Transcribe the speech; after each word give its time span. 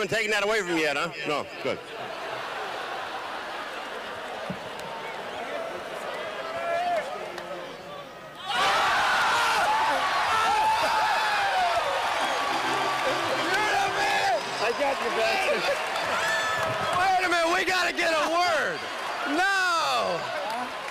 haven't 0.00 0.16
taken 0.16 0.30
that 0.30 0.42
away 0.42 0.60
from 0.60 0.70
you 0.70 0.84
yet, 0.84 0.96
huh? 0.96 1.10
No, 1.28 1.46
good. 1.62 1.78
I 14.62 14.70
got 14.80 14.96
you, 15.04 15.10
bastard. 15.20 15.76
Wait 16.96 17.26
a 17.26 17.28
minute, 17.28 17.58
we 17.58 17.64
gotta 17.66 17.92
get 17.92 18.14
a 18.14 18.30
word. 18.30 18.78
No! 19.36 20.18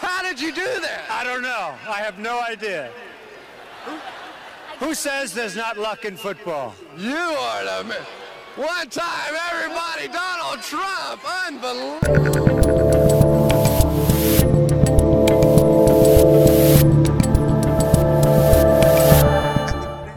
How 0.02 0.22
did 0.22 0.40
you 0.40 0.52
do 0.54 0.82
that? 0.82 1.08
I 1.10 1.24
don't 1.24 1.42
know. 1.42 1.74
I 1.88 2.02
have 2.02 2.20
no 2.20 2.42
idea. 2.42 2.92
Who 4.78 4.94
says 4.94 5.34
there's 5.34 5.56
not 5.56 5.80
luck 5.80 6.06
in 6.06 6.16
football? 6.16 6.76
You 6.96 7.16
are 7.16 7.64
the 7.66 7.90
man. 7.90 8.06
One 8.56 8.90
time, 8.90 9.36
everybody, 9.52 10.08
Donald 10.08 10.62
Trump. 10.62 11.22
Unbelievable. 11.46 13.10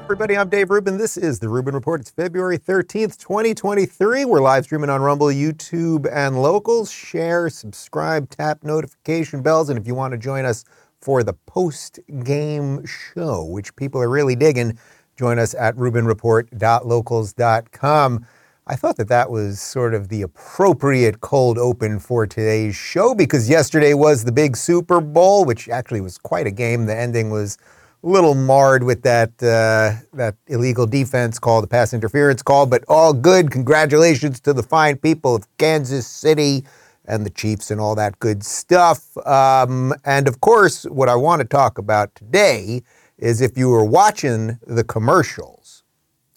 Everybody, 0.04 0.36
I'm 0.36 0.48
Dave 0.48 0.70
Rubin. 0.70 0.96
This 0.96 1.16
is 1.16 1.40
the 1.40 1.48
Rubin 1.48 1.74
Report. 1.74 2.00
It's 2.00 2.10
February 2.10 2.58
13th, 2.58 3.18
2023. 3.18 4.24
We're 4.24 4.40
live 4.40 4.64
streaming 4.64 4.90
on 4.90 5.02
Rumble, 5.02 5.28
YouTube, 5.28 6.06
and 6.10 6.42
locals. 6.42 6.90
Share, 6.90 7.48
subscribe, 7.50 8.30
tap 8.30 8.64
notification 8.64 9.42
bells. 9.42 9.68
And 9.68 9.78
if 9.78 9.86
you 9.86 9.94
want 9.94 10.12
to 10.12 10.18
join 10.18 10.44
us 10.44 10.64
for 11.00 11.22
the 11.22 11.34
post 11.46 11.98
game 12.24 12.84
show, 12.86 13.44
which 13.44 13.74
people 13.76 14.00
are 14.00 14.08
really 14.08 14.36
digging, 14.36 14.78
join 15.22 15.38
us 15.38 15.54
at 15.54 15.76
rubinreport.locals.com. 15.76 18.26
I 18.66 18.74
thought 18.74 18.96
that 18.96 19.06
that 19.06 19.30
was 19.30 19.60
sort 19.60 19.94
of 19.94 20.08
the 20.08 20.22
appropriate 20.22 21.20
cold 21.20 21.58
open 21.58 22.00
for 22.00 22.26
today's 22.26 22.74
show 22.74 23.14
because 23.14 23.48
yesterday 23.48 23.94
was 23.94 24.24
the 24.24 24.32
big 24.32 24.56
Super 24.56 25.00
Bowl, 25.00 25.44
which 25.44 25.68
actually 25.68 26.00
was 26.00 26.18
quite 26.18 26.48
a 26.48 26.50
game. 26.50 26.86
The 26.86 26.96
ending 26.96 27.30
was 27.30 27.56
a 28.02 28.08
little 28.08 28.34
marred 28.34 28.82
with 28.82 29.02
that 29.02 29.30
uh, 29.40 29.92
that 30.12 30.34
illegal 30.48 30.88
defense 30.88 31.38
call, 31.38 31.60
the 31.60 31.68
pass 31.68 31.94
interference 31.94 32.42
call, 32.42 32.66
but 32.66 32.82
all 32.88 33.12
good. 33.12 33.52
Congratulations 33.52 34.40
to 34.40 34.52
the 34.52 34.64
fine 34.64 34.96
people 34.96 35.36
of 35.36 35.46
Kansas 35.56 36.04
City 36.04 36.64
and 37.04 37.24
the 37.24 37.30
Chiefs 37.30 37.70
and 37.70 37.80
all 37.80 37.94
that 37.94 38.18
good 38.18 38.42
stuff. 38.42 39.16
Um, 39.24 39.94
and 40.04 40.26
of 40.26 40.40
course, 40.40 40.82
what 40.86 41.08
I 41.08 41.14
want 41.14 41.42
to 41.42 41.46
talk 41.46 41.78
about 41.78 42.12
today 42.16 42.82
is 43.22 43.40
if 43.40 43.56
you 43.56 43.68
were 43.68 43.84
watching 43.84 44.58
the 44.66 44.82
commercials, 44.82 45.84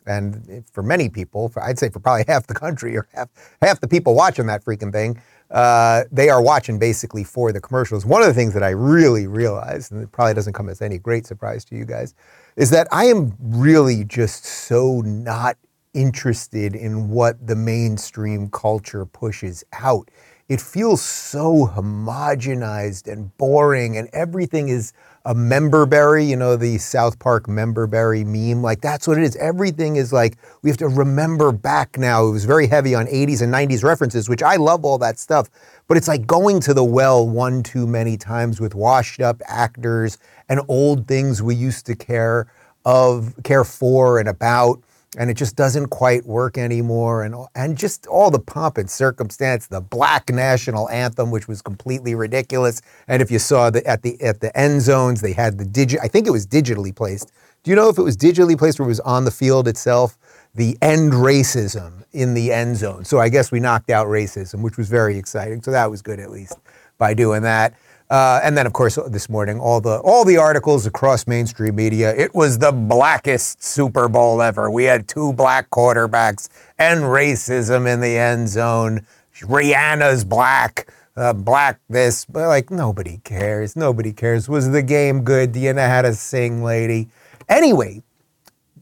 and 0.05 0.64
for 0.72 0.83
many 0.83 1.09
people, 1.09 1.50
for, 1.50 1.64
I'd 1.64 1.80
say 1.80 1.89
for 1.89 2.00
probably 2.00 2.25
half 2.27 2.45
the 2.45 2.53
country 2.53 2.95
or 2.95 3.08
half 3.14 3.30
half 3.61 3.81
the 3.81 3.88
people 3.88 4.14
watching 4.14 4.45
that 4.45 4.64
freaking 4.64 4.92
thing, 4.92 5.19
uh, 5.50 6.03
they 6.11 6.30
are 6.30 6.42
watching 6.42 6.77
basically 6.77 7.23
for 7.23 7.52
the 7.52 7.59
commercials. 7.59 8.05
One 8.05 8.22
of 8.22 8.27
the 8.27 8.36
things 8.36 8.53
that 8.53 8.61
I 8.61 8.69
really 8.69 9.25
realized, 9.25 9.92
and 9.92 10.03
it 10.03 10.11
probably 10.11 10.36
doesn't 10.36 10.53
come 10.53 10.69
as 10.69 10.81
any 10.81 11.00
great 11.00 11.25
surprise 11.25 11.66
to 11.66 11.75
you 11.75 11.86
guys, 11.86 12.14
is 12.55 12.69
that 12.69 12.88
I 12.92 13.05
am 13.05 13.36
really 13.39 14.03
just 14.03 14.45
so 14.45 15.02
not 15.02 15.58
interested 15.95 16.75
in 16.75 17.09
what 17.09 17.47
the 17.47 17.55
mainstream 17.55 18.49
culture 18.49 19.05
pushes 19.05 19.64
out. 19.73 20.11
It 20.47 20.61
feels 20.61 21.01
so 21.01 21.71
homogenized 21.73 23.11
and 23.11 23.35
boring, 23.35 23.97
and 23.97 24.07
everything 24.13 24.69
is 24.69 24.93
a 25.25 25.33
member 25.33 25.87
berry, 25.87 26.23
you 26.23 26.36
know, 26.36 26.55
the 26.55 26.77
South 26.77 27.17
Park 27.17 27.47
member 27.47 27.87
berry 27.87 28.23
meme. 28.23 28.61
Like, 28.61 28.80
that's 28.80 29.08
what 29.08 29.17
it 29.17 29.23
is. 29.23 29.36
Everything 29.37 29.95
is 29.95 30.14
like, 30.14 30.37
we 30.61 30.70
have 30.70 30.77
to 30.77 30.87
remember 30.87 31.52
back 31.52 31.97
now. 31.97 32.27
It 32.27 32.31
was 32.31 32.45
very 32.45 32.67
heavy 32.67 32.93
on 32.93 33.08
80s 33.08 33.42
and 33.42 33.52
90s 33.52 33.83
references, 33.83 34.30
which 34.30 34.43
I 34.43 34.58
love 34.58 34.86
all 34.86 34.99
that 34.99 35.17
stuff. 35.17 35.49
But 35.87 35.97
it's 35.97 36.08
like 36.08 36.27
going 36.27 36.59
to 36.61 36.75
the 36.75 36.83
well 36.83 37.27
one 37.27 37.64
too 37.64 37.87
many 37.87 38.15
times 38.15 38.61
with 38.61 38.75
washed 38.75 39.21
up 39.21 39.41
actors 39.47 40.20
and 40.47 40.61
old 40.67 41.08
things 41.08 41.41
we 41.41 41.55
used 41.55 41.87
to 41.87 41.95
care 41.95 42.45
of, 42.86 43.33
care 43.43 43.64
for 43.64 44.20
and 44.20 44.30
about 44.30 44.80
and 45.17 45.30
it 45.30 45.36
just 45.36 45.55
doesn't 45.55 45.87
quite 45.87 46.26
work 46.26 46.58
anymore. 46.58 47.23
And 47.23 47.36
and 47.55 47.77
just 47.77 48.08
all 48.08 48.31
the 48.31 48.39
pomp 48.39 48.77
and 48.77 48.89
circumstance 48.89 49.67
the 49.67 49.81
black 49.81 50.30
national 50.30 50.89
anthem 50.89 51.31
which 51.31 51.48
was 51.48 51.61
completely 51.61 52.15
ridiculous. 52.15 52.81
And 53.08 53.21
if 53.21 53.31
you 53.31 53.39
saw 53.39 53.70
the 53.70 53.86
at 53.86 54.02
the 54.02 54.21
at 54.21 54.42
the 54.42 54.55
end 54.58 54.81
zones 54.81 55.21
they 55.21 55.33
had 55.33 55.58
the 55.58 55.65
digit 55.65 55.99
I 56.02 56.08
think 56.08 56.27
it 56.27 56.31
was 56.31 56.48
digitally 56.48 56.95
placed. 56.95 57.31
Do 57.64 57.71
you 57.71 57.76
know 57.76 57.89
if 57.89 57.98
it 57.98 58.03
was 58.03 58.15
digitally 58.15 58.58
placed 58.58 58.80
or 58.80 58.83
it 58.83 58.87
was 58.87 58.99
on 59.02 59.26
the 59.26 59.31
field 59.31 59.67
itself? 59.67 60.17
The 60.53 60.77
end 60.81 61.14
racism 61.14 62.03
in 62.11 62.33
the 62.33 62.52
end 62.52 62.77
zone. 62.77 63.03
So 63.05 63.20
I 63.20 63.30
guess 63.30 63.52
we 63.52 63.59
knocked 63.59 63.89
out 63.89 64.08
racism 64.08 64.61
which 64.61 64.77
was 64.77 64.89
very 64.89 65.17
exciting. 65.17 65.61
So 65.64 65.71
that 65.71 65.89
was 65.89 66.02
good 66.02 66.20
at 66.20 66.32
least 66.32 66.58
by 66.97 67.14
doing 67.14 67.42
that 67.42 67.73
uh, 68.10 68.39
and 68.43 68.55
then, 68.55 68.67
of 68.67 68.73
course, 68.73 68.99
this 69.08 69.30
morning, 69.30 69.60
all 69.60 69.82
the 69.82 69.98
all 69.99 70.23
the 70.23 70.38
articles 70.38 70.86
across 70.86 71.26
mainstream 71.26 71.76
media. 71.76 72.16
It 72.16 72.36
was 72.36 72.60
the 72.60 72.71
blackest 72.71 73.64
Super 73.64 74.08
Bowl 74.08 74.42
ever. 74.42 74.70
We 74.70 74.83
had 74.83 75.08
two 75.08 75.33
black 75.33 75.71
quarterbacks 75.71 76.49
and 76.77 77.02
racism 77.02 77.92
in 77.92 78.02
the 78.02 78.17
end 78.17 78.48
zone. 78.49 79.05
Rihanna's 79.42 80.23
black, 80.23 80.88
uh, 81.17 81.33
black 81.33 81.80
this, 81.89 82.26
but 82.26 82.48
like 82.48 82.70
nobody 82.70 83.20
cares. 83.23 83.76
Nobody 83.76 84.14
cares. 84.14 84.48
Was 84.48 84.70
the 84.70 84.83
game 84.83 85.23
good? 85.23 85.52
Do 85.52 85.60
you 85.60 85.73
know 85.73 85.88
how 85.88 86.04
to 86.04 86.14
sing, 86.14 86.64
lady? 86.64 87.10
Anyway, 87.49 88.04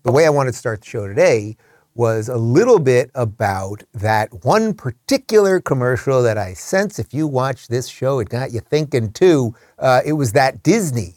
the 0.04 0.12
way 0.12 0.26
I 0.26 0.30
wanted 0.30 0.52
to 0.52 0.58
start 0.58 0.82
the 0.82 0.88
show 0.88 1.08
today 1.08 1.56
was 1.96 2.30
a 2.30 2.38
little 2.38 2.80
bit 2.80 3.12
about 3.14 3.84
that 3.94 4.44
one 4.44 4.74
particular 4.74 5.60
commercial 5.60 6.24
that 6.24 6.38
I 6.38 6.54
sense 6.54 7.00
if 7.00 7.14
you 7.14 7.28
watch 7.28 7.68
this 7.68 7.88
show, 7.88 8.20
it 8.20 8.30
got 8.30 8.52
you 8.52 8.60
thinking 8.60 9.12
too. 9.12 9.56
Uh, 9.78 10.02
it 10.06 10.14
was 10.14 10.32
that 10.34 10.64
Disney 10.64 11.16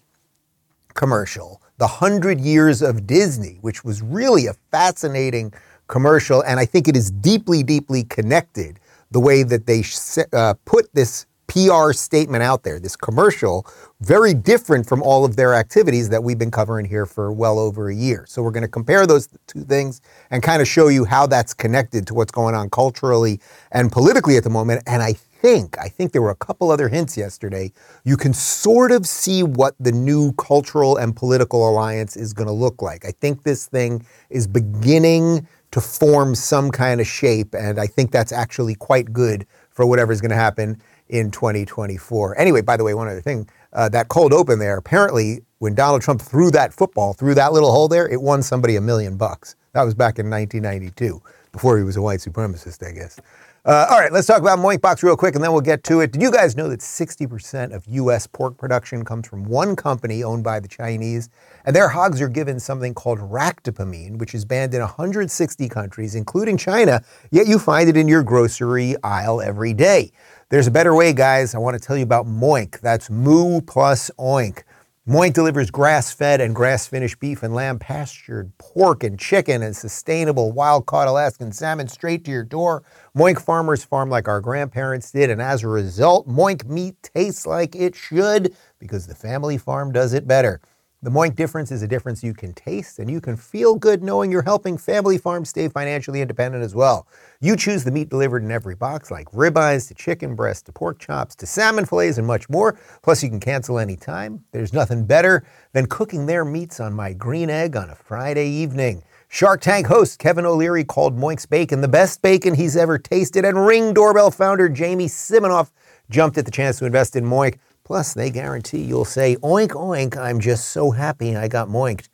commercial, 0.95 1.63
The 1.79 1.87
Hundred 1.87 2.41
Years 2.41 2.83
of 2.83 3.07
Disney, 3.07 3.59
which 3.61 3.85
was 3.85 4.03
really 4.03 4.47
a 4.47 4.55
fascinating 4.71 5.53
commercial. 5.87 6.43
And 6.43 6.61
I 6.61 6.67
think 6.67 6.89
it 6.89 6.97
is 6.97 7.11
deeply, 7.11 7.63
deeply 7.63 8.05
connected 8.05 8.81
the 9.11 9.21
way 9.21 9.43
that 9.45 9.67
they 9.67 9.85
uh, 10.33 10.55
put 10.65 10.93
this 10.95 11.27
PR 11.47 11.93
statement 11.93 12.43
out 12.43 12.65
there, 12.65 12.81
this 12.81 12.97
commercial, 12.97 13.67
very 14.01 14.35
different 14.35 14.87
from 14.87 15.03
all 15.03 15.25
of 15.25 15.37
their 15.37 15.55
activities 15.55 16.11
that 16.11 16.23
we've 16.23 16.39
been 16.39 16.51
covering 16.51 16.85
here 16.85 17.07
for 17.07 17.33
well 17.33 17.59
over 17.59 17.89
a 17.89 17.95
year. 17.95 18.27
So 18.29 18.43
we're 18.43 18.51
going 18.51 18.63
to 18.63 18.69
compare 18.69 19.07
those 19.07 19.29
two 19.47 19.65
things 19.65 20.03
and 20.31 20.43
kind 20.43 20.61
of 20.61 20.69
show 20.69 20.89
you 20.89 21.05
how 21.05 21.27
that's 21.27 21.55
connected 21.55 22.07
to 22.09 22.15
what's 22.15 22.31
going 22.31 22.55
on 22.55 22.69
culturally 22.69 23.41
and 23.73 23.91
politically 23.91 24.37
at 24.37 24.45
the 24.45 24.51
moment. 24.51 24.83
And 24.87 25.03
I 25.03 25.15
think, 25.15 25.79
I 25.79 25.89
think 25.89 26.13
there 26.13 26.21
were 26.21 26.31
a 26.31 26.37
couple 26.37 26.71
other 26.71 26.89
hints 26.89 27.17
yesterday. 27.17 27.73
You 28.05 28.19
can 28.19 28.35
sort 28.35 28.93
of 28.93 29.07
see 29.07 29.43
what 29.43 29.75
the 29.81 29.93
new 29.93 30.33
cultural 30.33 30.97
and 30.99 31.17
political 31.17 31.69
alliance 31.69 32.17
is 32.17 32.35
going 32.35 32.49
to 32.49 32.53
look 32.53 32.83
like. 32.83 33.07
I 33.07 33.13
think 33.13 33.45
this 33.45 33.67
thing 33.67 34.05
is 34.29 34.47
beginning 34.47 35.49
to 35.71 35.81
form 35.81 36.35
some 36.35 36.71
kind 36.71 37.01
of 37.01 37.07
shape, 37.07 37.55
and 37.55 37.79
I 37.79 37.87
think 37.87 38.11
that's 38.11 38.33
actually 38.33 38.75
quite 38.75 39.13
good 39.13 39.47
for 39.71 39.87
whatever's 39.87 40.21
going 40.21 40.31
to 40.31 40.37
happen 40.37 40.81
in 41.09 41.31
2024. 41.31 42.39
Anyway, 42.39 42.61
by 42.61 42.77
the 42.77 42.85
way, 42.85 42.95
one 42.95 43.09
other 43.09 43.21
thing 43.21 43.49
uh, 43.73 43.89
that 43.91 44.09
cold 44.09 44.33
open 44.33 44.59
there, 44.59 44.79
apparently, 44.79 45.43
when 45.59 45.75
Donald 45.75 46.03
Trump 46.03 46.21
threw 46.21 46.51
that 46.51 46.73
football 46.73 47.13
through 47.13 47.35
that 47.35 47.53
little 47.53 47.71
hole 47.71 47.89
there, 47.89 48.09
it 48.09 48.21
won 48.21 48.43
somebody 48.43 48.77
a 48.77 48.81
million 48.81 49.17
bucks. 49.17 49.57
That 49.73 49.83
was 49.83 49.95
back 49.95 50.19
in 50.19 50.31
1992, 50.31 51.23
before 51.53 51.79
he 51.79 51.85
was 51.85 51.97
a 51.97 52.03
white 52.03 52.21
supremacist, 52.21 52.87
I 52.87 52.93
guess. 52.93 53.21
Uh, 53.67 53.85
all 53.91 53.99
right, 53.99 54.13
let's 54.13 54.29
talk 54.29 54.39
about 54.41 54.61
Moinkbox 54.61 55.03
real 55.03 55.17
quick 55.17 55.35
and 55.35 55.43
then 55.43 55.51
we'll 55.51 55.61
get 55.61 55.83
to 55.83 55.99
it. 55.99 56.13
Did 56.13 56.23
you 56.23 56.31
guys 56.31 56.57
know 56.57 56.69
that 56.69 56.79
60% 56.79 57.75
of 57.75 57.85
U.S. 57.89 58.25
pork 58.25 58.57
production 58.57 59.05
comes 59.05 59.27
from 59.27 59.43
one 59.43 59.75
company 59.75 60.23
owned 60.23 60.45
by 60.45 60.61
the 60.61 60.69
Chinese? 60.69 61.31
And 61.65 61.75
their 61.75 61.89
hogs 61.89 62.21
are 62.23 62.29
given 62.29 62.61
something 62.61 62.95
called 62.95 63.19
ractopamine, 63.19 64.19
which 64.19 64.37
is 64.37 64.45
banned 64.45 64.73
in 64.73 64.83
160 64.83 65.69
countries, 65.69 66.15
including 66.15 66.57
China, 66.57 67.03
yet 67.33 67.49
you 67.49 67.59
find 67.59 67.89
it 67.89 67.97
in 67.97 68.07
your 68.07 68.23
grocery 68.23 68.95
aisle 69.03 69.41
every 69.41 69.75
day. 69.75 70.13
There's 70.49 70.69
a 70.69 70.71
better 70.71 70.95
way, 70.95 71.13
guys. 71.13 71.57
I 71.57 71.59
want 71.59 71.75
to 71.75 71.85
tell 71.85 71.97
you 71.97 72.05
about 72.05 72.25
Moink. 72.25 72.79
That's 72.79 73.11
Moo 73.11 73.61
plus 73.61 74.13
Oink. 74.17 74.63
Moink 75.09 75.33
delivers 75.33 75.73
grass 75.73 76.13
fed 76.13 76.41
and 76.41 76.55
grass 76.55 76.87
finished 76.87 77.19
beef 77.19 77.43
and 77.43 77.53
lamb, 77.53 77.81
pastured 77.81 78.57
pork 78.57 79.03
and 79.03 79.19
chicken, 79.19 79.61
and 79.61 79.75
sustainable 79.75 80.53
wild 80.53 80.87
caught 80.87 81.09
Alaskan 81.09 81.51
salmon 81.51 81.89
straight 81.89 82.25
to 82.27 82.31
your 82.31 82.45
door. 82.45 82.85
Moink 83.17 83.41
farmers 83.41 83.83
farm 83.83 84.09
like 84.09 84.29
our 84.29 84.41
grandparents 84.41 85.11
did, 85.11 85.31
and 85.31 85.43
as 85.43 85.65
a 85.65 85.69
result, 85.69 86.29
Moink 86.29 86.65
meat 86.65 86.95
tastes 87.03 87.45
like 87.45 87.75
it 87.75 87.97
should 87.97 88.55
because 88.79 89.09
the 89.09 89.17
family 89.17 89.59
farm 89.59 89.91
does 89.91 90.13
it 90.13 90.29
better. 90.29 90.61
The 91.07 91.13
Moink 91.13 91.37
difference 91.37 91.71
is 91.71 91.83
a 91.83 91.87
difference 91.87 92.25
you 92.25 92.35
can 92.35 92.53
taste, 92.53 92.99
and 92.99 93.09
you 93.09 93.21
can 93.21 93.37
feel 93.37 93.77
good 93.77 94.03
knowing 94.03 94.33
you're 94.33 94.43
helping 94.43 94.77
family 94.77 95.19
farms 95.19 95.51
stay 95.51 95.69
financially 95.69 96.21
independent 96.21 96.65
as 96.65 96.75
well. 96.75 97.07
You 97.41 97.55
choose 97.55 97.85
the 97.85 97.93
meat 97.93 98.09
delivered 98.09 98.43
in 98.43 98.51
every 98.51 98.75
box, 98.75 99.09
like 99.09 99.31
ribeyes 99.31 99.87
to 99.87 99.95
chicken 99.95 100.35
breasts 100.35 100.65
to 100.65 100.73
pork 100.73 100.99
chops 100.99 101.37
to 101.37 101.47
salmon 101.47 101.85
fillets 101.85 102.19
and 102.19 102.27
much 102.27 102.49
more. 102.49 102.77
Plus, 103.05 103.23
you 103.23 103.29
can 103.29 103.39
cancel 103.39 103.79
anytime. 103.79 104.43
There's 104.51 104.73
nothing 104.73 105.07
better 105.07 105.47
than 105.75 105.87
cooking 105.87 106.27
their 106.27 106.45
meats 106.45 106.81
on 106.81 106.93
my 106.93 107.13
green 107.13 107.51
egg 107.51 107.77
on 107.77 107.89
a 107.89 107.95
Friday 107.95 108.49
evening. 108.49 109.05
Shark 109.29 109.61
Tank 109.61 109.87
host 109.87 110.19
Kevin 110.19 110.45
O'Leary 110.45 110.83
called 110.83 111.17
Moink's 111.17 111.47
bacon 111.47 111.83
the 111.83 111.87
best 111.87 112.21
bacon 112.21 112.53
he's 112.53 112.77
ever 112.77 112.99
tasted, 112.99 113.45
and 113.45 113.65
Ring 113.65 113.95
doorbell 113.95 114.33
founder 114.33 114.69
Jamie 114.69 115.07
Siminoff 115.07 115.71
jumped 116.11 116.37
at 116.37 116.47
the 116.47 116.51
chance 116.51 116.81
to 116.81 116.85
invest 116.85 117.15
in 117.15 117.25
Moink. 117.25 117.59
Plus, 117.87 118.15
they 118.15 118.31
guarantee 118.31 118.83
you'll 118.83 119.05
say, 119.05 119.37
Oink, 119.37 119.69
oink, 119.69 120.17
I'm 120.17 120.41
just 120.41 120.71
so 120.71 120.91
happy 120.91 121.37
I 121.37 121.47
got 121.47 121.69
moinked. 121.69 122.09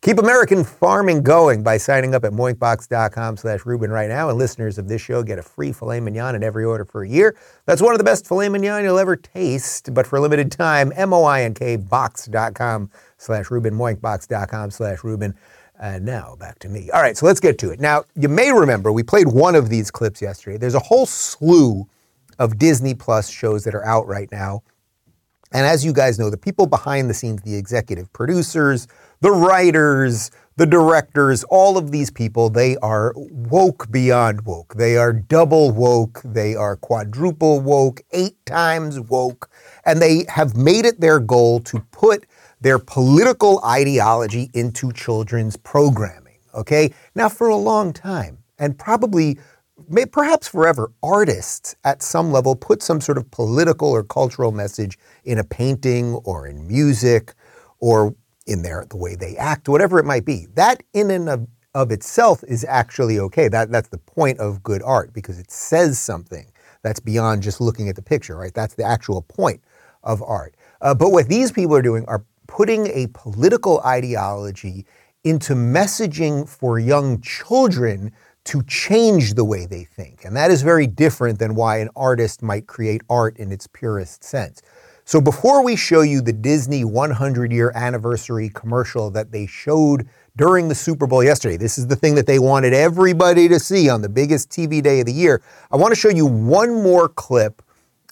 Keep 0.00 0.20
American 0.20 0.64
farming 0.64 1.22
going 1.22 1.62
by 1.62 1.76
signing 1.76 2.14
up 2.14 2.24
at 2.24 2.32
moinkbox.com 2.32 3.36
slash 3.36 3.66
Rubin 3.66 3.90
right 3.90 4.08
now. 4.08 4.30
And 4.30 4.38
listeners 4.38 4.78
of 4.78 4.88
this 4.88 5.02
show 5.02 5.22
get 5.22 5.38
a 5.38 5.42
free 5.42 5.70
filet 5.70 6.00
mignon 6.00 6.34
in 6.34 6.42
every 6.42 6.64
order 6.64 6.86
for 6.86 7.02
a 7.02 7.08
year. 7.08 7.36
That's 7.66 7.82
one 7.82 7.92
of 7.92 7.98
the 7.98 8.04
best 8.04 8.26
filet 8.26 8.48
mignon 8.48 8.84
you'll 8.84 8.98
ever 8.98 9.16
taste. 9.16 9.92
But 9.92 10.06
for 10.06 10.16
a 10.16 10.20
limited 10.22 10.50
time, 10.50 10.94
M-O-I-N-K 10.96 11.76
box.com 11.76 12.90
slash 13.18 13.50
Rubin, 13.50 13.74
moinkbox.com 13.74 14.70
slash 14.70 15.04
Rubin. 15.04 15.34
And 15.78 16.06
now 16.06 16.36
back 16.40 16.58
to 16.60 16.70
me. 16.70 16.88
All 16.90 17.02
right, 17.02 17.18
so 17.18 17.26
let's 17.26 17.40
get 17.40 17.58
to 17.58 17.70
it. 17.70 17.80
Now, 17.80 18.04
you 18.16 18.30
may 18.30 18.50
remember 18.50 18.92
we 18.92 19.02
played 19.02 19.28
one 19.28 19.54
of 19.54 19.68
these 19.68 19.90
clips 19.90 20.22
yesterday. 20.22 20.56
There's 20.56 20.74
a 20.74 20.80
whole 20.80 21.04
slew 21.04 21.86
of 22.38 22.58
Disney 22.58 22.94
Plus 22.94 23.28
shows 23.28 23.64
that 23.64 23.74
are 23.74 23.84
out 23.84 24.06
right 24.06 24.32
now. 24.32 24.62
And 25.52 25.66
as 25.66 25.84
you 25.84 25.92
guys 25.92 26.18
know, 26.18 26.30
the 26.30 26.36
people 26.36 26.66
behind 26.66 27.08
the 27.08 27.14
scenes, 27.14 27.42
the 27.42 27.54
executive 27.54 28.12
producers, 28.12 28.86
the 29.20 29.30
writers, 29.30 30.30
the 30.56 30.66
directors, 30.66 31.44
all 31.44 31.78
of 31.78 31.90
these 31.90 32.10
people, 32.10 32.50
they 32.50 32.76
are 32.78 33.14
woke 33.16 33.90
beyond 33.90 34.42
woke. 34.44 34.74
They 34.74 34.96
are 34.96 35.12
double 35.12 35.70
woke. 35.70 36.20
They 36.24 36.54
are 36.54 36.76
quadruple 36.76 37.60
woke, 37.60 38.02
eight 38.12 38.44
times 38.44 39.00
woke. 39.00 39.48
And 39.84 40.02
they 40.02 40.26
have 40.28 40.56
made 40.56 40.84
it 40.84 41.00
their 41.00 41.20
goal 41.20 41.60
to 41.60 41.80
put 41.92 42.26
their 42.60 42.78
political 42.78 43.64
ideology 43.64 44.50
into 44.52 44.92
children's 44.92 45.56
programming. 45.56 46.38
Okay? 46.54 46.92
Now, 47.14 47.28
for 47.28 47.48
a 47.48 47.56
long 47.56 47.92
time, 47.92 48.38
and 48.58 48.76
probably 48.76 49.38
may, 49.88 50.06
perhaps 50.06 50.48
forever, 50.48 50.92
artists 51.02 51.76
at 51.84 52.02
some 52.02 52.32
level 52.32 52.54
put 52.56 52.82
some 52.82 53.00
sort 53.00 53.18
of 53.18 53.30
political 53.30 53.88
or 53.88 54.02
cultural 54.02 54.52
message 54.52 54.98
in 55.24 55.38
a 55.38 55.44
painting 55.44 56.14
or 56.24 56.46
in 56.46 56.66
music 56.66 57.34
or 57.80 58.14
in 58.46 58.62
their 58.62 58.86
the 58.88 58.96
way 58.96 59.14
they 59.14 59.36
act, 59.36 59.68
whatever 59.68 59.98
it 59.98 60.04
might 60.04 60.24
be. 60.24 60.46
That 60.54 60.82
in 60.94 61.10
and 61.10 61.28
of, 61.28 61.46
of 61.74 61.90
itself 61.90 62.42
is 62.48 62.64
actually 62.68 63.18
okay. 63.18 63.48
That 63.48 63.70
that's 63.70 63.88
the 63.88 63.98
point 63.98 64.38
of 64.38 64.62
good 64.62 64.82
art 64.82 65.12
because 65.12 65.38
it 65.38 65.50
says 65.50 65.98
something 65.98 66.50
that's 66.82 67.00
beyond 67.00 67.42
just 67.42 67.60
looking 67.60 67.88
at 67.88 67.96
the 67.96 68.02
picture, 68.02 68.36
right? 68.36 68.54
That's 68.54 68.74
the 68.74 68.84
actual 68.84 69.22
point 69.22 69.62
of 70.02 70.22
art. 70.22 70.54
Uh, 70.80 70.94
but 70.94 71.10
what 71.10 71.28
these 71.28 71.52
people 71.52 71.74
are 71.76 71.82
doing 71.82 72.04
are 72.06 72.24
putting 72.46 72.86
a 72.88 73.08
political 73.12 73.80
ideology 73.80 74.86
into 75.24 75.54
messaging 75.54 76.48
for 76.48 76.78
young 76.78 77.20
children 77.20 78.12
to 78.48 78.62
change 78.62 79.34
the 79.34 79.44
way 79.44 79.66
they 79.66 79.84
think. 79.84 80.24
And 80.24 80.34
that 80.34 80.50
is 80.50 80.62
very 80.62 80.86
different 80.86 81.38
than 81.38 81.54
why 81.54 81.80
an 81.80 81.90
artist 81.94 82.42
might 82.42 82.66
create 82.66 83.02
art 83.10 83.36
in 83.36 83.52
its 83.52 83.66
purest 83.66 84.24
sense. 84.24 84.62
So 85.04 85.20
before 85.20 85.62
we 85.62 85.76
show 85.76 86.00
you 86.00 86.22
the 86.22 86.32
Disney 86.32 86.82
100 86.82 87.52
year 87.52 87.72
anniversary 87.74 88.48
commercial 88.48 89.10
that 89.10 89.32
they 89.32 89.46
showed 89.46 90.08
during 90.34 90.68
the 90.68 90.74
Super 90.74 91.06
Bowl 91.06 91.22
yesterday, 91.22 91.58
this 91.58 91.76
is 91.76 91.88
the 91.88 91.96
thing 91.96 92.14
that 92.14 92.26
they 92.26 92.38
wanted 92.38 92.72
everybody 92.72 93.48
to 93.48 93.60
see 93.60 93.90
on 93.90 94.00
the 94.00 94.08
biggest 94.08 94.48
TV 94.48 94.82
day 94.82 95.00
of 95.00 95.06
the 95.06 95.12
year. 95.12 95.42
I 95.70 95.76
want 95.76 95.92
to 95.92 96.00
show 96.00 96.08
you 96.08 96.24
one 96.24 96.82
more 96.82 97.06
clip 97.10 97.60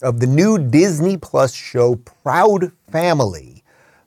of 0.03 0.21
the 0.21 0.27
new 0.27 0.59
Disney 0.59 1.17
Plus 1.17 1.55
show 1.55 1.97
Proud 1.97 2.73
Family, 2.91 3.65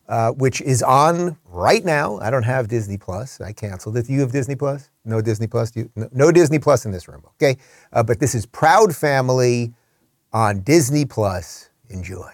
uh, 0.07 0.31
which 0.33 0.61
is 0.61 0.83
on 0.83 1.37
right 1.47 1.83
now. 1.83 2.19
I 2.19 2.29
don't 2.29 2.43
have 2.43 2.67
Disney 2.67 2.97
Plus. 2.97 3.41
I 3.41 3.51
canceled 3.51 3.97
it. 3.97 4.05
Do 4.05 4.13
you 4.13 4.19
have 4.19 4.31
Disney 4.31 4.55
Plus? 4.55 4.91
No 5.05 5.21
Disney 5.21 5.47
Plus? 5.47 5.75
You, 5.75 5.89
no, 5.95 6.09
no, 6.11 6.31
Disney 6.31 6.59
Plus 6.59 6.85
in 6.85 6.91
this 6.91 7.07
room, 7.07 7.23
okay? 7.35 7.57
Uh, 7.93 8.03
but 8.03 8.19
this 8.19 8.35
is 8.35 8.45
Proud 8.45 8.95
Family 8.95 9.73
on 10.33 10.61
Disney 10.61 11.05
Plus. 11.05 11.69
Enjoy. 11.89 12.31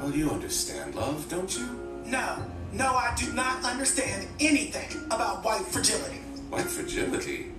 Oh, 0.00 0.10
you 0.12 0.30
understand 0.30 0.94
love, 0.94 1.28
don't 1.28 1.56
you? 1.56 1.66
No, 2.04 2.42
no, 2.72 2.86
I 2.94 3.14
do 3.16 3.32
not 3.32 3.64
understand 3.64 4.26
anything 4.40 5.04
about 5.06 5.44
white 5.44 5.66
fragility. 5.66 6.18
White 6.50 6.64
fragility? 6.64 7.52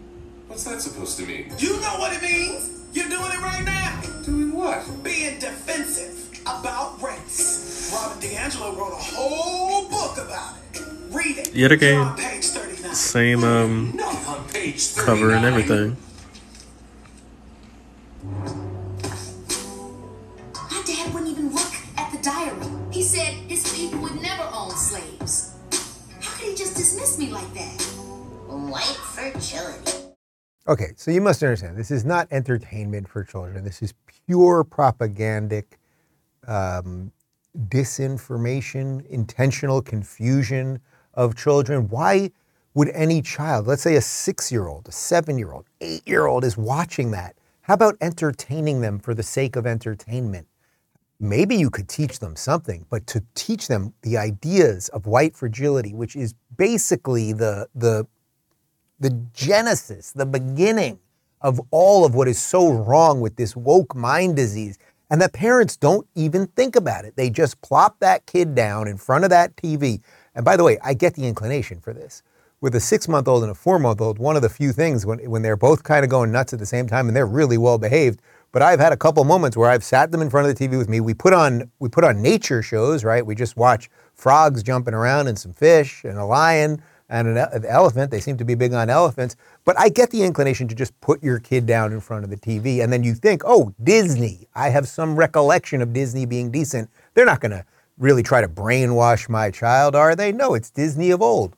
What's 0.48 0.64
that 0.64 0.82
supposed 0.82 1.18
to 1.20 1.26
mean? 1.26 1.52
You 1.60 1.80
know 1.80 1.96
what 2.00 2.12
it 2.12 2.24
means. 2.24 2.82
You're 2.92 3.08
doing 3.08 3.32
it 3.32 3.42
right 3.42 3.64
now. 3.64 4.02
Doing 4.24 4.52
what? 4.52 5.04
Being 5.04 5.40
defensive 5.40 6.42
about 6.42 7.02
race. 7.02 7.94
Robin 7.94 8.18
DiAngelo 8.20 8.76
wrote 8.76 8.94
a 8.94 8.96
whole 8.96 9.88
book 9.90 10.18
about 10.18 10.56
it. 10.74 10.82
Read 11.12 11.38
it. 11.38 11.54
Yet 11.54 11.72
again, 11.72 11.98
on 12.00 12.18
page 12.18 12.39
39. 12.39 12.39
Same 12.94 13.44
um 13.44 13.92
Not 13.96 14.28
on 14.28 14.48
page 14.50 14.88
39. 14.88 15.06
cover 15.06 15.32
and 15.32 15.46
everything. 15.46 15.98
My 20.72 20.84
dad 20.86 21.14
wouldn't 21.14 21.32
even 21.32 21.54
look 21.54 21.72
at 21.98 22.12
the 22.12 22.18
diary. 22.22 22.56
He 22.92 23.04
said 23.04 23.34
his 23.48 23.74
people 23.76 24.00
would 24.00 24.22
never 24.22 24.44
own 24.54 24.72
slaves. 24.72 25.56
How 26.22 26.32
could 26.38 26.50
he 26.50 26.56
just 26.56 26.76
dismiss 26.76 27.18
me 27.18 27.32
like 27.32 27.52
that? 27.54 27.82
White 28.48 28.84
fragility. 28.84 30.10
Okay, 30.68 30.92
so 30.96 31.10
you 31.12 31.22
must 31.22 31.42
understand 31.42 31.78
this 31.78 31.92
is 31.92 32.06
not 32.06 32.28
entertainment 32.32 33.08
for 33.08 33.24
children. 33.24 33.64
This 33.64 33.82
is 33.82 33.94
pure 34.28 34.64
propagandic 34.64 35.64
um, 36.48 37.12
disinformation, 37.70 39.06
intentional 39.08 39.82
confusion 39.82 40.80
of 41.16 41.36
children. 41.36 41.88
Why 41.90 42.32
would 42.80 42.90
any 42.94 43.22
child, 43.22 43.68
let's 43.68 43.82
say 43.82 43.98
a 43.98 44.02
six 44.02 44.54
year 44.54 44.68
old, 44.68 44.88
a 44.88 44.92
seven 44.94 45.38
year 45.38 45.52
old, 45.52 45.66
eight 45.82 46.02
year 46.08 46.28
old, 46.28 46.46
is 46.46 46.58
watching 46.58 47.12
that? 47.12 47.36
How 47.64 47.74
about 47.74 47.98
entertaining 48.00 48.80
them 48.80 49.00
for 49.00 49.14
the 49.14 49.22
sake 49.22 49.58
of 49.58 49.68
entertainment? 49.68 50.48
Maybe 51.20 51.58
you 51.58 51.70
could 51.70 51.90
teach 51.90 52.20
them 52.20 52.38
something, 52.38 52.86
but 52.90 53.06
to 53.08 53.22
teach 53.36 53.68
them 53.68 53.94
the 54.04 54.18
ideas 54.18 54.88
of 54.88 55.08
white 55.08 55.36
fragility, 55.36 55.94
which 55.94 56.16
is 56.16 56.34
basically 56.56 57.34
the, 57.34 57.68
the 57.76 58.08
the 59.02 59.10
genesis, 59.34 60.14
the 60.14 60.26
beginning 60.26 61.00
of 61.42 61.60
all 61.72 62.06
of 62.06 62.16
what 62.16 62.30
is 62.30 62.42
so 62.42 62.72
wrong 62.72 63.20
with 63.20 63.36
this 63.36 63.58
woke 63.58 63.94
mind 63.94 64.38
disease. 64.38 64.78
And 65.10 65.22
that 65.22 65.34
parents 65.34 65.76
don't 65.76 66.08
even 66.16 66.48
think 66.48 66.78
about 66.78 67.04
it. 67.04 67.18
They 67.18 67.30
just 67.30 67.60
plop 67.62 68.00
that 68.00 68.26
kid 68.26 68.56
down 68.56 68.88
in 68.88 68.98
front 68.98 69.26
of 69.26 69.32
that 69.32 69.58
TV. 69.58 70.02
And 70.34 70.46
by 70.46 70.56
the 70.56 70.64
way, 70.64 70.78
I 70.82 70.94
get 70.94 71.16
the 71.16 71.28
inclination 71.28 71.82
for 71.82 71.92
this. 71.92 72.24
With 72.62 72.76
a 72.76 72.82
six 72.82 73.08
month 73.08 73.30
old 73.30 73.44
and 73.44 73.52
a 73.52 73.56
four 73.56 73.80
month 73.80 74.02
old, 74.02 74.20
one 74.20 74.36
of 74.36 74.42
the 74.42 74.50
few 74.50 74.74
things 74.74 75.06
when, 75.06 75.20
when 75.30 75.42
they're 75.42 75.56
both 75.56 75.84
kind 75.84 76.04
of 76.04 76.10
going 76.10 76.30
nuts 76.30 76.52
at 76.52 76.60
the 76.60 76.66
same 76.66 76.88
time 76.88 77.08
and 77.08 77.16
they're 77.16 77.26
really 77.26 77.58
well 77.58 77.78
behaved. 77.78 78.22
But 78.52 78.62
I've 78.62 78.82
had 78.82 78.92
a 78.92 78.98
couple 78.98 79.24
moments 79.24 79.56
where 79.56 79.70
I've 79.70 79.84
sat 79.84 80.12
them 80.12 80.22
in 80.22 80.30
front 80.30 80.50
of 80.50 80.58
the 80.58 80.68
TV 80.68 80.78
with 80.78 80.90
me. 80.90 81.00
We 81.00 81.14
put 81.14 81.32
on 81.32 81.72
we 81.80 81.88
put 81.88 82.04
on 82.04 82.22
nature 82.22 82.62
shows, 82.62 83.06
right? 83.06 83.26
We 83.26 83.34
just 83.34 83.56
watch 83.56 83.90
frogs 84.14 84.62
jumping 84.62 84.94
around 84.94 85.28
and 85.28 85.40
some 85.40 85.54
fish 85.54 86.04
and 86.04 86.18
a 86.18 86.26
lion 86.26 86.82
and 87.08 87.30
an, 87.30 87.38
an 87.38 87.66
elephant. 87.66 88.12
They 88.12 88.20
seem 88.20 88.36
to 88.36 88.44
be 88.44 88.56
big 88.56 88.74
on 88.74 88.90
elephants. 88.90 89.38
But 89.64 89.80
I 89.80 89.88
get 89.88 90.10
the 90.10 90.24
inclination 90.24 90.68
to 90.68 90.76
just 90.76 91.00
put 91.00 91.24
your 91.24 91.40
kid 91.40 91.66
down 91.66 91.94
in 91.94 92.02
front 92.02 92.26
of 92.26 92.30
the 92.30 92.38
TV. 92.38 92.84
And 92.84 92.92
then 92.92 93.04
you 93.04 93.14
think, 93.14 93.42
oh, 93.46 93.74
Disney. 93.82 94.50
I 94.54 94.68
have 94.68 94.88
some 94.88 95.16
recollection 95.16 95.82
of 95.82 95.94
Disney 95.94 96.26
being 96.26 96.52
decent. 96.52 96.90
They're 97.14 97.26
not 97.26 97.40
going 97.40 97.52
to 97.52 97.64
really 97.98 98.24
try 98.24 98.42
to 98.42 98.50
brainwash 98.50 99.30
my 99.30 99.50
child, 99.50 99.96
are 99.96 100.16
they? 100.16 100.34
No, 100.34 100.56
it's 100.56 100.70
Disney 100.70 101.12
of 101.12 101.22
old. 101.22 101.56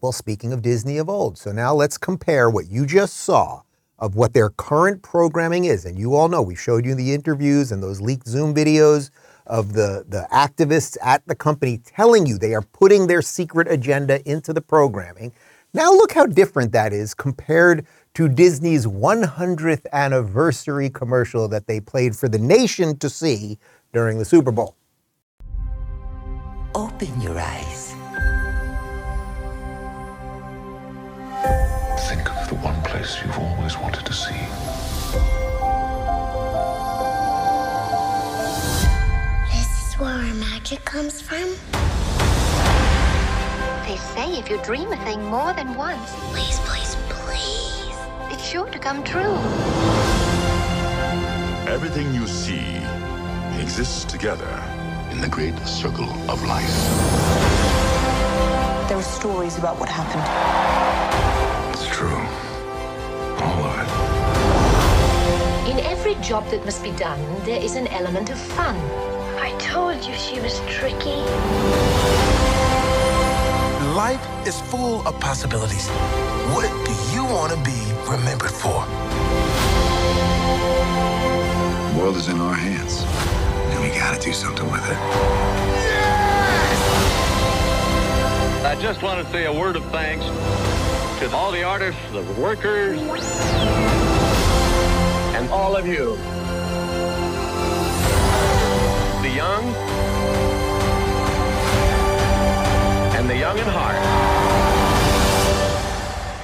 Well, 0.00 0.12
speaking 0.12 0.52
of 0.52 0.60
Disney 0.60 0.98
of 0.98 1.08
old, 1.08 1.38
so 1.38 1.52
now 1.52 1.74
let's 1.74 1.96
compare 1.96 2.50
what 2.50 2.70
you 2.70 2.84
just 2.84 3.16
saw 3.16 3.62
of 3.98 4.14
what 4.14 4.34
their 4.34 4.50
current 4.50 5.02
programming 5.02 5.64
is. 5.64 5.86
And 5.86 5.98
you 5.98 6.14
all 6.14 6.28
know 6.28 6.42
we 6.42 6.54
showed 6.54 6.84
you 6.84 6.94
the 6.94 7.14
interviews 7.14 7.72
and 7.72 7.82
those 7.82 8.00
leaked 8.00 8.28
Zoom 8.28 8.54
videos 8.54 9.10
of 9.46 9.72
the, 9.72 10.04
the 10.08 10.28
activists 10.30 10.98
at 11.02 11.26
the 11.26 11.34
company 11.34 11.78
telling 11.78 12.26
you 12.26 12.36
they 12.36 12.54
are 12.54 12.62
putting 12.62 13.06
their 13.06 13.22
secret 13.22 13.68
agenda 13.70 14.20
into 14.30 14.52
the 14.52 14.60
programming. 14.60 15.32
Now, 15.72 15.90
look 15.92 16.12
how 16.12 16.26
different 16.26 16.72
that 16.72 16.92
is 16.92 17.14
compared 17.14 17.86
to 18.14 18.28
Disney's 18.28 18.86
100th 18.86 19.86
anniversary 19.92 20.90
commercial 20.90 21.48
that 21.48 21.66
they 21.66 21.80
played 21.80 22.14
for 22.14 22.28
the 22.28 22.38
nation 22.38 22.98
to 22.98 23.08
see 23.08 23.58
during 23.92 24.18
the 24.18 24.24
Super 24.24 24.52
Bowl. 24.52 24.76
Open 26.74 27.20
your 27.22 27.38
eyes. 27.38 27.95
One 33.06 33.14
place 33.14 33.24
you've 33.24 33.38
always 33.38 33.76
wanted 33.78 34.04
to 34.06 34.12
see. 34.12 34.34
This 39.52 39.88
is 39.88 39.98
where 39.98 40.10
our 40.10 40.34
magic 40.34 40.84
comes 40.84 41.20
from. 41.20 41.48
They 43.86 43.96
say 43.96 44.38
if 44.38 44.50
you 44.50 44.58
dream 44.62 44.92
a 44.92 44.96
thing 45.04 45.24
more 45.24 45.52
than 45.52 45.74
once, 45.74 46.12
Please, 46.32 46.58
please, 46.60 46.96
please. 47.08 47.96
it's 48.32 48.44
sure 48.44 48.66
to 48.70 48.78
come 48.78 49.04
true. 49.04 49.36
Everything 51.68 52.12
you 52.14 52.26
see 52.26 52.80
exists 53.60 54.04
together 54.04 54.52
in 55.10 55.20
the 55.20 55.28
great 55.28 55.58
circle 55.66 56.10
of 56.30 56.44
life. 56.44 56.76
There 58.88 58.98
are 58.98 59.02
stories 59.02 59.58
about 59.58 59.78
what 59.78 59.88
happened. 59.88 60.85
It's. 63.36 63.42
All 63.42 63.64
of 63.64 63.76
it. 63.78 63.86
In 65.70 65.80
every 65.84 66.14
job 66.16 66.48
that 66.50 66.64
must 66.64 66.82
be 66.82 66.92
done, 66.92 67.20
there 67.44 67.60
is 67.60 67.76
an 67.76 67.86
element 67.88 68.30
of 68.30 68.38
fun. 68.38 68.76
I 69.38 69.54
told 69.58 70.04
you 70.04 70.14
she 70.14 70.40
was 70.40 70.60
tricky. 70.68 71.22
Life 73.94 74.26
is 74.46 74.60
full 74.60 75.06
of 75.06 75.18
possibilities. 75.20 75.88
What 76.52 76.70
do 76.84 76.92
you 77.14 77.24
want 77.24 77.52
to 77.52 77.58
be 77.62 77.92
remembered 78.10 78.50
for? 78.50 78.84
The 81.92 81.98
world 81.98 82.16
is 82.16 82.28
in 82.28 82.40
our 82.40 82.54
hands, 82.54 83.04
and 83.72 83.82
we 83.82 83.88
gotta 83.88 84.20
do 84.20 84.32
something 84.32 84.70
with 84.70 84.84
it. 84.84 84.98
Yes! 85.78 86.78
I 88.64 88.74
just 88.80 89.02
want 89.02 89.24
to 89.24 89.32
say 89.32 89.44
a 89.46 89.52
word 89.52 89.76
of 89.76 89.84
thanks 89.86 90.26
to 91.20 91.34
all 91.34 91.50
the 91.50 91.62
artists, 91.62 92.00
the 92.12 92.22
workers, 92.38 93.00
and 95.34 95.48
all 95.48 95.74
of 95.74 95.86
you. 95.86 96.14
The 99.22 99.34
young 99.34 99.64
and 103.16 103.30
the 103.30 103.36
young 103.38 103.58
in 103.58 103.64
heart. 103.66 103.96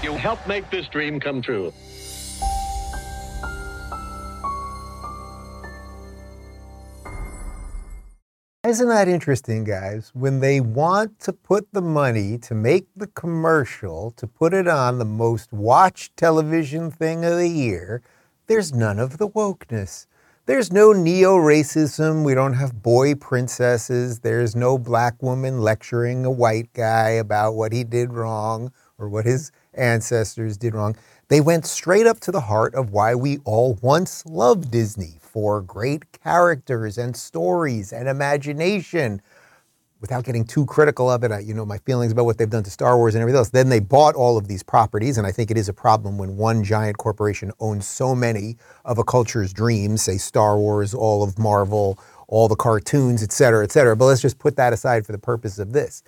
You 0.02 0.12
helped 0.14 0.48
make 0.48 0.70
this 0.70 0.88
dream 0.88 1.20
come 1.20 1.42
true. 1.42 1.74
Isn't 8.72 8.88
that 8.88 9.06
interesting, 9.06 9.64
guys? 9.64 10.12
When 10.14 10.40
they 10.40 10.58
want 10.58 11.20
to 11.20 11.34
put 11.34 11.70
the 11.74 11.82
money 11.82 12.38
to 12.38 12.54
make 12.54 12.86
the 12.96 13.06
commercial, 13.06 14.12
to 14.12 14.26
put 14.26 14.54
it 14.54 14.66
on 14.66 14.98
the 14.98 15.04
most 15.04 15.52
watched 15.52 16.16
television 16.16 16.90
thing 16.90 17.22
of 17.22 17.36
the 17.36 17.50
year, 17.50 18.00
there's 18.46 18.72
none 18.72 18.98
of 18.98 19.18
the 19.18 19.28
wokeness. 19.28 20.06
There's 20.46 20.72
no 20.72 20.94
neo 20.94 21.36
racism. 21.36 22.24
We 22.24 22.34
don't 22.34 22.54
have 22.54 22.82
boy 22.82 23.14
princesses. 23.14 24.20
There's 24.20 24.56
no 24.56 24.78
black 24.78 25.22
woman 25.22 25.60
lecturing 25.60 26.24
a 26.24 26.30
white 26.30 26.72
guy 26.72 27.10
about 27.10 27.52
what 27.52 27.74
he 27.74 27.84
did 27.84 28.14
wrong 28.14 28.72
or 28.96 29.10
what 29.10 29.26
his 29.26 29.52
ancestors 29.74 30.56
did 30.56 30.74
wrong. 30.74 30.96
They 31.32 31.40
went 31.40 31.64
straight 31.64 32.06
up 32.06 32.20
to 32.20 32.30
the 32.30 32.42
heart 32.42 32.74
of 32.74 32.90
why 32.90 33.14
we 33.14 33.38
all 33.46 33.78
once 33.80 34.22
loved 34.26 34.70
Disney 34.70 35.16
for 35.18 35.62
great 35.62 36.12
characters 36.12 36.98
and 36.98 37.16
stories 37.16 37.90
and 37.90 38.06
imagination. 38.06 39.22
Without 40.02 40.24
getting 40.24 40.44
too 40.44 40.66
critical 40.66 41.10
of 41.10 41.24
it, 41.24 41.32
I, 41.32 41.38
you 41.38 41.54
know, 41.54 41.64
my 41.64 41.78
feelings 41.78 42.12
about 42.12 42.26
what 42.26 42.36
they've 42.36 42.50
done 42.50 42.64
to 42.64 42.70
Star 42.70 42.98
Wars 42.98 43.14
and 43.14 43.22
everything 43.22 43.38
else. 43.38 43.48
Then 43.48 43.70
they 43.70 43.80
bought 43.80 44.14
all 44.14 44.36
of 44.36 44.46
these 44.46 44.62
properties, 44.62 45.16
and 45.16 45.26
I 45.26 45.32
think 45.32 45.50
it 45.50 45.56
is 45.56 45.70
a 45.70 45.72
problem 45.72 46.18
when 46.18 46.36
one 46.36 46.62
giant 46.62 46.98
corporation 46.98 47.50
owns 47.60 47.86
so 47.86 48.14
many 48.14 48.58
of 48.84 48.98
a 48.98 49.02
culture's 49.02 49.54
dreams, 49.54 50.02
say 50.02 50.18
Star 50.18 50.58
Wars, 50.58 50.92
all 50.92 51.22
of 51.22 51.38
Marvel, 51.38 51.98
all 52.28 52.46
the 52.46 52.56
cartoons, 52.56 53.22
et 53.22 53.32
cetera, 53.32 53.64
et 53.64 53.72
cetera. 53.72 53.96
But 53.96 54.04
let's 54.04 54.20
just 54.20 54.38
put 54.38 54.56
that 54.56 54.74
aside 54.74 55.06
for 55.06 55.12
the 55.12 55.18
purpose 55.18 55.58
of 55.58 55.72
this. 55.72 56.02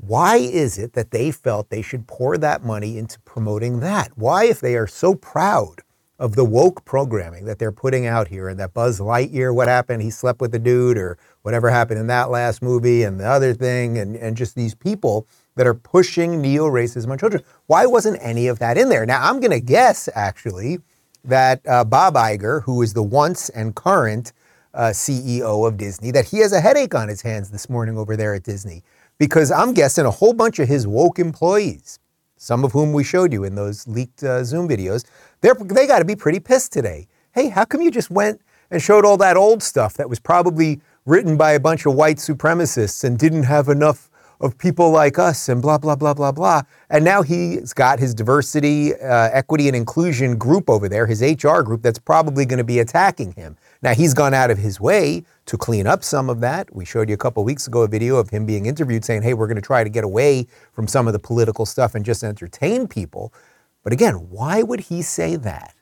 Why 0.00 0.36
is 0.36 0.78
it 0.78 0.94
that 0.94 1.10
they 1.10 1.30
felt 1.30 1.68
they 1.68 1.82
should 1.82 2.06
pour 2.06 2.38
that 2.38 2.64
money 2.64 2.96
into 2.96 3.20
promoting 3.20 3.80
that? 3.80 4.12
Why, 4.16 4.44
if 4.44 4.60
they 4.60 4.76
are 4.76 4.86
so 4.86 5.14
proud 5.14 5.82
of 6.18 6.36
the 6.36 6.44
woke 6.44 6.84
programming 6.84 7.44
that 7.44 7.58
they're 7.58 7.72
putting 7.72 8.06
out 8.06 8.28
here 8.28 8.48
and 8.48 8.58
that 8.60 8.72
Buzz 8.72 8.98
Lightyear, 8.98 9.54
what 9.54 9.68
happened? 9.68 10.02
He 10.02 10.10
slept 10.10 10.40
with 10.40 10.52
the 10.52 10.58
dude 10.58 10.96
or 10.96 11.18
whatever 11.42 11.70
happened 11.70 12.00
in 12.00 12.06
that 12.08 12.30
last 12.30 12.62
movie 12.62 13.02
and 13.02 13.20
the 13.20 13.26
other 13.26 13.52
thing, 13.52 13.98
and, 13.98 14.16
and 14.16 14.36
just 14.36 14.54
these 14.54 14.74
people 14.74 15.26
that 15.56 15.66
are 15.66 15.74
pushing 15.74 16.40
neo 16.40 16.66
racism 16.66 17.10
on 17.10 17.18
children. 17.18 17.42
Why 17.66 17.84
wasn't 17.84 18.18
any 18.22 18.48
of 18.48 18.58
that 18.58 18.78
in 18.78 18.88
there? 18.88 19.04
Now, 19.04 19.22
I'm 19.22 19.40
going 19.40 19.50
to 19.50 19.60
guess 19.60 20.08
actually 20.14 20.78
that 21.24 21.60
uh, 21.66 21.84
Bob 21.84 22.14
Iger, 22.14 22.62
who 22.62 22.80
is 22.80 22.94
the 22.94 23.02
once 23.02 23.50
and 23.50 23.74
current 23.74 24.32
uh, 24.72 24.90
CEO 24.90 25.66
of 25.66 25.76
Disney, 25.76 26.10
that 26.12 26.26
he 26.26 26.38
has 26.38 26.52
a 26.52 26.60
headache 26.60 26.94
on 26.94 27.08
his 27.08 27.20
hands 27.20 27.50
this 27.50 27.68
morning 27.68 27.98
over 27.98 28.16
there 28.16 28.34
at 28.34 28.44
Disney. 28.44 28.82
Because 29.20 29.50
I'm 29.50 29.74
guessing 29.74 30.06
a 30.06 30.10
whole 30.10 30.32
bunch 30.32 30.58
of 30.60 30.66
his 30.66 30.86
woke 30.86 31.18
employees, 31.18 31.98
some 32.38 32.64
of 32.64 32.72
whom 32.72 32.94
we 32.94 33.04
showed 33.04 33.34
you 33.34 33.44
in 33.44 33.54
those 33.54 33.86
leaked 33.86 34.22
uh, 34.22 34.42
Zoom 34.42 34.66
videos, 34.66 35.04
they're, 35.42 35.52
they 35.52 35.86
got 35.86 35.98
to 35.98 36.06
be 36.06 36.16
pretty 36.16 36.40
pissed 36.40 36.72
today. 36.72 37.06
Hey, 37.32 37.50
how 37.50 37.66
come 37.66 37.82
you 37.82 37.90
just 37.90 38.10
went 38.10 38.40
and 38.70 38.80
showed 38.80 39.04
all 39.04 39.18
that 39.18 39.36
old 39.36 39.62
stuff 39.62 39.92
that 39.98 40.08
was 40.08 40.18
probably 40.18 40.80
written 41.04 41.36
by 41.36 41.52
a 41.52 41.60
bunch 41.60 41.84
of 41.84 41.94
white 41.96 42.16
supremacists 42.16 43.04
and 43.04 43.18
didn't 43.18 43.42
have 43.42 43.68
enough 43.68 44.09
of 44.40 44.56
people 44.56 44.90
like 44.90 45.18
us 45.18 45.48
and 45.48 45.60
blah, 45.60 45.76
blah, 45.76 45.94
blah, 45.94 46.14
blah, 46.14 46.32
blah. 46.32 46.62
And 46.88 47.04
now 47.04 47.22
he's 47.22 47.74
got 47.74 47.98
his 47.98 48.14
diversity, 48.14 48.94
uh, 48.94 49.28
equity, 49.32 49.68
and 49.68 49.76
inclusion 49.76 50.38
group 50.38 50.70
over 50.70 50.88
there, 50.88 51.06
his 51.06 51.20
HR 51.20 51.60
group, 51.60 51.82
that's 51.82 51.98
probably 51.98 52.46
going 52.46 52.58
to 52.58 52.64
be 52.64 52.78
attacking 52.78 53.32
him. 53.32 53.56
Now, 53.82 53.94
he's 53.94 54.14
gone 54.14 54.32
out 54.32 54.50
of 54.50 54.58
his 54.58 54.80
way 54.80 55.24
to 55.46 55.58
clean 55.58 55.86
up 55.86 56.02
some 56.02 56.30
of 56.30 56.40
that. 56.40 56.74
We 56.74 56.84
showed 56.84 57.08
you 57.08 57.14
a 57.14 57.18
couple 57.18 57.44
weeks 57.44 57.66
ago 57.66 57.82
a 57.82 57.88
video 57.88 58.16
of 58.16 58.30
him 58.30 58.46
being 58.46 58.66
interviewed 58.66 59.04
saying, 59.04 59.22
hey, 59.22 59.34
we're 59.34 59.46
going 59.46 59.56
to 59.56 59.62
try 59.62 59.84
to 59.84 59.90
get 59.90 60.04
away 60.04 60.46
from 60.72 60.86
some 60.86 61.06
of 61.06 61.12
the 61.12 61.18
political 61.18 61.66
stuff 61.66 61.94
and 61.94 62.04
just 62.04 62.22
entertain 62.24 62.88
people. 62.88 63.34
But 63.82 63.92
again, 63.92 64.14
why 64.30 64.62
would 64.62 64.80
he 64.80 65.02
say 65.02 65.36
that? 65.36 65.74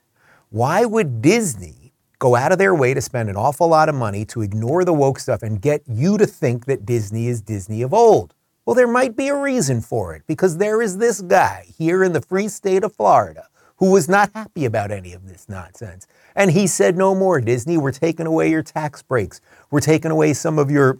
Why 0.49 0.85
would 0.85 1.21
Disney 1.21 1.93
go 2.17 2.35
out 2.35 2.51
of 2.51 2.57
their 2.57 2.75
way 2.75 2.93
to 2.93 3.01
spend 3.01 3.29
an 3.29 3.37
awful 3.37 3.69
lot 3.69 3.87
of 3.87 3.95
money 3.95 4.25
to 4.25 4.41
ignore 4.41 4.83
the 4.83 4.93
woke 4.93 5.19
stuff 5.19 5.43
and 5.43 5.61
get 5.61 5.81
you 5.87 6.17
to 6.17 6.25
think 6.25 6.65
that 6.65 6.85
Disney 6.85 7.27
is 7.27 7.41
Disney 7.41 7.81
of 7.81 7.93
old? 7.93 8.33
Well, 8.69 8.75
there 8.75 8.87
might 8.87 9.15
be 9.15 9.29
a 9.29 9.35
reason 9.35 9.81
for 9.81 10.13
it 10.13 10.21
because 10.27 10.57
there 10.57 10.79
is 10.79 10.99
this 10.99 11.21
guy 11.21 11.65
here 11.75 12.03
in 12.03 12.13
the 12.13 12.21
free 12.21 12.47
state 12.47 12.83
of 12.83 12.93
Florida 12.93 13.47
who 13.77 13.89
was 13.89 14.07
not 14.07 14.29
happy 14.35 14.63
about 14.63 14.91
any 14.91 15.11
of 15.11 15.27
this 15.27 15.49
nonsense. 15.49 16.05
And 16.35 16.51
he 16.51 16.67
said, 16.67 16.95
No 16.95 17.15
more, 17.15 17.41
Disney. 17.41 17.79
We're 17.79 17.91
taking 17.91 18.27
away 18.27 18.51
your 18.51 18.61
tax 18.61 19.01
breaks. 19.01 19.41
We're 19.71 19.79
taking 19.79 20.11
away 20.11 20.33
some 20.33 20.59
of 20.59 20.69
your 20.69 20.99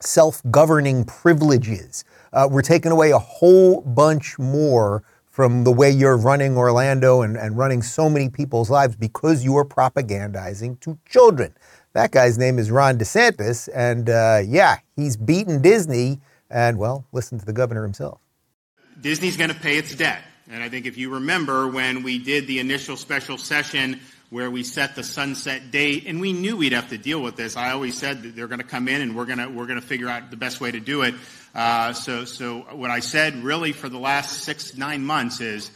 self 0.00 0.42
governing 0.50 1.04
privileges. 1.04 2.04
Uh, 2.32 2.48
we're 2.50 2.62
taking 2.62 2.90
away 2.90 3.12
a 3.12 3.18
whole 3.20 3.80
bunch 3.82 4.36
more 4.36 5.04
from 5.30 5.62
the 5.62 5.70
way 5.70 5.92
you're 5.92 6.16
running 6.16 6.56
Orlando 6.56 7.22
and, 7.22 7.36
and 7.36 7.56
running 7.56 7.80
so 7.80 8.10
many 8.10 8.28
people's 8.28 8.70
lives 8.70 8.96
because 8.96 9.44
you 9.44 9.56
are 9.56 9.64
propagandizing 9.64 10.80
to 10.80 10.98
children. 11.08 11.54
That 11.92 12.10
guy's 12.10 12.38
name 12.38 12.58
is 12.58 12.72
Ron 12.72 12.98
DeSantis. 12.98 13.68
And 13.72 14.10
uh, 14.10 14.40
yeah, 14.44 14.78
he's 14.96 15.16
beaten 15.16 15.62
Disney. 15.62 16.18
And 16.50 16.78
well, 16.78 17.06
listen 17.12 17.38
to 17.38 17.44
the 17.44 17.52
governor 17.52 17.82
himself. 17.82 18.20
Disney's 19.00 19.36
going 19.36 19.50
to 19.50 19.56
pay 19.56 19.76
its 19.76 19.94
debt. 19.94 20.22
And 20.50 20.62
I 20.62 20.68
think 20.68 20.86
if 20.86 20.96
you 20.96 21.14
remember 21.14 21.68
when 21.68 22.02
we 22.02 22.18
did 22.18 22.46
the 22.46 22.58
initial 22.58 22.96
special 22.96 23.36
session 23.36 24.00
where 24.30 24.50
we 24.50 24.62
set 24.62 24.94
the 24.94 25.02
sunset 25.02 25.70
date, 25.70 26.04
and 26.06 26.20
we 26.20 26.32
knew 26.32 26.56
we'd 26.56 26.72
have 26.72 26.90
to 26.90 26.98
deal 26.98 27.22
with 27.22 27.36
this. 27.36 27.56
I 27.56 27.70
always 27.70 27.96
said 27.96 28.22
that 28.22 28.36
they're 28.36 28.46
going 28.46 28.60
to 28.60 28.66
come 28.66 28.88
in 28.88 29.00
and 29.00 29.16
we're 29.16 29.24
going 29.24 29.38
to 29.38 29.48
we're 29.48 29.66
going 29.66 29.80
to 29.80 29.86
figure 29.86 30.08
out 30.08 30.30
the 30.30 30.36
best 30.36 30.60
way 30.60 30.70
to 30.70 30.80
do 30.80 31.02
it. 31.02 31.14
Uh, 31.54 31.92
so 31.92 32.24
so 32.24 32.60
what 32.72 32.90
I 32.90 33.00
said 33.00 33.36
really 33.36 33.72
for 33.72 33.88
the 33.88 33.98
last 33.98 34.42
six 34.42 34.76
nine 34.76 35.04
months 35.04 35.40
is 35.40 35.70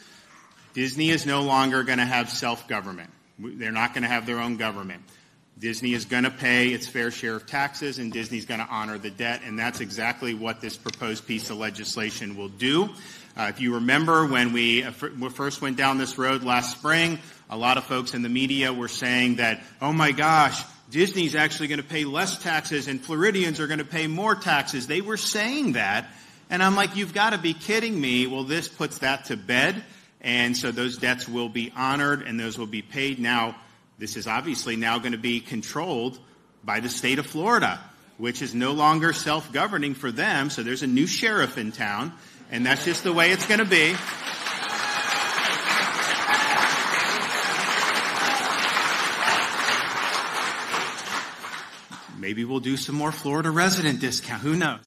Disney 0.75 1.11
is 1.11 1.25
no 1.27 1.43
longer 1.43 1.83
going 1.83 1.99
to 1.99 2.05
have 2.05 2.29
self 2.29 2.69
government. 2.69 3.11
They're 3.39 3.73
not 3.73 3.95
going 3.95 4.03
to 4.03 4.09
have 4.09 4.27
their 4.27 4.39
own 4.39 4.59
government. 4.59 5.03
Disney 5.63 5.93
is 5.93 6.07
going 6.07 6.25
to 6.25 6.31
pay 6.31 6.71
its 6.71 6.89
fair 6.89 7.13
share 7.13 7.37
of 7.37 7.47
taxes, 7.47 8.01
and 8.01 8.13
Disney's 8.13 8.47
going 8.47 8.59
to 8.59 8.67
honor 8.67 8.99
the 8.99 9.11
debt, 9.11 9.43
and 9.45 9.57
that's 9.57 9.79
exactly 9.79 10.35
what 10.35 10.61
this 10.61 10.77
proposed 10.77 11.25
piece 11.25 11.51
of 11.51 11.57
legislation 11.57 12.37
will 12.37 12.49
do. 12.49 12.91
Uh, 13.37 13.47
if 13.49 13.61
you 13.61 13.75
remember 13.77 14.27
when 14.27 14.53
we, 14.53 14.83
uh, 14.83 14.91
first 14.91 15.63
went 15.63 15.77
down 15.77 15.99
this 15.99 16.19
road 16.19 16.43
last 16.43 16.77
spring, 16.77 17.17
a 17.49 17.57
lot 17.57 17.79
of 17.79 17.85
folks 17.85 18.13
in 18.13 18.23
the 18.23 18.29
media 18.29 18.73
were 18.73 18.89
saying 18.89 19.37
that, 19.37 19.63
oh 19.81 19.93
my 19.93 20.11
gosh, 20.11 20.61
Disney's 20.91 21.37
actually 21.37 21.69
going 21.69 21.81
to 21.81 21.87
pay 21.87 22.05
less 22.05 22.39
taxes 22.39 22.89
and 22.89 23.01
Floridians 23.01 23.61
are 23.61 23.69
going 23.69 23.79
to 23.79 23.85
pay 23.85 24.09
more 24.09 24.35
taxes. 24.35 24.89
They 24.89 25.01
were 25.01 25.17
saying 25.17 25.75
that. 25.75 26.09
And 26.51 26.61
I'm 26.61 26.75
like, 26.75 26.97
you've 26.97 27.15
got 27.15 27.31
to 27.31 27.39
be 27.39 27.55
kidding 27.55 27.99
me. 27.99 28.27
Well, 28.27 28.43
this 28.43 28.67
puts 28.67 28.99
that 28.99 29.27
to 29.27 29.37
bed. 29.37 29.85
And 30.21 30.57
so 30.57 30.73
those 30.73 30.99
debts 30.99 31.29
will 31.29 31.49
be 31.49 31.73
honored 31.77 32.23
and 32.23 32.39
those 32.39 32.59
will 32.59 32.67
be 32.67 32.83
paid. 32.83 33.21
Now, 33.21 33.55
this 34.03 34.17
is 34.17 34.27
obviously 34.27 34.75
now 34.75 34.99
going 34.99 35.13
to 35.13 35.19
be 35.19 35.39
controlled 35.39 36.19
by 36.65 36.81
the 36.81 36.89
state 36.89 37.21
of 37.21 37.27
Florida, 37.27 37.79
which 38.19 38.43
is 38.43 38.53
no 38.53 38.73
longer 38.73 39.13
self 39.13 39.53
governing 39.53 39.95
for 39.95 40.11
them. 40.11 40.51
So 40.51 40.65
there's 40.65 40.83
a 40.83 40.89
new 40.89 41.07
sheriff 41.07 41.57
in 41.57 41.71
town 41.71 42.13
and 42.51 42.67
that's 42.67 42.85
just 42.85 43.05
the 43.05 43.13
way 43.13 43.31
it's 43.31 43.47
going 43.47 43.61
to 43.61 43.65
be. 43.65 43.95
Maybe 52.19 52.45
we'll 52.45 52.59
do 52.59 52.77
some 52.77 52.97
more 52.97 53.13
Florida 53.13 53.53
resident 53.53 54.01
discount. 54.01 54.43
Who 54.43 54.57
knows? 54.57 54.81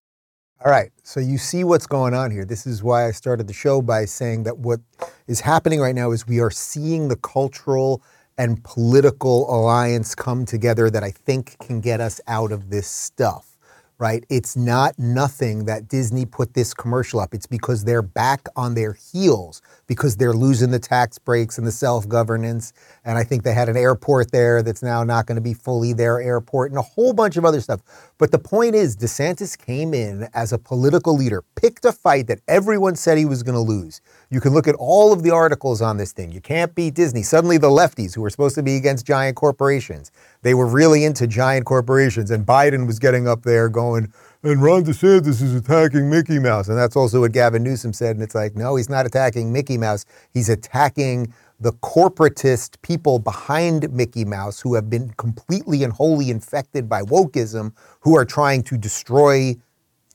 All 0.66 0.70
right. 0.70 0.92
So 1.04 1.22
you 1.22 1.38
see 1.38 1.64
what's 1.64 1.88
going 1.88 2.14
on 2.14 2.32
here. 2.32 2.44
This 2.44 2.68
is 2.68 2.84
why 2.84 3.08
I 3.08 3.12
started 3.12 3.48
the 3.48 3.54
show 3.54 3.82
by 3.82 4.04
saying 4.04 4.44
that 4.44 4.58
what 4.58 4.82
is 5.26 5.40
happening 5.40 5.80
right 5.80 5.96
now 5.96 6.12
is 6.12 6.28
we 6.28 6.42
are 6.42 6.52
seeing 6.52 7.08
the 7.08 7.16
cultural 7.16 8.04
and 8.38 8.64
political 8.64 9.54
alliance 9.54 10.16
come 10.16 10.46
together 10.46 10.90
that 10.90 11.04
I 11.04 11.12
think 11.12 11.58
can 11.60 11.82
get 11.82 12.02
us 12.02 12.22
out 12.28 12.52
of 12.52 12.70
this 12.70 12.88
stuff. 12.88 13.52
right? 13.98 14.26
It's 14.30 14.58
not 14.58 15.00
nothing 15.00 15.66
that 15.66 15.88
Disney 15.88 16.26
put 16.26 16.54
this 16.54 16.74
commercial 16.74 17.20
up. 17.22 17.34
It's 17.34 17.46
because 17.48 17.86
they're 17.86 18.02
back 18.02 18.48
on 18.58 18.76
their 18.76 18.94
heels 18.94 19.62
because 19.88 20.18
they're 20.18 20.34
losing 20.34 20.72
the 20.72 20.80
tax 20.80 21.18
breaks 21.18 21.58
and 21.58 21.66
the 21.66 21.72
self 21.72 22.08
governance. 22.08 22.74
And 23.06 23.18
I 23.18 23.24
think 23.24 23.44
they 23.44 23.54
had 23.54 23.70
an 23.70 23.78
airport 23.78 24.32
there 24.32 24.62
that's 24.64 24.84
now 24.84 25.04
not 25.06 25.28
going 25.28 25.38
to 25.38 25.42
be 25.42 25.54
fully 25.54 25.94
their 25.94 26.20
airport 26.22 26.72
and 26.72 26.80
a 26.80 26.84
whole 26.84 27.14
bunch 27.14 27.38
of 27.38 27.46
other 27.46 27.62
stuff. 27.62 27.82
But 28.18 28.32
the 28.32 28.40
point 28.40 28.76
is, 28.76 28.98
DeSantis 28.98 29.58
came 29.58 29.94
in 29.94 30.28
as 30.34 30.52
a 30.52 30.58
political 30.58 31.16
leader, 31.16 31.44
picked 31.56 31.86
a 31.86 31.94
fight 31.94 32.28
that 32.28 32.42
everyone 32.50 32.96
said 32.96 33.18
he 33.18 33.26
was 33.26 33.44
going 33.44 33.56
to 33.56 33.62
lose. 33.62 34.02
You 34.36 34.42
can 34.42 34.52
look 34.52 34.68
at 34.68 34.76
all 34.76 35.14
of 35.14 35.24
the 35.24 35.32
articles 35.32 35.82
on 35.82 35.96
this 35.96 36.12
thing. 36.12 36.30
You 36.30 36.42
can't 36.42 36.76
beat 36.76 36.94
Disney. 36.94 37.24
Suddenly, 37.24 37.58
the 37.58 37.70
lefties, 37.70 38.14
who 38.14 38.22
were 38.22 38.30
supposed 38.30 38.56
to 38.56 38.64
be 38.64 38.76
against 38.76 39.06
giant 39.06 39.38
corporations, 39.38 40.12
they 40.42 40.54
were 40.54 40.66
really 40.66 41.06
into 41.06 41.26
giant 41.26 41.66
corporations. 41.66 42.32
And 42.32 42.46
Biden 42.46 42.86
was 42.86 43.00
getting 43.00 43.30
up 43.30 43.44
there 43.44 43.70
going, 43.70 44.12
and 44.44 44.62
Ron 44.62 44.84
DeSantis 44.84 45.42
is 45.42 45.56
attacking 45.56 46.10
Mickey 46.10 46.38
Mouse. 46.38 46.68
And 46.68 46.78
that's 46.78 46.98
also 46.98 47.22
what 47.22 47.32
Gavin 47.32 47.64
Newsom 47.64 47.94
said. 47.94 48.18
And 48.18 48.22
it's 48.22 48.36
like, 48.36 48.58
no, 48.58 48.76
he's 48.76 48.90
not 48.90 49.06
attacking 49.06 49.54
Mickey 49.54 49.78
Mouse. 49.78 50.04
He's 50.34 50.50
attacking 50.50 51.34
the 51.62 51.72
corporatist 51.72 52.82
people 52.82 53.20
behind 53.20 53.90
Mickey 53.94 54.26
Mouse 54.26 54.60
who 54.60 54.76
have 54.76 54.90
been 54.90 55.12
completely 55.12 55.82
and 55.82 55.94
wholly 55.94 56.30
infected 56.30 56.90
by 56.90 57.04
wokeism, 57.04 57.72
who 58.02 58.18
are 58.18 58.26
trying 58.26 58.64
to 58.64 58.78
destroy 58.78 59.56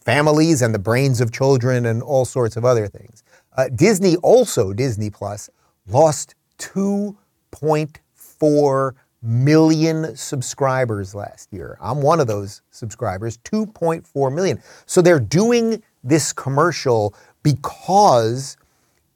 families 0.05 0.61
and 0.61 0.75
the 0.75 0.79
brains 0.79 1.23
of 1.23 1.33
children 1.33 1.87
and 1.87 2.03
all 2.03 2.27
sorts 2.27 2.59
of 2.59 2.67
other 2.67 2.87
things. 2.87 3.23
Uh, 3.57 3.69
Disney 3.75 4.17
also, 4.17 4.73
Disney 4.73 5.11
Plus, 5.11 5.51
lost 5.89 6.35
2.4 6.59 8.93
million 9.23 10.17
subscribers 10.17 11.15
last 11.15 11.53
year. 11.53 11.77
I'm 11.81 12.01
one 12.01 12.21
of 12.21 12.27
those 12.27 12.63
subscribers, 12.71 13.37
2.4 13.39 14.35
million. 14.35 14.63
So 14.87 15.03
they're 15.03 15.21
doing 15.21 15.83
this 16.03 16.33
commercial 16.33 17.15
because 17.43 18.57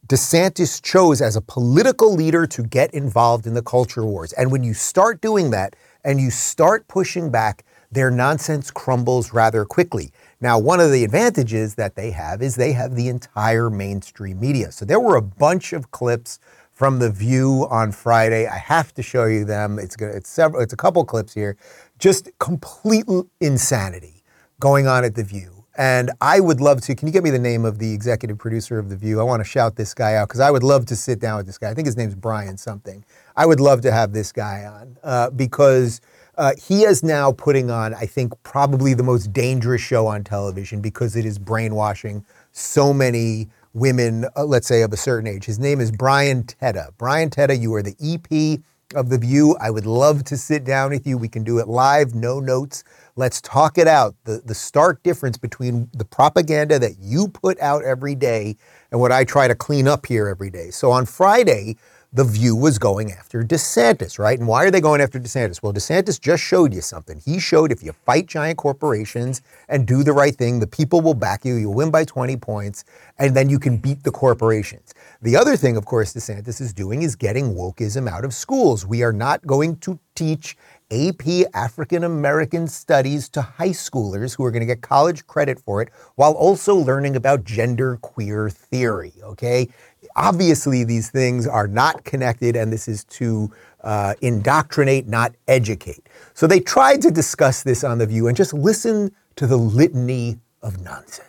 DeSantis 0.09 0.83
chose 0.83 1.23
as 1.23 1.37
a 1.37 1.41
political 1.41 2.15
leader 2.15 2.47
to 2.47 2.63
get 2.63 2.93
involved 2.93 3.47
in 3.47 3.55
the 3.55 3.63
culture 3.63 4.05
wars. 4.05 4.35
And 4.35 4.53
when 4.53 4.63
you 4.63 4.75
start 4.75 5.23
doing 5.23 5.51
that 5.53 5.75
and 6.05 6.21
you 6.21 6.31
start 6.31 6.87
pushing 6.89 7.31
back, 7.31 7.65
their 7.91 8.11
nonsense 8.11 8.71
crumbles 8.71 9.33
rather 9.33 9.65
quickly. 9.65 10.13
Now, 10.41 10.59
one 10.59 10.81
of 10.81 10.91
the 10.91 11.05
advantages 11.05 11.75
that 11.77 11.97
they 11.97 12.11
have 12.11 12.43
is 12.43 12.57
they 12.57 12.73
have 12.73 12.95
the 12.95 13.09
entire 13.09 13.71
mainstream 13.71 14.41
media. 14.41 14.73
So 14.73 14.85
there 14.85 15.01
were 15.01 15.17
a 15.17 15.23
bunch 15.23 15.73
of 15.73 15.91
clips 15.91 16.39
from 16.73 16.99
The 16.99 17.11
View 17.11 17.67
on 17.71 17.93
Friday. 17.93 18.47
I 18.47 18.59
have 18.59 18.93
to 18.95 19.03
show 19.03 19.27
you 19.27 19.45
them. 19.45 19.79
It's 19.79 19.97
gonna, 19.97 20.13
it's 20.13 20.29
several, 20.29 20.61
it's 20.61 20.73
a 20.73 20.77
couple 20.77 21.05
clips 21.05 21.33
here. 21.33 21.57
Just 21.99 22.31
complete 22.39 23.07
insanity 23.41 24.25
going 24.61 24.87
on 24.87 25.05
at 25.05 25.15
The 25.15 25.25
View. 25.25 25.65
And 25.77 26.13
I 26.21 26.39
would 26.39 26.61
love 26.61 26.81
to. 26.83 26.95
Can 26.95 27.09
you 27.09 27.13
get 27.13 27.25
me 27.25 27.31
the 27.31 27.39
name 27.39 27.65
of 27.65 27.79
the 27.79 27.93
executive 27.93 28.39
producer 28.39 28.79
of 28.79 28.91
The 28.91 28.97
View? 28.97 29.21
I 29.21 29.25
want 29.25 29.41
to 29.41 29.45
shout 29.45 29.75
this 29.77 29.93
guy 29.93 30.15
out 30.15 30.29
because 30.29 30.41
I 30.41 30.51
would 30.51 30.63
love 30.63 30.87
to 30.87 30.97
sit 30.97 31.19
down 31.19 31.39
with 31.39 31.47
this 31.47 31.59
guy. 31.59 31.71
I 31.71 31.75
think 31.75 31.87
his 31.87 31.97
name's 31.97 32.15
Brian 32.15 32.57
something. 32.57 33.05
I 33.37 33.47
would 33.47 33.61
love 33.61 33.81
to 33.83 33.91
have 33.91 34.13
this 34.13 34.31
guy 34.31 34.65
on 34.65 34.99
uh, 35.03 35.31
because 35.31 36.01
uh, 36.37 36.53
he 36.63 36.83
is 36.83 37.03
now 37.03 37.33
putting 37.33 37.71
on, 37.71 37.95
I 37.95 38.07
think, 38.07 38.33
probably 38.43 38.95
the 38.95 39.03
most 39.03 39.33
dangerous 39.33 39.81
show 39.81 40.07
on 40.07 40.25
television 40.25 40.81
because 40.81 41.17
it 41.17 41.25
is 41.25 41.39
brainwashing 41.39 42.25
so 42.53 42.93
many 42.93 43.49
women, 43.73 44.27
uh, 44.37 44.45
let's 44.45 44.67
say, 44.67 44.83
of 44.83 44.93
a 44.93 44.97
certain 44.97 45.27
age. 45.27 45.45
His 45.45 45.59
name 45.59 45.81
is 45.81 45.91
Brian 45.91 46.45
Teta. 46.45 46.93
Brian 46.97 47.31
Teta, 47.31 47.57
you 47.57 47.75
are 47.75 47.83
the 47.83 47.97
EP 48.01 48.61
of 48.95 49.09
The 49.11 49.19
View. 49.19 49.57
I 49.61 49.71
would 49.71 49.87
love 49.87 50.25
to 50.25 50.37
sit 50.37 50.65
down 50.65 50.91
with 50.91 51.07
you. 51.07 51.19
We 51.19 51.29
can 51.29 51.45
do 51.45 51.59
it 51.59 51.69
live, 51.69 52.15
no 52.15 52.41
notes. 52.41 52.85
Let's 53.17 53.41
talk 53.41 53.79
it 53.79 53.89
out. 53.89 54.15
The, 54.25 54.43
the 54.45 54.55
stark 54.55 55.03
difference 55.03 55.37
between 55.37 55.89
the 55.93 56.05
propaganda 56.05 56.79
that 56.79 56.99
you 57.01 57.29
put 57.29 57.59
out 57.61 57.85
every 57.85 58.15
day 58.15 58.57
and 58.91 59.01
what 59.01 59.13
I 59.13 59.25
try 59.25 59.49
to 59.49 59.55
clean 59.55 59.89
up 59.89 60.07
here 60.07 60.29
every 60.29 60.51
day. 60.51 60.71
So 60.71 60.91
on 60.91 61.07
Friday, 61.07 61.77
the 62.15 62.23
View 62.23 62.55
was 62.55 62.79
going 62.79 63.11
after 63.11 63.43
DeSantis, 63.43 64.21
right? 64.21 64.39
And 64.39 64.47
why 64.47 64.65
are 64.65 64.71
they 64.71 64.81
going 64.81 65.01
after 65.01 65.19
DeSantis? 65.19 65.61
Well, 65.61 65.73
DeSantis 65.73 66.21
just 66.21 66.45
showed 66.45 66.73
you 66.73 66.81
something. 66.81 67.19
He 67.19 67.41
showed 67.41 67.73
if 67.73 67.83
you 67.83 67.91
fight 67.91 68.27
giant 68.27 68.57
corporations 68.57 69.43
and 69.69 69.85
do 69.85 70.05
the 70.05 70.13
right 70.13 70.35
thing, 70.35 70.61
the 70.61 70.67
people 70.69 71.01
will 71.01 71.15
back 71.15 71.45
you. 71.45 71.57
You'll 71.57 71.75
win 71.75 71.91
by 71.91 72.05
20 72.05 72.37
points, 72.37 72.85
and 73.19 73.35
then 73.35 73.51
you 73.51 73.59
can 73.59 73.79
beat 73.79 74.05
the 74.05 74.13
corporations. 74.13 74.95
The 75.23 75.37
other 75.37 75.57
thing, 75.57 75.77
of 75.77 75.87
course, 75.87 76.15
DeSantis 76.15 76.61
is 76.61 76.73
doing 76.73 77.03
is 77.03 77.17
getting 77.17 77.57
wokeism 77.57 78.09
out 78.09 78.25
of 78.25 78.33
schools. 78.33 78.87
We 78.87 79.03
are 79.03 79.13
not 79.13 79.45
going 79.45 79.79
to 79.79 79.99
teach 80.15 80.57
AP 80.91 81.47
African 81.55 82.05
American 82.05 82.69
Studies 82.69 83.29
to 83.31 83.43
high 83.43 83.71
schoolers 83.71 84.37
who 84.37 84.45
are 84.45 84.53
going 84.53 84.61
to 84.61 84.67
get 84.67 84.83
college 84.83 85.27
credit 85.27 85.59
for 85.59 85.83
it 85.83 85.89
while 86.15 86.33
also 86.33 86.75
learning 86.75 87.17
about 87.17 87.43
gender 87.43 87.97
queer 87.97 88.49
theory, 88.51 89.15
okay? 89.23 89.69
Obviously 90.17 90.85
these 90.85 91.11
things 91.11 91.47
are 91.47 91.67
not 91.67 92.05
connected, 92.05 92.57
and 92.57 92.73
this 92.73 92.89
is 92.89 93.05
to 93.05 93.51
uh, 93.83 94.15
indoctrinate, 94.21 95.07
not 95.07 95.35
educate. 95.49 96.09
So 96.35 96.47
they 96.47 96.61
tried 96.61 97.03
to 97.03 97.11
discuss 97.11 97.63
this 97.63 97.85
on 97.85 97.99
The 97.99 98.07
View 98.07 98.29
and 98.29 98.37
just 98.37 98.55
listen 98.55 99.13
to 99.37 99.47
the 99.47 99.57
litany 99.57 100.39
of 100.63 100.81
nonsense. 100.81 101.29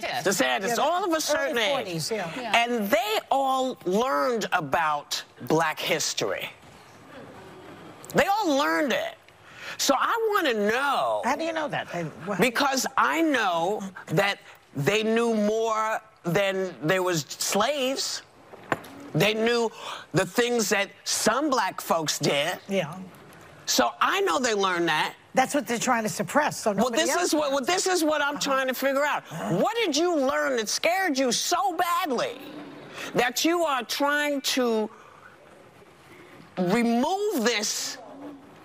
DeSantis, 0.00 0.78
all 0.78 1.04
of 1.04 1.12
a 1.12 1.20
certain 1.20 1.58
age, 1.58 2.10
and 2.36 2.88
they 2.88 3.18
all 3.30 3.78
learned 3.84 4.46
about 4.52 5.22
black 5.42 5.78
history. 5.78 6.48
They 8.14 8.24
all 8.26 8.56
learned 8.56 8.92
it. 8.92 9.16
So 9.76 9.94
I 9.98 10.12
want 10.32 10.46
to 10.48 10.54
know. 10.68 11.22
How 11.24 11.36
do 11.36 11.44
you 11.44 11.52
know 11.52 11.68
that? 11.68 11.88
They, 11.92 12.06
Because 12.40 12.86
I 12.96 13.22
know 13.22 13.82
that 14.06 14.40
they 14.74 15.02
knew 15.02 15.34
more 15.34 16.00
than 16.24 16.74
there 16.82 17.02
was 17.02 17.22
slaves. 17.22 18.22
They 19.14 19.34
knew 19.34 19.70
the 20.12 20.26
things 20.26 20.68
that 20.68 20.90
some 21.04 21.50
black 21.50 21.80
folks 21.80 22.18
did. 22.18 22.58
Yeah. 22.68 22.96
So 23.66 23.90
I 24.00 24.20
know 24.22 24.38
they 24.38 24.54
learned 24.54 24.88
that. 24.88 25.14
That's 25.34 25.54
what 25.54 25.66
they're 25.66 25.78
trying 25.78 26.02
to 26.02 26.08
suppress. 26.08 26.60
So 26.60 26.72
well, 26.72 26.90
this 26.90 27.14
is 27.14 27.32
what 27.32 27.52
well, 27.52 27.64
this 27.64 27.86
is 27.86 28.02
what 28.02 28.20
I'm 28.20 28.34
uh-huh. 28.34 28.40
trying 28.40 28.68
to 28.68 28.74
figure 28.74 29.04
out. 29.04 29.22
Uh-huh. 29.30 29.56
What 29.58 29.76
did 29.76 29.96
you 29.96 30.16
learn 30.16 30.56
that 30.56 30.68
scared 30.68 31.18
you 31.18 31.30
so 31.30 31.76
badly 31.76 32.38
that 33.14 33.44
you 33.44 33.62
are 33.62 33.84
trying 33.84 34.40
to 34.40 34.90
remove 36.58 37.44
this 37.44 37.98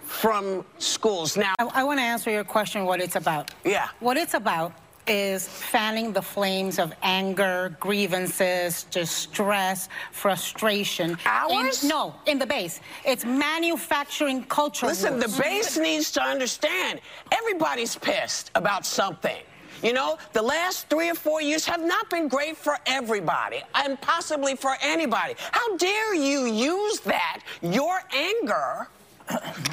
from 0.03 0.65
schools 0.79 1.37
now? 1.37 1.53
I, 1.59 1.81
I 1.81 1.83
want 1.83 1.99
to 1.99 2.03
answer 2.03 2.31
your 2.31 2.43
question. 2.43 2.85
What 2.85 2.99
it's 2.99 3.15
about? 3.15 3.51
Yeah. 3.63 3.89
What 3.99 4.17
it's 4.17 4.33
about 4.33 4.73
is 5.07 5.47
fanning 5.47 6.11
the 6.11 6.21
flames 6.21 6.79
of 6.79 6.93
anger, 7.03 7.75
grievances, 7.79 8.83
distress, 8.83 9.89
frustration. 10.11 11.17
Ours? 11.25 11.83
In, 11.83 11.89
no, 11.89 12.15
in 12.25 12.39
the 12.39 12.45
base. 12.45 12.81
It's 13.05 13.25
manufacturing 13.25 14.43
culture. 14.45 14.87
Listen, 14.87 15.19
wars. 15.19 15.35
the 15.35 15.41
base 15.41 15.77
needs 15.77 16.11
to 16.11 16.21
understand 16.21 17.01
everybody's 17.31 17.95
pissed 17.95 18.51
about 18.55 18.85
something. 18.85 19.41
You 19.83 19.93
know, 19.93 20.17
the 20.33 20.41
last 20.41 20.89
three 20.89 21.09
or 21.09 21.15
four 21.15 21.41
years 21.41 21.65
have 21.65 21.83
not 21.83 22.09
been 22.09 22.27
great 22.27 22.57
for 22.57 22.77
everybody 22.85 23.61
and 23.75 23.99
possibly 24.01 24.55
for 24.55 24.75
anybody. 24.81 25.35
How 25.51 25.77
dare 25.77 26.15
you 26.15 26.45
use 26.45 27.01
that, 27.01 27.41
your 27.61 27.99
anger, 28.13 28.87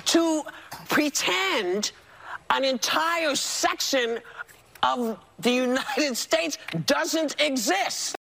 to 0.06 0.42
pretend 0.88 1.92
an 2.50 2.64
entire 2.64 3.34
section 3.34 4.18
of 4.82 5.18
the 5.38 5.50
United 5.50 6.16
States 6.16 6.58
doesn't 6.86 7.40
exist. 7.40 8.14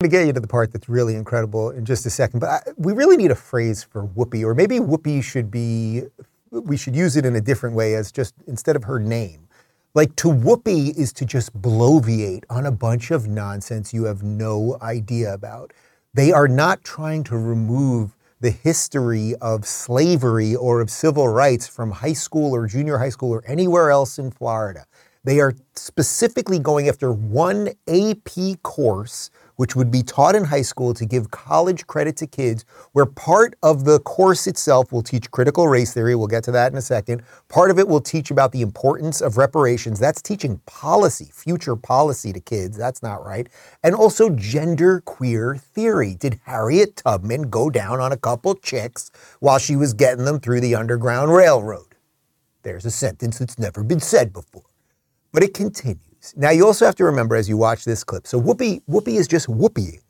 I'm 0.00 0.08
going 0.08 0.10
to 0.10 0.16
get 0.18 0.26
you 0.28 0.32
to 0.32 0.40
the 0.40 0.46
part 0.46 0.72
that's 0.72 0.88
really 0.88 1.16
incredible 1.16 1.70
in 1.70 1.84
just 1.84 2.06
a 2.06 2.10
second, 2.10 2.38
but 2.40 2.48
I, 2.48 2.60
we 2.76 2.92
really 2.92 3.16
need 3.16 3.32
a 3.32 3.36
phrase 3.36 3.82
for 3.82 4.06
Whoopi, 4.06 4.44
or 4.44 4.54
maybe 4.54 4.78
Whoopi 4.78 5.22
should 5.22 5.50
be, 5.50 6.02
we 6.50 6.76
should 6.76 6.94
use 6.94 7.16
it 7.16 7.26
in 7.26 7.34
a 7.34 7.40
different 7.40 7.74
way 7.74 7.94
as 7.96 8.12
just 8.12 8.34
instead 8.46 8.76
of 8.76 8.84
her 8.84 9.00
name. 9.00 9.48
Like 9.94 10.14
to 10.16 10.28
Whoopi 10.28 10.96
is 10.96 11.12
to 11.14 11.24
just 11.24 11.60
bloviate 11.60 12.44
on 12.48 12.66
a 12.66 12.70
bunch 12.70 13.10
of 13.10 13.26
nonsense 13.26 13.92
you 13.92 14.04
have 14.04 14.22
no 14.22 14.78
idea 14.80 15.34
about. 15.34 15.72
They 16.14 16.30
are 16.30 16.46
not 16.46 16.84
trying 16.84 17.24
to 17.24 17.36
remove 17.36 18.14
the 18.40 18.50
history 18.50 19.34
of 19.40 19.66
slavery 19.66 20.54
or 20.54 20.80
of 20.80 20.90
civil 20.90 21.26
rights 21.26 21.66
from 21.66 21.90
high 21.90 22.12
school 22.12 22.54
or 22.54 22.68
junior 22.68 22.98
high 22.98 23.08
school 23.08 23.32
or 23.32 23.42
anywhere 23.46 23.90
else 23.90 24.18
in 24.18 24.30
Florida. 24.30 24.86
They 25.24 25.40
are 25.40 25.54
specifically 25.74 26.58
going 26.58 26.88
after 26.88 27.12
one 27.12 27.70
AP 27.88 28.62
course, 28.62 29.30
which 29.56 29.74
would 29.74 29.90
be 29.90 30.02
taught 30.02 30.36
in 30.36 30.44
high 30.44 30.62
school 30.62 30.94
to 30.94 31.04
give 31.04 31.32
college 31.32 31.86
credit 31.88 32.16
to 32.18 32.26
kids, 32.26 32.64
where 32.92 33.06
part 33.06 33.54
of 33.62 33.84
the 33.84 33.98
course 34.00 34.46
itself 34.46 34.92
will 34.92 35.02
teach 35.02 35.30
critical 35.32 35.66
race 35.66 35.92
theory. 35.92 36.14
We'll 36.14 36.28
get 36.28 36.44
to 36.44 36.52
that 36.52 36.70
in 36.70 36.78
a 36.78 36.82
second. 36.82 37.22
Part 37.48 37.70
of 37.70 37.78
it 37.78 37.88
will 37.88 38.00
teach 38.00 38.30
about 38.30 38.52
the 38.52 38.62
importance 38.62 39.20
of 39.20 39.36
reparations. 39.36 39.98
That's 39.98 40.22
teaching 40.22 40.60
policy, 40.66 41.30
future 41.32 41.74
policy 41.74 42.32
to 42.32 42.40
kids. 42.40 42.76
That's 42.76 43.02
not 43.02 43.24
right. 43.24 43.48
And 43.82 43.96
also 43.96 44.30
gender 44.30 45.00
queer 45.00 45.56
theory. 45.56 46.14
Did 46.14 46.40
Harriet 46.44 46.96
Tubman 46.96 47.50
go 47.50 47.70
down 47.70 48.00
on 48.00 48.12
a 48.12 48.16
couple 48.16 48.54
chicks 48.54 49.10
while 49.40 49.58
she 49.58 49.74
was 49.74 49.94
getting 49.94 50.24
them 50.24 50.38
through 50.38 50.60
the 50.60 50.76
Underground 50.76 51.32
Railroad? 51.32 51.96
There's 52.62 52.86
a 52.86 52.90
sentence 52.90 53.38
that's 53.38 53.58
never 53.58 53.82
been 53.82 54.00
said 54.00 54.32
before. 54.32 54.67
But 55.32 55.42
it 55.42 55.54
continues. 55.54 56.34
Now 56.36 56.50
you 56.50 56.66
also 56.66 56.84
have 56.84 56.96
to 56.96 57.04
remember 57.04 57.36
as 57.36 57.48
you 57.48 57.56
watch 57.56 57.84
this 57.84 58.04
clip. 58.04 58.26
So 58.26 58.40
Whoopi, 58.40 58.82
Whoopi 58.88 59.18
is 59.18 59.28
just 59.28 59.46
whoopieing. 59.46 60.00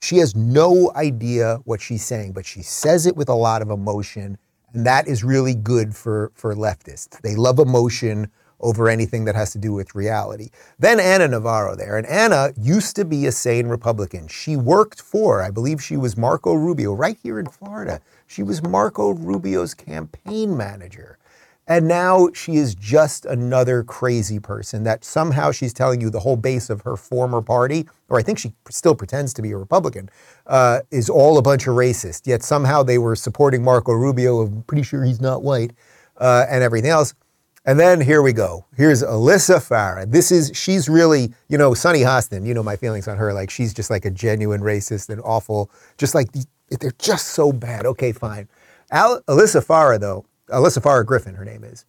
She 0.00 0.18
has 0.18 0.36
no 0.36 0.92
idea 0.94 1.58
what 1.64 1.80
she's 1.80 2.04
saying, 2.04 2.32
but 2.32 2.46
she 2.46 2.62
says 2.62 3.06
it 3.06 3.16
with 3.16 3.28
a 3.28 3.34
lot 3.34 3.62
of 3.62 3.70
emotion, 3.70 4.38
and 4.72 4.86
that 4.86 5.08
is 5.08 5.24
really 5.24 5.54
good 5.54 5.96
for 5.96 6.30
for 6.34 6.54
leftists. 6.54 7.20
They 7.22 7.34
love 7.34 7.58
emotion 7.58 8.30
over 8.60 8.88
anything 8.88 9.24
that 9.24 9.34
has 9.34 9.52
to 9.52 9.58
do 9.58 9.72
with 9.72 9.94
reality. 9.94 10.50
Then 10.78 10.98
Anna 11.00 11.28
Navarro 11.28 11.76
there, 11.76 11.96
and 11.96 12.06
Anna 12.06 12.52
used 12.60 12.96
to 12.96 13.04
be 13.04 13.26
a 13.26 13.32
sane 13.32 13.68
Republican. 13.68 14.28
She 14.28 14.56
worked 14.56 15.00
for, 15.00 15.42
I 15.42 15.50
believe 15.50 15.82
she 15.82 15.96
was 15.96 16.16
Marco 16.16 16.54
Rubio 16.54 16.92
right 16.92 17.16
here 17.22 17.38
in 17.38 17.46
Florida. 17.46 18.00
She 18.26 18.42
was 18.42 18.62
Marco 18.62 19.10
Rubio's 19.10 19.74
campaign 19.74 20.56
manager. 20.56 21.18
And 21.68 21.86
now 21.86 22.30
she 22.32 22.56
is 22.56 22.74
just 22.74 23.26
another 23.26 23.84
crazy 23.84 24.40
person 24.40 24.84
that 24.84 25.04
somehow 25.04 25.52
she's 25.52 25.74
telling 25.74 26.00
you 26.00 26.08
the 26.08 26.20
whole 26.20 26.36
base 26.36 26.70
of 26.70 26.80
her 26.80 26.96
former 26.96 27.42
party, 27.42 27.86
or 28.08 28.18
I 28.18 28.22
think 28.22 28.38
she 28.38 28.54
still 28.70 28.94
pretends 28.94 29.34
to 29.34 29.42
be 29.42 29.50
a 29.50 29.56
Republican, 29.58 30.08
uh, 30.46 30.80
is 30.90 31.10
all 31.10 31.36
a 31.36 31.42
bunch 31.42 31.66
of 31.66 31.74
racist. 31.74 32.26
Yet 32.26 32.42
somehow 32.42 32.82
they 32.82 32.96
were 32.96 33.14
supporting 33.14 33.62
Marco 33.62 33.92
Rubio. 33.92 34.40
I'm 34.40 34.62
pretty 34.62 34.82
sure 34.82 35.04
he's 35.04 35.20
not 35.20 35.42
white 35.42 35.72
uh, 36.16 36.46
and 36.48 36.64
everything 36.64 36.90
else. 36.90 37.14
And 37.66 37.78
then 37.78 38.00
here 38.00 38.22
we 38.22 38.32
go. 38.32 38.64
Here's 38.74 39.02
Alyssa 39.02 39.56
Farah. 39.58 40.10
This 40.10 40.32
is, 40.32 40.50
she's 40.54 40.88
really, 40.88 41.34
you 41.50 41.58
know, 41.58 41.74
Sunny 41.74 42.00
Hostin, 42.00 42.46
you 42.46 42.54
know 42.54 42.62
my 42.62 42.76
feelings 42.76 43.06
on 43.06 43.18
her. 43.18 43.34
Like, 43.34 43.50
she's 43.50 43.74
just 43.74 43.90
like 43.90 44.06
a 44.06 44.10
genuine 44.10 44.62
racist 44.62 45.10
and 45.10 45.20
awful. 45.22 45.70
Just 45.98 46.14
like, 46.14 46.28
they're 46.80 46.94
just 46.98 47.28
so 47.28 47.52
bad. 47.52 47.84
Okay, 47.84 48.12
fine. 48.12 48.48
Al- 48.90 49.20
Alyssa 49.28 49.62
Farah, 49.62 50.00
though, 50.00 50.24
Alyssa 50.48 50.82
Farah 50.82 51.04
Griffin, 51.04 51.34
her 51.34 51.44
name 51.44 51.64
is. 51.64 51.84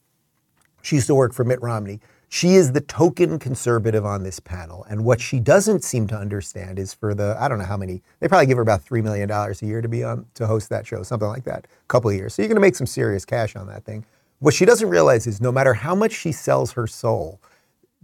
She 0.82 0.96
used 0.96 1.08
to 1.08 1.16
work 1.16 1.34
for 1.34 1.44
Mitt 1.44 1.62
Romney. 1.62 2.00
She 2.30 2.56
is 2.56 2.72
the 2.72 2.82
token 2.82 3.40
conservative 3.40 4.06
on 4.06 4.24
this 4.24 4.40
panel. 4.40 4.86
And 4.90 5.04
what 5.04 5.20
she 5.20 5.40
doesn't 5.40 5.84
seem 5.84 6.08
to 6.08 6.16
understand 6.16 6.78
is 6.78 6.94
for 6.94 7.16
the, 7.16 7.36
I 7.40 7.48
don't 7.48 7.58
know 7.58 7.66
how 7.66 7.78
many, 7.78 8.04
they 8.20 8.28
probably 8.28 8.46
give 8.46 8.58
her 8.58 8.62
about 8.62 8.86
$3 8.86 9.04
million 9.04 9.30
a 9.32 9.56
year 9.66 9.82
to 9.82 9.88
be 9.88 10.04
on, 10.04 10.26
to 10.36 10.46
host 10.46 10.70
that 10.70 10.86
show, 10.86 11.02
something 11.02 11.28
like 11.28 11.44
that, 11.46 11.66
a 11.66 11.88
couple 11.88 12.10
of 12.10 12.16
years. 12.16 12.36
So 12.36 12.42
you're 12.42 12.48
going 12.48 12.56
to 12.58 12.62
make 12.62 12.76
some 12.76 12.88
serious 12.88 13.26
cash 13.26 13.56
on 13.56 13.66
that 13.68 13.84
thing. 13.84 14.06
What 14.40 14.54
she 14.54 14.66
doesn't 14.66 14.90
realize 14.90 15.26
is 15.26 15.42
no 15.42 15.52
matter 15.52 15.74
how 15.74 15.96
much 15.96 16.12
she 16.12 16.32
sells 16.32 16.72
her 16.74 16.86
soul, 16.86 17.42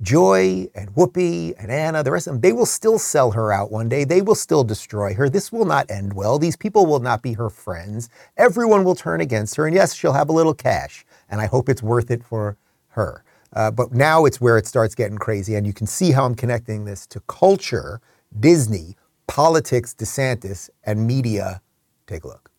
Joy 0.01 0.67
and 0.75 0.93
Whoopi 0.93 1.53
and 1.57 1.71
Anna, 1.71 2.03
the 2.03 2.11
rest 2.11 2.27
of 2.27 2.33
them, 2.33 2.41
they 2.41 2.51
will 2.51 2.65
still 2.65 2.99
sell 2.99 3.31
her 3.31 3.53
out 3.53 3.71
one 3.71 3.87
day. 3.87 4.03
They 4.03 4.21
will 4.21 4.35
still 4.35 4.63
destroy 4.63 5.13
her. 5.13 5.29
This 5.29 5.51
will 5.51 5.65
not 5.65 5.89
end 5.89 6.13
well. 6.13 6.37
These 6.37 6.57
people 6.57 6.85
will 6.85 6.99
not 6.99 7.21
be 7.21 7.33
her 7.33 7.49
friends. 7.49 8.09
Everyone 8.35 8.83
will 8.83 8.95
turn 8.95 9.21
against 9.21 9.55
her. 9.55 9.65
And 9.65 9.75
yes, 9.75 9.95
she'll 9.95 10.13
have 10.13 10.29
a 10.29 10.33
little 10.33 10.53
cash. 10.53 11.05
And 11.29 11.39
I 11.39 11.45
hope 11.45 11.69
it's 11.69 11.81
worth 11.81 12.11
it 12.11 12.23
for 12.23 12.57
her. 12.89 13.23
Uh, 13.53 13.71
but 13.71 13.93
now 13.93 14.25
it's 14.25 14.41
where 14.41 14.57
it 14.57 14.67
starts 14.67 14.95
getting 14.95 15.17
crazy. 15.17 15.55
And 15.55 15.65
you 15.65 15.71
can 15.71 15.87
see 15.87 16.11
how 16.11 16.25
I'm 16.25 16.35
connecting 16.35 16.83
this 16.83 17.07
to 17.07 17.21
culture, 17.21 18.01
Disney, 18.37 18.97
politics, 19.27 19.95
DeSantis, 19.97 20.69
and 20.83 21.07
media. 21.07 21.61
Take 22.05 22.25
a 22.25 22.27
look. 22.27 22.51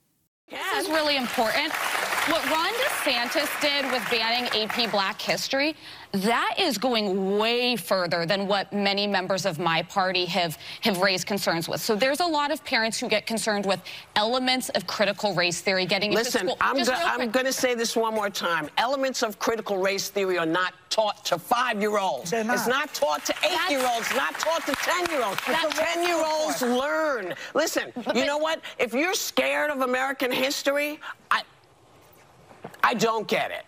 This 0.51 0.61
is 0.79 0.89
really 0.89 1.17
important. 1.17 1.73
What 2.29 2.45
Ron 2.51 2.73
DeSantis 3.07 3.61
did 3.61 3.85
with 3.93 4.03
banning 4.11 4.49
AP 4.61 4.91
Black 4.91 5.23
History, 5.23 5.77
that 6.11 6.57
is 6.59 6.77
going 6.77 7.39
way 7.39 7.77
further 7.77 8.27
than 8.27 8.49
what 8.49 8.73
many 8.73 9.07
members 9.07 9.47
of 9.47 9.61
my 9.61 9.83
party 9.83 10.25
have, 10.25 10.59
have 10.81 10.99
raised 10.99 11.25
concerns 11.25 11.69
with. 11.69 11.81
So 11.81 11.95
there's 11.95 12.19
a 12.19 12.27
lot 12.27 12.51
of 12.51 12.65
parents 12.65 12.99
who 12.99 13.09
get 13.09 13.25
concerned 13.25 13.65
with 13.65 13.81
elements 14.17 14.71
of 14.71 14.89
critical 14.89 15.35
race 15.35 15.61
theory 15.61 15.87
getting 15.87 16.13
Listen, 16.13 16.41
into 16.41 16.55
school. 16.55 16.59
I'm, 16.61 16.77
Just 16.79 16.91
I'm 16.93 17.31
going 17.31 17.47
to 17.47 17.53
say 17.53 17.77
this 17.77 17.95
one 17.95 18.13
more 18.13 18.29
time. 18.29 18.69
Elements 18.77 19.23
of 19.23 19.39
critical 19.39 19.79
race 19.79 20.09
theory 20.09 20.37
are 20.37 20.45
not 20.45 20.75
taught 20.91 21.25
to 21.27 21.39
five-year-olds. 21.39 22.33
They're 22.33 22.41
It's 22.41 22.67
not. 22.67 22.87
not 22.87 22.95
taught 22.95 23.25
to 23.27 23.35
eight-year-olds. 23.45 24.17
Not 24.17 24.35
taught 24.41 24.67
to 24.67 24.73
ten-year-olds. 24.73 25.41
Ten-year-olds 25.43 26.63
learn. 26.63 27.35
Listen, 27.55 27.93
you 28.17 28.27
know 28.27 28.39
what? 28.39 28.63
If 28.81 28.95
you're 28.95 29.15
scared 29.15 29.71
of 29.71 29.83
American 29.83 30.33
history, 30.33 30.99
I, 31.31 31.43
I 32.83 32.95
don't 32.95 33.27
get 33.27 33.51
it. 33.51 33.65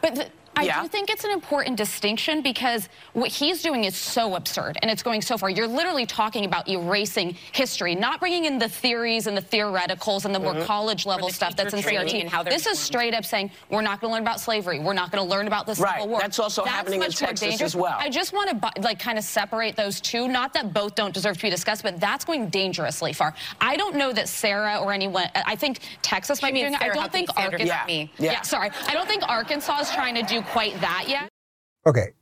But 0.00 0.30
I 0.58 0.62
Yeah. 0.64 0.82
do 0.82 0.88
think 0.88 1.08
it's 1.08 1.22
an 1.24 1.30
important 1.30 1.76
distinction 1.76 2.42
because 2.42 2.88
what 3.12 3.30
he's 3.30 3.62
doing 3.62 3.84
is 3.84 3.96
so 3.96 4.34
absurd 4.34 4.76
and 4.82 4.90
it's 4.90 5.04
going 5.04 5.22
so 5.22 5.38
far. 5.38 5.48
You're 5.48 5.68
literally 5.68 6.04
talking 6.04 6.44
about 6.44 6.68
erasing 6.68 7.36
history, 7.52 7.94
not 7.94 8.18
bringing 8.18 8.44
in 8.44 8.58
the 8.58 8.68
theories 8.68 9.28
and 9.28 9.36
the 9.36 9.42
theoreticals 9.42 10.24
and 10.24 10.34
the 10.34 10.40
more 10.40 10.54
Mhm. 10.54 10.66
college 10.66 11.06
level 11.06 11.28
stuff 11.30 11.54
that's 11.54 11.72
in 11.72 11.78
teacher 11.80 11.90
CRT. 11.90 12.20
and 12.22 12.28
how 12.30 12.42
they're 12.42 12.52
this 12.52 12.66
is 12.66 12.76
straight 12.78 13.14
up 13.14 13.24
saying 13.24 13.52
we're 13.70 13.82
not 13.82 14.00
going 14.00 14.10
to 14.10 14.14
learn 14.14 14.22
about 14.22 14.40
slavery. 14.40 14.80
We're 14.80 14.94
not 14.94 15.12
going 15.12 15.22
to 15.24 15.30
learn 15.30 15.46
about 15.46 15.66
the 15.66 15.74
Right. 15.74 15.94
Civil 15.94 16.08
War. 16.08 16.20
That's 16.20 16.40
also 16.40 16.64
happening 16.64 16.94
in 17.00 17.06
much 17.06 17.20
more 17.20 17.28
Texas 17.28 17.46
as 17.46 17.50
dangerous. 17.50 17.74
well. 17.76 17.96
I 17.96 18.08
just 18.08 18.32
want 18.32 18.60
to 18.60 18.80
like 18.82 18.98
kind 18.98 19.16
of 19.16 19.22
separate 19.24 19.76
those 19.76 20.00
two. 20.00 20.26
Not 20.26 20.52
that 20.54 20.72
both 20.72 20.96
don't 20.96 21.14
deserve 21.14 21.36
to 21.36 21.42
be 21.44 21.50
discussed, 21.50 21.84
but 21.84 22.00
that's 22.00 22.24
going 22.24 22.48
dangerously 22.48 23.12
far. 23.12 23.32
I 23.60 23.76
don't 23.76 23.94
know 23.94 24.12
that 24.12 24.28
Sarah 24.28 24.78
or 24.80 24.92
anyone. 24.92 25.30
I 25.36 25.54
think 25.54 25.78
Texas 26.02 26.42
might 26.42 26.52
be 26.52 26.60
doing 26.62 26.74
it. 26.74 26.82
I 26.82 26.88
don't 26.88 27.12
think 27.12 27.28
Arkansas. 27.36 27.72
not 27.76 27.86
me. 27.86 28.10
Yeah. 28.18 28.32
Yeah. 28.32 28.42
sorry. 28.42 28.70
I 28.88 28.94
don't 28.94 29.06
think 29.06 29.22
Arkansas 29.28 29.78
is 29.80 29.90
trying 29.92 30.16
to 30.16 30.22
do 30.22 30.42
quite 30.48 30.80
that 30.80 31.04
yet. 31.08 31.28
Okay. 31.86 32.12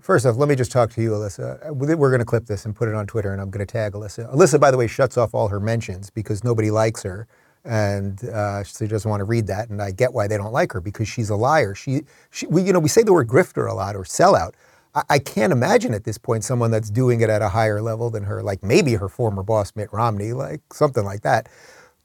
First 0.00 0.26
off, 0.26 0.36
let 0.36 0.48
me 0.48 0.54
just 0.54 0.70
talk 0.70 0.90
to 0.92 1.02
you, 1.02 1.12
Alyssa. 1.12 1.70
We're 1.70 2.10
going 2.10 2.18
to 2.18 2.26
clip 2.26 2.46
this 2.46 2.66
and 2.66 2.76
put 2.76 2.88
it 2.88 2.94
on 2.94 3.06
Twitter, 3.06 3.32
and 3.32 3.40
I'm 3.40 3.50
going 3.50 3.64
to 3.64 3.72
tag 3.72 3.92
Alyssa. 3.94 4.32
Alyssa, 4.34 4.60
by 4.60 4.70
the 4.70 4.76
way, 4.76 4.86
shuts 4.86 5.16
off 5.16 5.34
all 5.34 5.48
her 5.48 5.60
mentions 5.60 6.10
because 6.10 6.44
nobody 6.44 6.70
likes 6.70 7.02
her, 7.04 7.26
and 7.64 8.22
uh, 8.24 8.64
she 8.64 8.86
doesn't 8.86 9.08
want 9.08 9.20
to 9.20 9.24
read 9.24 9.46
that. 9.46 9.70
And 9.70 9.80
I 9.80 9.92
get 9.92 10.12
why 10.12 10.26
they 10.26 10.36
don't 10.36 10.52
like 10.52 10.72
her 10.72 10.80
because 10.80 11.08
she's 11.08 11.30
a 11.30 11.36
liar. 11.36 11.74
She, 11.74 12.02
she 12.30 12.46
we, 12.48 12.62
you 12.62 12.72
know, 12.72 12.80
we 12.80 12.88
say 12.88 13.02
the 13.02 13.12
word 13.12 13.28
grifter 13.28 13.70
a 13.70 13.72
lot 13.72 13.96
or 13.96 14.02
sellout. 14.02 14.52
I, 14.94 15.02
I 15.08 15.18
can't 15.18 15.52
imagine 15.52 15.94
at 15.94 16.04
this 16.04 16.18
point 16.18 16.44
someone 16.44 16.70
that's 16.70 16.90
doing 16.90 17.22
it 17.22 17.30
at 17.30 17.40
a 17.40 17.48
higher 17.48 17.80
level 17.80 18.10
than 18.10 18.24
her, 18.24 18.42
like 18.42 18.62
maybe 18.62 18.94
her 18.94 19.08
former 19.08 19.42
boss 19.42 19.72
Mitt 19.74 19.90
Romney, 19.92 20.32
like 20.34 20.60
something 20.72 21.04
like 21.04 21.22
that. 21.22 21.48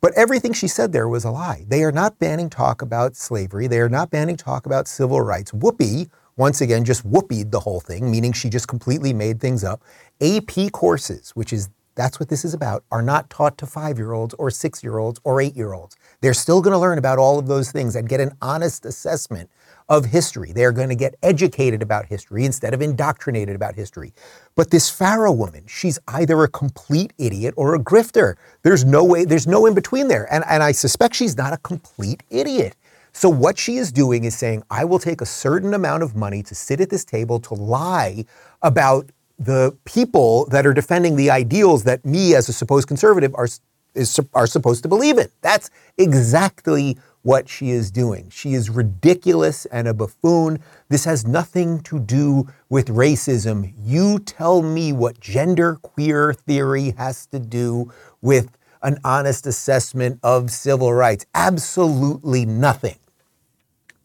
But 0.01 0.13
everything 0.15 0.53
she 0.53 0.69
said 0.69 0.93
there 0.93 1.09
was 1.09 1.25
a 1.25 1.31
lie. 1.31 1.65
They 1.67 1.83
are 1.83 1.91
not 1.91 2.19
banning 2.19 2.49
talk 2.49 2.81
about 2.81 3.17
slavery. 3.17 3.67
They 3.67 3.79
are 3.79 3.89
not 3.89 4.09
banning 4.09 4.37
talk 4.37 4.65
about 4.65 4.87
civil 4.87 5.19
rights. 5.19 5.51
Whoopi, 5.51 6.09
once 6.37 6.61
again, 6.61 6.85
just 6.85 7.05
whoopied 7.05 7.51
the 7.51 7.59
whole 7.59 7.81
thing, 7.81 8.09
meaning 8.09 8.31
she 8.31 8.49
just 8.49 8.69
completely 8.69 9.11
made 9.11 9.41
things 9.41 9.61
up. 9.61 9.83
AP 10.21 10.71
courses, 10.71 11.31
which 11.31 11.51
is 11.51 11.69
that's 11.95 12.17
what 12.17 12.29
this 12.29 12.45
is 12.45 12.53
about, 12.53 12.85
are 12.93 13.01
not 13.01 13.29
taught 13.29 13.57
to 13.57 13.65
five 13.65 13.97
year 13.97 14.13
olds 14.13 14.33
or 14.35 14.49
six 14.49 14.81
year 14.81 14.99
olds 14.99 15.19
or 15.25 15.41
eight 15.41 15.57
year 15.57 15.73
olds. 15.73 15.97
They're 16.21 16.33
still 16.33 16.61
going 16.61 16.71
to 16.71 16.79
learn 16.79 16.97
about 16.97 17.19
all 17.19 17.37
of 17.37 17.47
those 17.47 17.73
things 17.73 17.93
and 17.93 18.07
get 18.07 18.21
an 18.21 18.37
honest 18.41 18.85
assessment 18.85 19.49
of 19.89 20.05
history. 20.05 20.53
They're 20.53 20.71
going 20.71 20.89
to 20.89 20.95
get 20.95 21.15
educated 21.23 21.81
about 21.81 22.05
history 22.05 22.45
instead 22.45 22.73
of 22.73 22.81
indoctrinated 22.81 23.55
about 23.55 23.75
history. 23.75 24.13
But 24.55 24.69
this 24.69 24.89
Farah 24.89 25.35
woman, 25.35 25.65
she's 25.67 25.99
either 26.07 26.41
a 26.43 26.47
complete 26.47 27.11
idiot 27.17 27.55
or 27.57 27.75
a 27.75 27.79
grifter. 27.79 28.35
There's 28.61 28.85
no 28.85 29.03
way, 29.03 29.25
there's 29.25 29.47
no 29.47 29.65
in 29.65 29.73
between 29.73 30.07
there. 30.07 30.31
And, 30.31 30.45
and 30.47 30.63
I 30.63 30.71
suspect 30.71 31.15
she's 31.15 31.35
not 31.35 31.53
a 31.53 31.57
complete 31.57 32.23
idiot. 32.29 32.75
So 33.11 33.27
what 33.27 33.57
she 33.57 33.77
is 33.77 33.91
doing 33.91 34.23
is 34.23 34.37
saying, 34.37 34.63
I 34.69 34.85
will 34.85 34.99
take 34.99 35.19
a 35.19 35.25
certain 35.25 35.73
amount 35.73 36.03
of 36.03 36.15
money 36.15 36.43
to 36.43 36.53
sit 36.53 36.79
at 36.79 36.91
this 36.91 37.03
table 37.03 37.39
to 37.41 37.55
lie 37.55 38.25
about 38.61 39.09
the 39.39 39.75
people 39.85 40.45
that 40.47 40.67
are 40.67 40.73
defending 40.73 41.15
the 41.15 41.31
ideals 41.31 41.85
that 41.85 42.05
me 42.05 42.35
as 42.35 42.49
a 42.49 42.53
supposed 42.53 42.87
conservative 42.87 43.33
are 43.35 43.47
is 43.95 44.19
are 44.33 44.47
supposed 44.47 44.83
to 44.83 44.89
believe 44.89 45.17
in. 45.17 45.27
That's 45.41 45.69
exactly 45.97 46.97
what 47.21 47.49
she 47.49 47.71
is 47.71 47.91
doing. 47.91 48.29
She 48.29 48.53
is 48.53 48.69
ridiculous 48.69 49.65
and 49.65 49.87
a 49.87 49.93
buffoon. 49.93 50.59
This 50.87 51.05
has 51.05 51.27
nothing 51.27 51.81
to 51.81 51.99
do 51.99 52.47
with 52.69 52.87
racism. 52.87 53.73
You 53.77 54.19
tell 54.19 54.61
me 54.61 54.93
what 54.93 55.19
gender 55.19 55.75
queer 55.75 56.33
theory 56.33 56.93
has 56.97 57.25
to 57.27 57.39
do 57.39 57.91
with 58.21 58.57
an 58.81 58.97
honest 59.03 59.45
assessment 59.45 60.19
of 60.23 60.49
civil 60.49 60.93
rights. 60.93 61.25
Absolutely 61.35 62.45
nothing. 62.45 62.97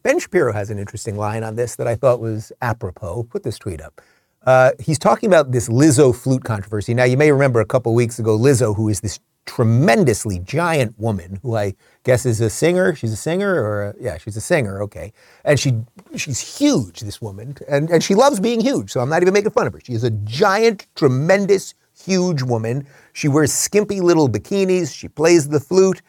Ben 0.02 0.18
Shapiro 0.18 0.52
has 0.52 0.70
an 0.70 0.78
interesting 0.78 1.16
line 1.16 1.44
on 1.44 1.56
this 1.56 1.76
that 1.76 1.86
I 1.86 1.94
thought 1.94 2.20
was 2.20 2.52
apropos. 2.60 3.22
Put 3.22 3.42
this 3.42 3.58
tweet 3.58 3.80
up. 3.80 4.00
Uh, 4.44 4.72
he's 4.78 4.98
talking 4.98 5.28
about 5.30 5.52
this 5.52 5.68
Lizzo 5.68 6.14
flute 6.14 6.44
controversy. 6.44 6.92
Now, 6.92 7.04
you 7.04 7.16
may 7.16 7.32
remember 7.32 7.60
a 7.60 7.64
couple 7.64 7.94
weeks 7.94 8.18
ago, 8.18 8.38
Lizzo, 8.38 8.76
who 8.76 8.90
is 8.90 9.00
this 9.00 9.18
tremendously 9.46 10.38
giant 10.38 10.98
woman, 10.98 11.38
who 11.42 11.56
I 11.56 11.74
guess 12.04 12.26
is 12.26 12.40
a 12.40 12.50
singer. 12.50 12.94
She's 12.94 13.12
a 13.12 13.16
singer, 13.16 13.54
or 13.54 13.84
a, 13.88 13.94
yeah, 14.00 14.18
she's 14.18 14.36
a 14.36 14.40
singer. 14.40 14.82
Okay, 14.82 15.12
and 15.44 15.58
she 15.58 15.82
she's 16.16 16.58
huge. 16.58 17.00
This 17.00 17.20
woman, 17.20 17.56
and 17.68 17.90
and 17.90 18.02
she 18.02 18.14
loves 18.14 18.40
being 18.40 18.60
huge. 18.60 18.90
So 18.90 19.00
I'm 19.00 19.08
not 19.08 19.22
even 19.22 19.34
making 19.34 19.52
fun 19.52 19.66
of 19.66 19.72
her. 19.72 19.80
She 19.80 19.94
is 19.94 20.04
a 20.04 20.10
giant, 20.10 20.86
tremendous, 20.94 21.74
huge 22.04 22.42
woman. 22.42 22.86
She 23.12 23.28
wears 23.28 23.52
skimpy 23.52 24.00
little 24.00 24.28
bikinis. 24.28 24.94
She 24.94 25.08
plays 25.08 25.48
the 25.48 25.60
flute 25.60 26.02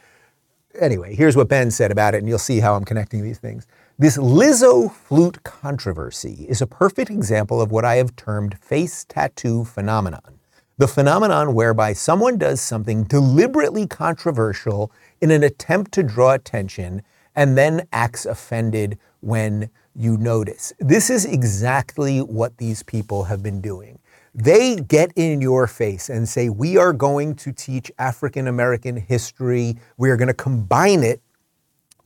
anyway, 0.79 1.15
here's 1.15 1.35
what 1.35 1.47
Ben 1.47 1.71
said 1.71 1.91
about 1.91 2.15
it, 2.15 2.19
and 2.19 2.27
you'll 2.27 2.37
see 2.37 2.59
how 2.59 2.75
I'm 2.75 2.85
connecting 2.85 3.23
these 3.23 3.39
things. 3.39 3.65
This 3.97 4.17
Lizzo 4.17 4.91
flute 4.91 5.43
controversy 5.43 6.45
is 6.49 6.61
a 6.61 6.67
perfect 6.67 7.09
example 7.09 7.61
of 7.61 7.71
what 7.71 7.85
I 7.85 7.95
have 7.95 8.15
termed 8.15 8.57
face 8.59 9.05
tattoo 9.05 9.63
phenomenon. 9.63 10.34
The 10.77 10.89
phenomenon 10.89 11.53
whereby 11.53 11.93
someone 11.93 12.37
does 12.37 12.59
something 12.59 13.05
deliberately 13.05 13.87
controversial 13.87 14.91
in 15.21 15.31
an 15.31 15.41
attempt 15.41 15.93
to 15.93 16.03
draw 16.03 16.33
attention 16.33 17.01
and 17.33 17.57
then 17.57 17.87
acts 17.93 18.25
offended 18.25 18.99
when 19.21 19.69
you 19.95 20.17
notice. 20.17 20.73
This 20.79 21.09
is 21.09 21.23
exactly 21.23 22.19
what 22.19 22.57
these 22.57 22.83
people 22.83 23.23
have 23.23 23.41
been 23.41 23.61
doing. 23.61 23.99
They 24.33 24.75
get 24.75 25.13
in 25.15 25.39
your 25.39 25.65
face 25.65 26.09
and 26.09 26.27
say, 26.27 26.49
We 26.49 26.75
are 26.75 26.91
going 26.91 27.35
to 27.35 27.53
teach 27.53 27.89
African 27.97 28.49
American 28.49 28.97
history. 28.97 29.77
We 29.95 30.09
are 30.09 30.17
going 30.17 30.27
to 30.27 30.33
combine 30.33 31.03
it. 31.03 31.21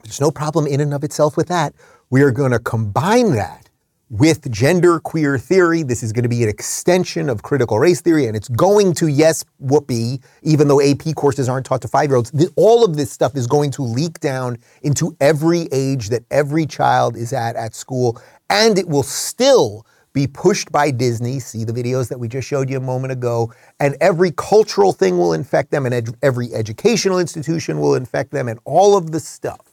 There's 0.04 0.22
no 0.22 0.30
problem 0.30 0.68
in 0.68 0.80
and 0.80 0.94
of 0.94 1.04
itself 1.04 1.36
with 1.36 1.48
that. 1.48 1.74
We 2.12 2.22
are 2.22 2.32
going 2.32 2.52
to 2.52 2.60
combine 2.60 3.32
that 3.32 3.69
with 4.10 4.52
gender 4.52 5.00
queer 5.00 5.38
theory. 5.38 5.84
This 5.84 6.04
is 6.04 6.12
going 6.12 6.24
to 6.24 6.30
be 6.30 6.44
an 6.44 6.50
extension 6.50 7.30
of 7.30 7.44
critical 7.44 7.80
race 7.80 8.02
theory, 8.02 8.26
and 8.26 8.36
it's 8.36 8.50
going 8.50 8.94
to, 8.96 9.08
yes, 9.08 9.46
whoopee, 9.60 10.20
even 10.42 10.68
though 10.68 10.82
AP 10.82 11.16
courses 11.16 11.48
aren't 11.48 11.66
taught 11.66 11.82
to 11.84 11.88
five 11.88 12.10
year 12.10 12.18
olds. 12.18 12.32
All 12.56 12.84
of 12.84 12.98
this 12.98 13.12
stuff 13.12 13.36
is 13.36 13.48
going 13.48 13.72
to 13.72 13.84
leak 13.84 14.20
down 14.20 14.58
into 14.82 15.16
every 15.22 15.68
age 15.72 16.10
that 16.10 16.24
every 16.32 16.66
child 16.66 17.16
is 17.16 17.34
at 17.34 17.56
at 17.56 17.76
school, 17.76 18.20
and 18.50 18.78
it 18.78 18.88
will 18.88 19.04
still 19.04 19.86
be 20.14 20.26
pushed 20.26 20.72
by 20.72 20.92
Disney. 20.92 21.40
See 21.40 21.64
the 21.64 21.74
videos 21.74 22.10
that 22.10 22.20
we 22.20 22.28
just 22.28 22.48
showed 22.48 22.70
you 22.70 22.78
a 22.78 22.82
moment 22.82 23.14
ago. 23.14 23.54
And 23.80 23.96
every 24.02 24.32
cultural 24.32 24.92
thing 24.92 25.18
will 25.18 25.34
infect 25.34 25.72
them, 25.72 25.86
and 25.86 25.94
ed- 25.94 26.16
every 26.24 26.54
educational 26.54 27.20
institution 27.20 27.80
will 27.80 27.96
infect 27.96 28.32
them, 28.32 28.48
and 28.48 28.60
all 28.66 28.98
of 28.98 29.12
the 29.12 29.20
stuff. 29.20 29.69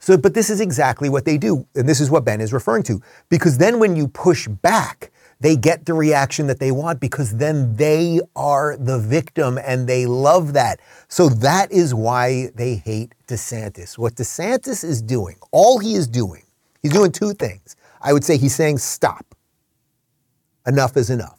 So, 0.00 0.16
but 0.16 0.34
this 0.34 0.48
is 0.50 0.60
exactly 0.60 1.08
what 1.08 1.26
they 1.26 1.38
do. 1.38 1.66
And 1.74 1.88
this 1.88 2.00
is 2.00 2.10
what 2.10 2.24
Ben 2.24 2.40
is 2.40 2.52
referring 2.52 2.82
to. 2.84 3.00
Because 3.28 3.58
then 3.58 3.78
when 3.78 3.94
you 3.96 4.08
push 4.08 4.48
back, 4.48 5.12
they 5.40 5.56
get 5.56 5.86
the 5.86 5.94
reaction 5.94 6.46
that 6.48 6.58
they 6.58 6.70
want 6.70 7.00
because 7.00 7.36
then 7.36 7.76
they 7.76 8.20
are 8.34 8.76
the 8.78 8.98
victim 8.98 9.58
and 9.58 9.86
they 9.86 10.06
love 10.06 10.54
that. 10.54 10.80
So 11.08 11.28
that 11.28 11.70
is 11.70 11.94
why 11.94 12.48
they 12.54 12.76
hate 12.76 13.14
DeSantis. 13.26 13.96
What 13.96 14.14
DeSantis 14.14 14.84
is 14.84 15.00
doing, 15.00 15.36
all 15.50 15.78
he 15.78 15.94
is 15.94 16.06
doing, 16.06 16.42
he's 16.82 16.92
doing 16.92 17.12
two 17.12 17.32
things. 17.34 17.76
I 18.02 18.12
would 18.12 18.24
say 18.24 18.36
he's 18.36 18.54
saying, 18.54 18.78
stop. 18.78 19.34
Enough 20.66 20.96
is 20.96 21.10
enough. 21.10 21.38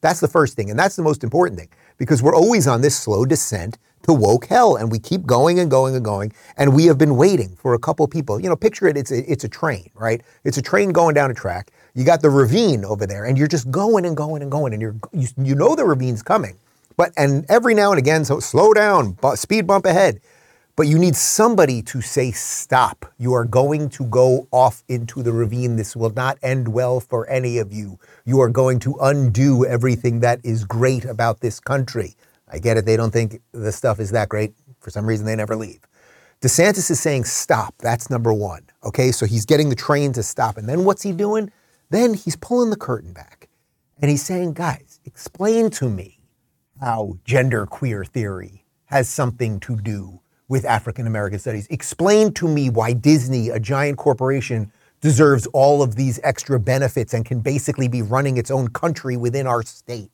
That's 0.00 0.20
the 0.20 0.28
first 0.28 0.54
thing. 0.56 0.70
And 0.70 0.78
that's 0.78 0.96
the 0.96 1.02
most 1.02 1.22
important 1.24 1.58
thing 1.58 1.68
because 1.98 2.22
we're 2.22 2.34
always 2.34 2.66
on 2.66 2.80
this 2.80 2.96
slow 2.96 3.24
descent 3.24 3.78
to 4.02 4.12
woke 4.12 4.46
hell. 4.46 4.76
And 4.76 4.90
we 4.90 4.98
keep 4.98 5.24
going 5.26 5.58
and 5.58 5.70
going 5.70 5.94
and 5.94 6.04
going. 6.04 6.32
And 6.56 6.74
we 6.74 6.86
have 6.86 6.98
been 6.98 7.16
waiting 7.16 7.56
for 7.56 7.74
a 7.74 7.78
couple 7.78 8.06
people. 8.08 8.40
You 8.40 8.48
know, 8.48 8.56
picture 8.56 8.86
it, 8.86 8.96
it's 8.96 9.10
a, 9.10 9.30
it's 9.30 9.44
a 9.44 9.48
train, 9.48 9.90
right? 9.94 10.22
It's 10.44 10.58
a 10.58 10.62
train 10.62 10.92
going 10.92 11.14
down 11.14 11.30
a 11.30 11.34
track. 11.34 11.70
You 11.94 12.04
got 12.04 12.22
the 12.22 12.30
ravine 12.30 12.84
over 12.84 13.06
there, 13.06 13.26
and 13.26 13.36
you're 13.36 13.48
just 13.48 13.70
going 13.70 14.06
and 14.06 14.16
going 14.16 14.40
and 14.40 14.50
going, 14.50 14.72
and 14.72 14.80
you're 14.80 14.96
you, 15.12 15.28
you 15.36 15.54
know 15.54 15.74
the 15.74 15.84
ravine's 15.84 16.22
coming. 16.22 16.56
But 16.96 17.12
and 17.16 17.44
every 17.48 17.74
now 17.74 17.90
and 17.90 17.98
again, 17.98 18.24
so 18.24 18.40
slow 18.40 18.72
down, 18.72 19.16
speed 19.36 19.66
bump 19.66 19.84
ahead. 19.84 20.20
But 20.74 20.86
you 20.86 20.98
need 20.98 21.16
somebody 21.16 21.82
to 21.82 22.00
say, 22.00 22.30
stop. 22.30 23.04
You 23.18 23.34
are 23.34 23.44
going 23.44 23.90
to 23.90 24.04
go 24.04 24.48
off 24.50 24.82
into 24.88 25.22
the 25.22 25.30
ravine. 25.30 25.76
This 25.76 25.94
will 25.94 26.14
not 26.14 26.38
end 26.42 26.66
well 26.68 26.98
for 26.98 27.28
any 27.28 27.58
of 27.58 27.74
you. 27.74 27.98
You 28.24 28.40
are 28.40 28.48
going 28.48 28.78
to 28.80 28.96
undo 29.02 29.66
everything 29.66 30.20
that 30.20 30.40
is 30.42 30.64
great 30.64 31.04
about 31.04 31.40
this 31.40 31.60
country. 31.60 32.14
I 32.52 32.58
get 32.58 32.76
it. 32.76 32.84
They 32.84 32.96
don't 32.96 33.12
think 33.12 33.40
the 33.52 33.72
stuff 33.72 33.98
is 33.98 34.10
that 34.10 34.28
great. 34.28 34.54
For 34.80 34.90
some 34.90 35.06
reason, 35.06 35.26
they 35.26 35.36
never 35.36 35.56
leave. 35.56 35.80
DeSantis 36.42 36.90
is 36.90 37.00
saying 37.00 37.24
stop. 37.24 37.74
That's 37.78 38.10
number 38.10 38.32
one. 38.32 38.62
Okay, 38.84 39.12
so 39.12 39.26
he's 39.26 39.46
getting 39.46 39.68
the 39.68 39.76
train 39.76 40.12
to 40.12 40.22
stop. 40.22 40.58
And 40.58 40.68
then 40.68 40.84
what's 40.84 41.02
he 41.02 41.12
doing? 41.12 41.50
Then 41.90 42.14
he's 42.14 42.36
pulling 42.36 42.70
the 42.70 42.76
curtain 42.76 43.12
back 43.12 43.48
and 44.00 44.10
he's 44.10 44.22
saying, 44.22 44.54
guys, 44.54 45.00
explain 45.04 45.70
to 45.70 45.88
me 45.88 46.18
how 46.80 47.16
gender 47.24 47.64
queer 47.64 48.04
theory 48.04 48.64
has 48.86 49.08
something 49.08 49.60
to 49.60 49.76
do 49.76 50.20
with 50.48 50.64
African 50.64 51.06
American 51.06 51.38
studies. 51.38 51.68
Explain 51.70 52.34
to 52.34 52.48
me 52.48 52.70
why 52.70 52.92
Disney, 52.92 53.50
a 53.50 53.60
giant 53.60 53.98
corporation, 53.98 54.72
deserves 55.00 55.46
all 55.52 55.82
of 55.82 55.94
these 55.94 56.18
extra 56.24 56.58
benefits 56.58 57.14
and 57.14 57.24
can 57.24 57.40
basically 57.40 57.88
be 57.88 58.02
running 58.02 58.36
its 58.36 58.50
own 58.50 58.68
country 58.68 59.16
within 59.16 59.46
our 59.46 59.62
state. 59.62 60.10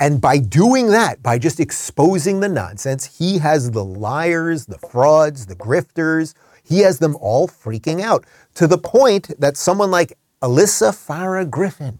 And 0.00 0.18
by 0.18 0.38
doing 0.38 0.88
that, 0.88 1.22
by 1.22 1.38
just 1.38 1.60
exposing 1.60 2.40
the 2.40 2.48
nonsense, 2.48 3.18
he 3.18 3.36
has 3.38 3.70
the 3.70 3.84
liars, 3.84 4.64
the 4.64 4.78
frauds, 4.78 5.44
the 5.44 5.54
grifters, 5.54 6.32
he 6.64 6.78
has 6.78 7.00
them 7.00 7.16
all 7.20 7.46
freaking 7.46 8.00
out 8.00 8.24
to 8.54 8.66
the 8.66 8.78
point 8.78 9.30
that 9.38 9.58
someone 9.58 9.90
like 9.90 10.16
Alyssa 10.42 10.92
Farah 10.92 11.48
Griffin 11.48 11.98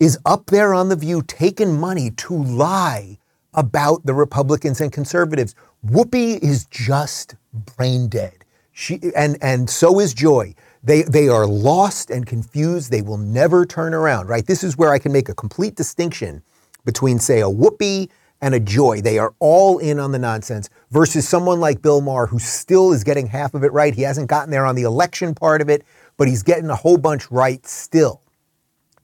is 0.00 0.18
up 0.26 0.46
there 0.46 0.74
on 0.74 0.88
The 0.88 0.96
View 0.96 1.22
taking 1.22 1.78
money 1.78 2.10
to 2.10 2.34
lie 2.34 3.18
about 3.54 4.04
the 4.04 4.14
Republicans 4.14 4.80
and 4.80 4.92
conservatives. 4.92 5.54
Whoopi 5.86 6.42
is 6.42 6.66
just 6.66 7.36
brain 7.76 8.08
dead. 8.08 8.44
She, 8.72 9.00
and, 9.16 9.38
and 9.40 9.70
so 9.70 10.00
is 10.00 10.12
Joy. 10.12 10.54
They, 10.82 11.02
they 11.02 11.28
are 11.28 11.46
lost 11.46 12.10
and 12.10 12.26
confused. 12.26 12.90
They 12.90 13.00
will 13.00 13.16
never 13.16 13.64
turn 13.64 13.94
around, 13.94 14.28
right? 14.28 14.46
This 14.46 14.64
is 14.64 14.76
where 14.76 14.92
I 14.92 14.98
can 14.98 15.12
make 15.12 15.28
a 15.28 15.34
complete 15.34 15.76
distinction 15.76 16.42
between, 16.86 17.18
say, 17.18 17.40
a 17.40 17.44
Whoopi 17.44 18.08
and 18.40 18.54
a 18.54 18.60
Joy. 18.60 19.02
They 19.02 19.18
are 19.18 19.34
all 19.38 19.78
in 19.78 19.98
on 19.98 20.12
the 20.12 20.18
nonsense 20.18 20.70
versus 20.90 21.28
someone 21.28 21.60
like 21.60 21.82
Bill 21.82 22.00
Maher 22.00 22.26
who 22.26 22.38
still 22.38 22.92
is 22.92 23.04
getting 23.04 23.26
half 23.26 23.52
of 23.52 23.64
it 23.64 23.72
right. 23.72 23.94
He 23.94 24.02
hasn't 24.02 24.28
gotten 24.28 24.50
there 24.50 24.64
on 24.64 24.74
the 24.74 24.82
election 24.82 25.34
part 25.34 25.60
of 25.60 25.68
it, 25.68 25.84
but 26.16 26.28
he's 26.28 26.42
getting 26.42 26.70
a 26.70 26.76
whole 26.76 26.96
bunch 26.96 27.30
right 27.30 27.66
still. 27.66 28.22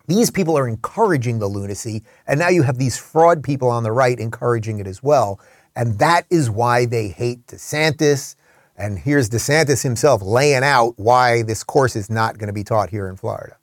These 0.06 0.30
people 0.30 0.58
are 0.58 0.68
encouraging 0.68 1.38
the 1.38 1.46
lunacy, 1.46 2.02
and 2.26 2.38
now 2.38 2.48
you 2.48 2.62
have 2.62 2.78
these 2.78 2.98
fraud 2.98 3.42
people 3.42 3.70
on 3.70 3.82
the 3.82 3.92
right 3.92 4.18
encouraging 4.18 4.78
it 4.78 4.86
as 4.86 5.02
well. 5.02 5.40
And 5.74 5.98
that 6.00 6.26
is 6.28 6.50
why 6.50 6.84
they 6.86 7.08
hate 7.08 7.46
DeSantis. 7.46 8.34
And 8.76 8.98
here's 8.98 9.30
DeSantis 9.30 9.82
himself 9.82 10.20
laying 10.20 10.64
out 10.64 10.94
why 10.98 11.42
this 11.42 11.62
course 11.64 11.96
is 11.96 12.10
not 12.10 12.36
going 12.36 12.48
to 12.48 12.52
be 12.52 12.64
taught 12.64 12.90
here 12.90 13.08
in 13.08 13.16
Florida. 13.16 13.56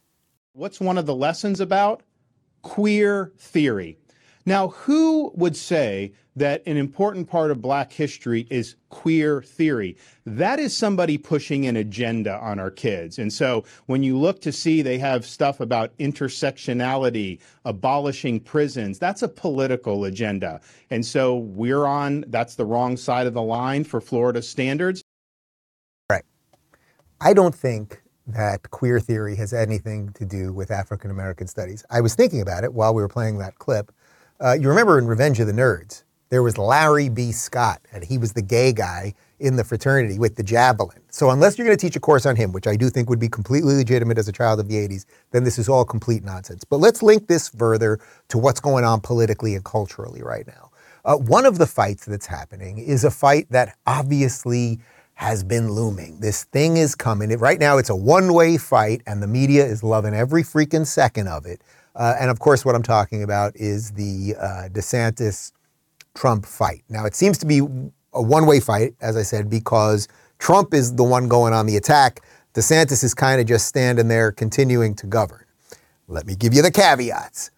What's 0.54 0.80
one 0.80 0.98
of 0.98 1.06
the 1.06 1.14
lessons 1.14 1.60
about? 1.60 2.02
Queer 2.64 3.32
theory. 3.38 3.99
Now, 4.50 4.70
who 4.70 5.32
would 5.36 5.56
say 5.56 6.12
that 6.36 6.64
an 6.66 6.76
important 6.76 7.30
part 7.30 7.52
of 7.52 7.62
black 7.62 7.94
history 7.94 8.48
is 8.50 8.78
queer 8.90 9.44
theory? 9.44 9.96
That 10.26 10.60
is 10.60 10.76
somebody 10.76 11.20
pushing 11.20 11.68
an 11.68 11.76
agenda 11.76 12.36
on 12.40 12.58
our 12.58 12.72
kids. 12.72 13.20
And 13.20 13.32
so 13.32 13.64
when 13.86 14.02
you 14.02 14.18
look 14.18 14.42
to 14.42 14.52
see 14.52 14.82
they 14.82 14.98
have 14.98 15.24
stuff 15.24 15.60
about 15.60 15.96
intersectionality, 16.00 17.40
abolishing 17.64 18.40
prisons, 18.40 18.98
that's 18.98 19.22
a 19.22 19.28
political 19.28 20.06
agenda. 20.06 20.62
And 20.90 21.06
so 21.06 21.38
we're 21.38 21.86
on, 21.86 22.26
that's 22.30 22.56
the 22.56 22.66
wrong 22.66 22.98
side 22.98 23.28
of 23.28 23.36
the 23.36 23.44
line 23.44 23.84
for 23.84 24.02
Florida 24.02 24.42
standards. 24.42 25.04
Right. 26.10 26.26
I 27.22 27.36
don't 27.36 27.54
think 27.54 28.02
that 28.26 28.72
queer 28.72 29.00
theory 29.00 29.36
has 29.36 29.54
anything 29.54 30.12
to 30.14 30.26
do 30.26 30.54
with 30.54 30.72
African 30.72 31.12
American 31.12 31.46
studies. 31.46 31.86
I 31.92 32.02
was 32.02 32.16
thinking 32.16 32.42
about 32.42 32.64
it 32.64 32.74
while 32.74 32.96
we 32.96 33.04
were 33.04 33.08
playing 33.08 33.38
that 33.38 33.60
clip. 33.60 33.92
Uh, 34.42 34.54
you 34.54 34.70
remember 34.70 34.98
in 34.98 35.06
Revenge 35.06 35.42
of 35.42 35.48
the 35.48 35.54
Nerds, 35.54 36.04
there 36.30 36.42
was 36.42 36.58
Larry 36.58 37.10
B. 37.10 37.34
Scott, 37.34 37.82
and 37.92 38.06
he 38.06 38.18
was 38.18 38.32
the 38.32 38.42
gay 38.42 38.72
guy 38.72 39.14
in 39.40 39.58
the 39.58 39.66
fraternity 39.66 40.18
with 40.18 40.36
the 40.38 40.44
javelin. 40.44 41.02
So 41.10 41.32
unless 41.32 41.58
you're 41.58 41.66
going 41.66 41.78
to 41.78 41.82
teach 41.82 41.98
a 41.98 42.00
course 42.00 42.26
on 42.26 42.38
him, 42.38 42.54
which 42.54 42.66
I 42.66 42.78
do 42.78 42.90
think 42.90 43.10
would 43.10 43.20
be 43.20 43.28
completely 43.28 43.74
legitimate 43.76 44.18
as 44.18 44.30
a 44.30 44.32
child 44.32 44.62
of 44.62 44.70
the 44.70 44.76
80s, 44.76 45.06
then 45.32 45.44
this 45.44 45.60
is 45.60 45.68
all 45.68 45.84
complete 45.84 46.24
nonsense. 46.24 46.64
But 46.64 46.78
let's 46.78 47.04
link 47.04 47.28
this 47.28 47.50
further 47.50 48.00
to 48.30 48.38
what's 48.38 48.62
going 48.62 48.86
on 48.86 49.02
politically 49.02 49.56
and 49.56 49.66
culturally 49.66 50.24
right 50.24 50.48
now. 50.48 50.72
Uh, 51.04 51.18
one 51.18 51.46
of 51.46 51.58
the 51.58 51.68
fights 51.68 52.06
that's 52.06 52.28
happening 52.28 52.78
is 52.78 53.04
a 53.04 53.12
fight 53.12 53.48
that 53.50 53.76
obviously 53.88 54.80
has 55.16 55.44
been 55.44 55.70
looming. 55.70 56.18
This 56.22 56.46
thing 56.46 56.78
is 56.78 56.96
coming. 56.96 57.30
Right 57.38 57.60
now, 57.60 57.78
it's 57.78 57.90
a 57.90 57.96
one 57.96 58.34
way 58.34 58.58
fight, 58.58 59.02
and 59.06 59.22
the 59.22 59.28
media 59.28 59.66
is 59.66 59.84
loving 59.84 60.14
every 60.14 60.44
freaking 60.44 60.88
second 60.88 61.28
of 61.28 61.46
it. 61.46 61.62
Uh, 61.96 62.16
and 62.20 62.30
of 62.30 62.40
course, 62.40 62.64
what 62.64 62.76
I'm 62.76 62.84
talking 62.84 63.24
about 63.24 63.56
is 63.56 63.92
the 63.92 64.36
uh, 64.40 64.70
DeSantis 64.70 65.52
Trump 66.14 66.46
fight. 66.46 66.84
Now, 66.90 67.06
it 67.06 67.16
seems 67.16 67.38
to 67.40 67.46
be 67.46 67.60
a 68.14 68.22
one 68.22 68.46
way 68.46 68.60
fight, 68.60 68.94
as 69.02 69.16
I 69.16 69.24
said, 69.24 69.50
because 69.50 70.08
Trump 70.38 70.74
is 70.74 70.96
the 70.96 71.04
one 71.04 71.28
going 71.28 71.54
on 71.54 71.66
the 71.66 71.78
attack. 71.78 72.22
DeSantis 72.54 73.04
is 73.04 73.14
kind 73.14 73.40
of 73.40 73.48
just 73.48 73.68
standing 73.68 74.08
there 74.08 74.32
continuing 74.32 74.96
to 74.96 75.08
govern. 75.08 75.46
Let 76.08 76.26
me 76.26 76.36
give 76.36 76.54
you 76.54 76.62
the 76.62 76.72
caveats. 76.72 77.52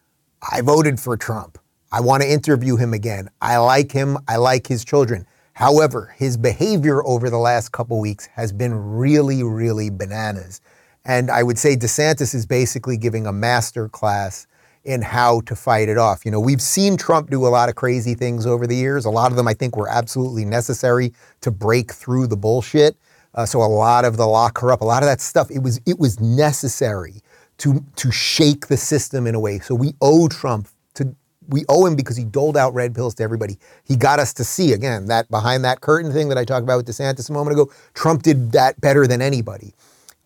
I 0.51 0.61
voted 0.61 0.99
for 0.99 1.15
Trump. 1.15 1.57
I 1.91 2.01
want 2.01 2.23
to 2.23 2.31
interview 2.31 2.77
him 2.77 2.93
again. 2.93 3.29
I 3.41 3.57
like 3.57 3.91
him. 3.91 4.17
I 4.27 4.37
like 4.37 4.67
his 4.67 4.83
children. 4.83 5.25
However, 5.53 6.13
his 6.17 6.37
behavior 6.37 7.05
over 7.05 7.29
the 7.29 7.37
last 7.37 7.71
couple 7.71 7.99
weeks 7.99 8.25
has 8.27 8.51
been 8.51 8.73
really, 8.73 9.43
really 9.43 9.89
bananas. 9.89 10.61
And 11.05 11.31
I 11.31 11.43
would 11.43 11.57
say 11.57 11.75
DeSantis 11.75 12.35
is 12.35 12.45
basically 12.45 12.97
giving 12.97 13.25
a 13.25 13.33
master 13.33 13.89
class 13.89 14.47
in 14.83 15.01
how 15.01 15.41
to 15.41 15.55
fight 15.55 15.89
it 15.89 15.97
off. 15.97 16.25
You 16.25 16.31
know, 16.31 16.39
we've 16.39 16.61
seen 16.61 16.97
Trump 16.97 17.29
do 17.29 17.45
a 17.45 17.49
lot 17.49 17.69
of 17.69 17.75
crazy 17.75 18.15
things 18.15 18.45
over 18.45 18.65
the 18.65 18.75
years. 18.75 19.05
A 19.05 19.09
lot 19.09 19.31
of 19.31 19.37
them 19.37 19.47
I 19.47 19.53
think 19.53 19.77
were 19.77 19.89
absolutely 19.89 20.45
necessary 20.45 21.13
to 21.41 21.51
break 21.51 21.91
through 21.91 22.27
the 22.27 22.37
bullshit. 22.37 22.95
Uh, 23.33 23.45
so 23.45 23.61
a 23.61 23.65
lot 23.65 24.05
of 24.05 24.17
the 24.17 24.25
lock 24.25 24.59
her 24.59 24.71
up, 24.71 24.81
a 24.81 24.85
lot 24.85 25.03
of 25.03 25.07
that 25.07 25.21
stuff, 25.21 25.49
it 25.51 25.59
was 25.59 25.79
it 25.85 25.99
was 25.99 26.19
necessary 26.19 27.21
to 27.59 27.83
to 27.95 28.11
shake 28.11 28.67
the 28.67 28.77
system 28.77 29.27
in 29.27 29.35
a 29.35 29.39
way. 29.39 29.59
So 29.59 29.75
we 29.75 29.93
owe 30.01 30.27
Trump 30.27 30.67
to 30.95 31.15
we 31.47 31.63
owe 31.69 31.85
him 31.85 31.95
because 31.95 32.17
he 32.17 32.25
doled 32.25 32.57
out 32.57 32.73
red 32.73 32.93
pills 32.93 33.15
to 33.15 33.23
everybody. 33.23 33.57
He 33.85 33.95
got 33.95 34.19
us 34.19 34.33
to 34.33 34.43
see 34.43 34.73
again 34.73 35.05
that 35.05 35.29
behind 35.29 35.63
that 35.63 35.81
curtain 35.81 36.11
thing 36.11 36.27
that 36.29 36.37
I 36.37 36.43
talked 36.43 36.63
about 36.63 36.77
with 36.77 36.87
DeSantis 36.87 37.29
a 37.29 37.33
moment 37.33 37.53
ago. 37.53 37.71
Trump 37.93 38.23
did 38.23 38.51
that 38.51 38.81
better 38.81 39.07
than 39.07 39.21
anybody. 39.21 39.73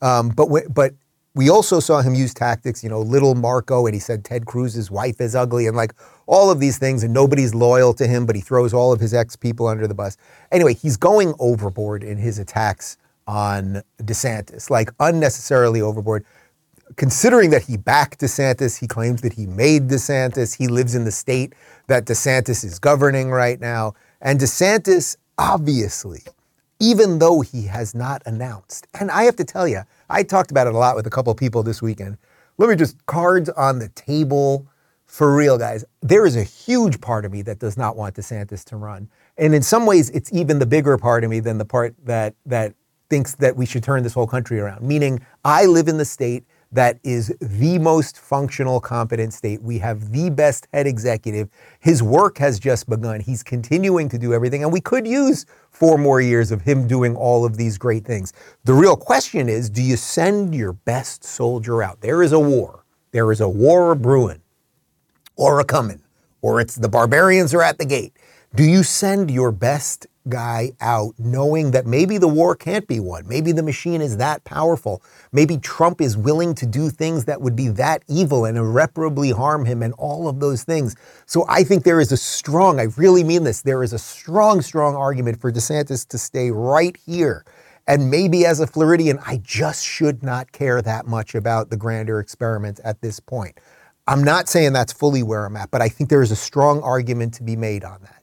Um, 0.02 0.30
but 0.30 0.46
w- 0.46 0.70
but 0.70 0.94
we 1.36 1.50
also 1.50 1.82
saw 1.82 2.02
him 2.02 2.16
use 2.16 2.34
tactics, 2.34 2.82
you 2.84 2.90
know, 2.90 3.02
little 3.02 3.36
Marco, 3.36 3.86
and 3.86 3.94
he 3.94 4.00
said 4.00 4.24
Ted 4.24 4.46
Cruz's 4.46 4.90
wife 4.90 5.20
is 5.20 5.36
ugly, 5.36 5.68
and 5.68 5.76
like 5.76 5.94
all 6.28 6.50
of 6.50 6.60
these 6.60 6.78
things, 6.78 7.04
and 7.04 7.14
nobody's 7.14 7.54
loyal 7.54 7.94
to 7.96 8.08
him, 8.08 8.26
but 8.26 8.36
he 8.36 8.42
throws 8.42 8.74
all 8.74 8.94
of 8.94 9.00
his 9.02 9.14
ex 9.14 9.36
people 9.36 9.68
under 9.68 9.86
the 9.88 9.94
bus. 9.94 10.18
Anyway, 10.52 10.74
he's 10.74 10.96
going 10.96 11.34
overboard 11.40 12.04
in 12.04 12.18
his 12.18 12.40
attacks 12.40 12.98
on 13.28 13.82
DeSantis, 14.02 14.70
like 14.70 14.92
unnecessarily 15.00 15.82
overboard. 15.82 16.26
Considering 16.96 17.50
that 17.50 17.64
he 17.64 17.76
backed 17.76 18.22
DeSantis, 18.22 18.80
he 18.80 18.88
claims 18.88 19.22
that 19.22 19.34
he 19.34 19.46
made 19.46 19.90
DeSantis, 19.90 20.56
he 20.56 20.68
lives 20.68 20.96
in 20.96 21.04
the 21.04 21.12
state 21.12 21.54
that 21.88 22.06
DeSantis 22.06 22.64
is 22.64 22.80
governing 22.80 23.32
right 23.32 23.60
now. 23.60 23.94
And 24.22 24.40
DeSantis, 24.40 25.18
obviously, 25.38 26.22
even 26.80 27.20
though 27.20 27.42
he 27.42 27.64
has 27.64 27.96
not 27.96 28.22
announced, 28.26 28.88
and 29.00 29.10
I 29.12 29.24
have 29.24 29.36
to 29.38 29.44
tell 29.44 29.68
you, 29.68 29.82
I 30.10 30.24
talked 30.24 30.52
about 30.52 30.68
it 30.68 30.74
a 30.74 30.78
lot 30.78 30.96
with 30.96 31.08
a 31.08 31.10
couple 31.10 31.32
of 31.32 31.38
people 31.38 31.64
this 31.64 31.82
weekend. 31.82 32.18
Let 32.58 32.70
me 32.70 32.76
just 32.76 33.06
cards 33.06 33.50
on 33.50 33.80
the 33.80 33.90
table 33.90 34.68
for 35.06 35.36
real, 35.36 35.58
guys. 35.58 35.86
There 36.02 36.26
is 36.26 36.36
a 36.36 36.44
huge 36.44 37.00
part 37.00 37.26
of 37.26 37.32
me 37.32 37.42
that 37.44 37.60
does 37.60 37.78
not 37.78 37.96
want 37.96 38.16
DeSantis 38.16 38.64
to 38.66 38.78
run. 38.78 39.10
And 39.38 39.54
in 39.54 39.62
some 39.62 39.86
ways, 39.86 40.10
it's 40.12 40.32
even 40.34 40.60
the 40.60 40.66
bigger 40.66 40.98
part 40.98 41.24
of 41.24 41.30
me 41.30 41.40
than 41.40 41.58
the 41.58 41.66
part 41.66 41.96
that 42.06 42.36
that 42.46 42.74
thinks 43.10 43.36
that 43.36 43.56
we 43.56 43.66
should 43.66 43.84
turn 43.84 44.04
this 44.04 44.14
whole 44.14 44.28
country 44.28 44.60
around. 44.60 44.82
Meaning, 44.82 45.26
I 45.44 45.66
live 45.66 45.88
in 45.88 45.98
the 45.98 46.06
state 46.06 46.46
that 46.76 47.00
is 47.04 47.34
the 47.40 47.80
most 47.80 48.18
functional, 48.20 48.80
competent 48.82 49.34
state. 49.34 49.62
We 49.62 49.80
have 49.80 50.12
the 50.12 50.30
best 50.30 50.68
head 50.74 50.88
executive. 50.88 51.50
His 51.80 52.04
work 52.04 52.38
has 52.38 52.60
just 52.60 52.90
begun. 52.90 53.22
He's 53.22 53.44
continuing 53.44 54.10
to 54.10 54.18
do 54.18 54.34
everything, 54.34 54.64
and 54.64 54.72
we 54.72 54.82
could 54.82 55.08
use 55.08 55.46
four 55.72 55.98
more 55.98 56.20
years 56.20 56.52
of 56.52 56.62
him 56.62 56.86
doing 56.86 57.16
all 57.16 57.46
of 57.46 57.56
these 57.58 57.78
great 57.78 58.06
things. 58.06 58.34
The 58.66 58.74
real 58.74 58.98
question 58.98 59.48
is 59.48 59.70
do 59.70 59.82
you 59.82 59.96
send 59.96 60.54
your 60.54 60.74
best 60.74 61.24
soldier 61.24 61.82
out? 61.82 62.02
There 62.02 62.22
is 62.22 62.34
a 62.34 62.40
war. 62.40 62.84
There 63.12 63.32
is 63.32 63.40
a 63.40 63.48
war 63.48 63.96
brewing, 63.96 64.42
or 65.38 65.62
a 65.62 65.64
coming, 65.64 66.02
or 66.42 66.60
it's 66.60 66.76
the 66.76 66.90
barbarians 66.90 67.54
are 67.54 67.62
at 67.62 67.78
the 67.78 67.86
gate. 67.86 68.18
Do 68.54 68.64
you 68.64 68.84
send 68.84 69.32
your 69.32 69.54
best 69.54 70.08
guy 70.28 70.72
out 70.82 71.14
knowing 71.18 71.72
that 71.72 71.86
maybe 71.86 72.18
the 72.18 72.28
war 72.28 72.56
can't 72.56 72.88
be 72.88 73.00
won? 73.00 73.28
Maybe 73.28 73.52
the 73.52 73.64
machine 73.64 74.02
is 74.02 74.18
that 74.18 74.44
powerful. 74.44 75.02
Maybe 75.32 75.58
Trump 75.58 76.02
is 76.02 76.18
willing 76.18 76.56
to 76.56 76.66
do 76.66 76.90
things 76.90 77.26
that 77.26 77.42
would 77.42 77.56
be 77.56 77.68
that 77.70 78.04
evil 78.08 78.46
and 78.46 78.58
irreparably 78.58 79.32
harm 79.32 79.66
him 79.66 79.84
and 79.84 79.94
all 79.98 80.28
of 80.28 80.40
those 80.40 80.64
things. 80.64 80.96
So 81.26 81.46
I 81.48 81.64
think 81.64 81.84
there 81.84 82.00
is 82.00 82.12
a 82.12 82.18
strong, 82.18 82.80
I 82.80 82.88
really 82.98 83.24
mean 83.24 83.44
this, 83.44 83.62
there 83.62 83.84
is 83.84 83.94
a 83.94 84.00
strong, 84.00 84.62
strong 84.62 84.96
argument 84.96 85.40
for 85.40 85.52
DeSantis 85.52 86.08
to 86.10 86.18
stay 86.18 86.52
right 86.52 86.98
here. 87.06 87.46
And 87.88 88.10
maybe 88.10 88.46
as 88.46 88.60
a 88.60 88.68
Floridian, 88.68 89.20
I 89.26 89.38
just 89.44 89.86
should 89.86 90.24
not 90.24 90.52
care 90.52 90.82
that 90.82 91.06
much 91.06 91.36
about 91.36 91.70
the 91.70 91.78
grander 91.78 92.20
experiment 92.20 92.80
at 92.84 93.02
this 93.02 93.20
point. 93.20 93.60
I'm 94.08 94.24
not 94.24 94.50
saying 94.50 94.74
that's 94.74 94.94
fully 94.94 95.24
where 95.24 95.46
I'm 95.46 95.56
at, 95.56 95.72
but 95.72 95.82
I 95.82 95.90
think 95.90 96.10
there 96.10 96.22
is 96.22 96.32
a 96.32 96.36
strong 96.36 96.82
argument 96.82 97.34
to 97.36 97.44
be 97.44 97.56
made 97.56 97.84
on 97.84 98.02
that. 98.02 98.15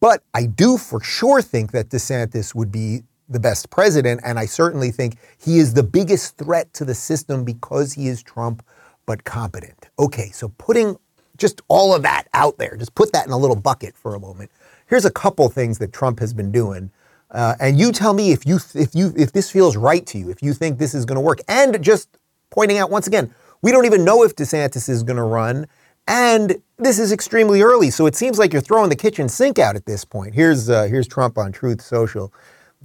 But 0.00 0.22
I 0.34 0.46
do 0.46 0.78
for 0.78 1.00
sure 1.02 1.42
think 1.42 1.72
that 1.72 1.88
DeSantis 1.88 2.54
would 2.54 2.70
be 2.70 3.02
the 3.28 3.40
best 3.40 3.70
president. 3.70 4.20
And 4.24 4.38
I 4.38 4.46
certainly 4.46 4.90
think 4.90 5.18
he 5.38 5.58
is 5.58 5.74
the 5.74 5.82
biggest 5.82 6.36
threat 6.36 6.72
to 6.74 6.84
the 6.84 6.94
system 6.94 7.44
because 7.44 7.92
he 7.92 8.08
is 8.08 8.22
Trump, 8.22 8.64
but 9.06 9.24
competent. 9.24 9.88
Okay, 9.98 10.30
so 10.30 10.48
putting 10.58 10.96
just 11.36 11.62
all 11.68 11.94
of 11.94 12.02
that 12.02 12.26
out 12.34 12.58
there, 12.58 12.76
just 12.76 12.94
put 12.94 13.12
that 13.12 13.26
in 13.26 13.32
a 13.32 13.38
little 13.38 13.56
bucket 13.56 13.96
for 13.96 14.14
a 14.14 14.20
moment. 14.20 14.50
Here's 14.86 15.04
a 15.04 15.10
couple 15.10 15.48
things 15.48 15.78
that 15.78 15.92
Trump 15.92 16.18
has 16.20 16.32
been 16.32 16.50
doing. 16.50 16.90
Uh, 17.30 17.54
and 17.60 17.78
you 17.78 17.92
tell 17.92 18.14
me 18.14 18.32
if 18.32 18.46
you 18.46 18.58
if 18.74 18.94
you 18.94 19.12
if 19.16 19.32
this 19.32 19.50
feels 19.50 19.76
right 19.76 20.06
to 20.06 20.18
you, 20.18 20.30
if 20.30 20.42
you 20.42 20.54
think 20.54 20.78
this 20.78 20.94
is 20.94 21.04
going 21.04 21.16
to 21.16 21.20
work. 21.20 21.40
And 21.46 21.82
just 21.82 22.08
pointing 22.50 22.78
out 22.78 22.90
once 22.90 23.06
again, 23.06 23.34
we 23.60 23.70
don't 23.70 23.84
even 23.84 24.04
know 24.04 24.22
if 24.22 24.34
DeSantis 24.34 24.88
is 24.88 25.02
going 25.02 25.18
to 25.18 25.22
run. 25.22 25.66
And 26.08 26.62
this 26.78 26.98
is 26.98 27.12
extremely 27.12 27.60
early, 27.60 27.90
so 27.90 28.06
it 28.06 28.16
seems 28.16 28.38
like 28.38 28.54
you're 28.54 28.62
throwing 28.62 28.88
the 28.88 28.96
kitchen 28.96 29.28
sink 29.28 29.58
out 29.58 29.76
at 29.76 29.84
this 29.84 30.06
point. 30.06 30.34
Here's 30.34 30.70
uh, 30.70 30.84
here's 30.84 31.06
Trump 31.06 31.36
on 31.36 31.52
Truth 31.52 31.82
Social. 31.82 32.32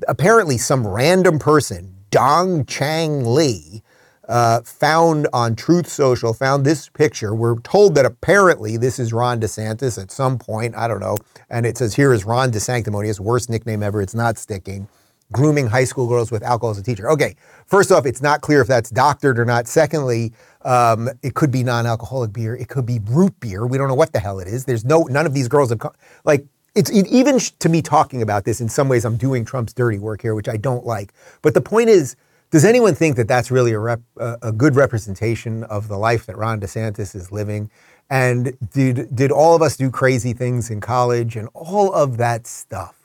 Apparently, 0.10 0.58
some 0.58 0.86
random 0.86 1.40
person, 1.40 1.96
Dong 2.12 2.66
Chang 2.66 3.34
Lee, 3.34 3.82
uh, 4.28 4.62
found 4.64 5.30
on 5.32 5.56
Truth 5.56 5.88
Social, 5.88 6.34
found 6.34 6.66
this 6.66 6.90
picture. 6.90 7.34
We're 7.34 7.60
told 7.60 7.96
that 7.96 8.06
apparently 8.06 8.76
this 8.76 9.00
is 9.00 9.14
Ron 9.14 9.40
DeSantis 9.40 10.02
at 10.02 10.12
some 10.12 10.38
point. 10.38 10.76
I 10.76 10.90
don't 10.90 11.00
know. 11.00 11.16
And 11.50 11.66
it 11.66 11.78
says 11.78 11.96
here 11.96 12.12
is 12.12 12.26
Ron 12.26 12.52
DeSanctimonious, 12.52 13.22
worst 13.22 13.50
nickname 13.50 13.84
ever. 13.84 14.02
It's 14.02 14.16
not 14.16 14.38
sticking 14.38 14.90
grooming 15.34 15.68
high 15.68 15.84
school 15.84 16.08
girls 16.08 16.32
with 16.32 16.44
alcohol 16.44 16.72
as 16.72 16.78
a 16.78 16.84
teacher. 16.84 17.10
Okay, 17.10 17.36
first 17.66 17.92
off, 17.92 18.06
it's 18.06 18.22
not 18.22 18.40
clear 18.40 18.62
if 18.62 18.68
that's 18.68 18.90
doctored 18.90 19.38
or 19.38 19.46
not. 19.46 19.68
Secondly, 19.68 20.32
um, 20.64 21.10
it 21.24 21.34
could 21.34 21.52
be 21.52 21.64
non-alcoholic 21.64 22.32
beer. 22.32 22.56
It 22.56 22.70
could 22.70 22.86
be 22.86 23.00
root 23.06 23.38
beer. 23.42 23.68
We 23.68 23.78
don't 23.78 23.90
know 23.90 23.96
what 23.96 24.14
the 24.14 24.20
hell 24.20 24.40
it 24.40 24.48
is. 24.48 24.64
There's 24.64 24.86
no 24.86 25.04
none 25.04 25.26
of 25.26 25.34
these 25.34 25.50
girls 25.50 25.70
have 25.72 25.80
come, 25.80 25.94
like 26.24 26.46
it's 26.76 26.90
it, 26.90 27.08
even 27.08 27.40
to 27.60 27.68
me 27.68 27.82
talking 27.82 28.22
about 28.22 28.46
this. 28.46 28.62
In 28.62 28.70
some 28.70 28.88
ways, 28.88 29.04
I'm 29.04 29.18
doing 29.18 29.44
Trump's 29.44 29.74
dirty 29.74 30.00
work 30.00 30.22
here, 30.22 30.36
which 30.36 30.48
I 30.48 30.58
don't 30.58 30.86
like. 30.86 31.12
But 31.42 31.54
the 31.54 31.62
point 31.62 31.90
is. 31.90 32.16
Does 32.52 32.66
anyone 32.66 32.94
think 32.94 33.16
that 33.16 33.28
that's 33.28 33.50
really 33.50 33.72
a, 33.72 33.80
rep, 33.80 34.02
a, 34.18 34.38
a 34.44 34.52
good 34.52 34.76
representation 34.76 35.64
of 35.64 35.88
the 35.88 35.98
life 35.98 36.28
that 36.28 36.38
Ron 36.38 36.60
DeSantis 36.60 37.16
is 37.16 37.32
living? 37.32 37.72
And 38.12 38.56
did 38.72 39.16
did 39.16 39.32
all 39.32 39.56
of 39.56 39.64
us 39.64 39.76
do 39.76 39.90
crazy 39.90 40.34
things 40.34 40.70
in 40.70 40.80
college 40.80 41.36
and 41.36 41.50
all 41.56 41.92
of 41.92 42.18
that 42.18 42.46
stuff? 42.46 43.03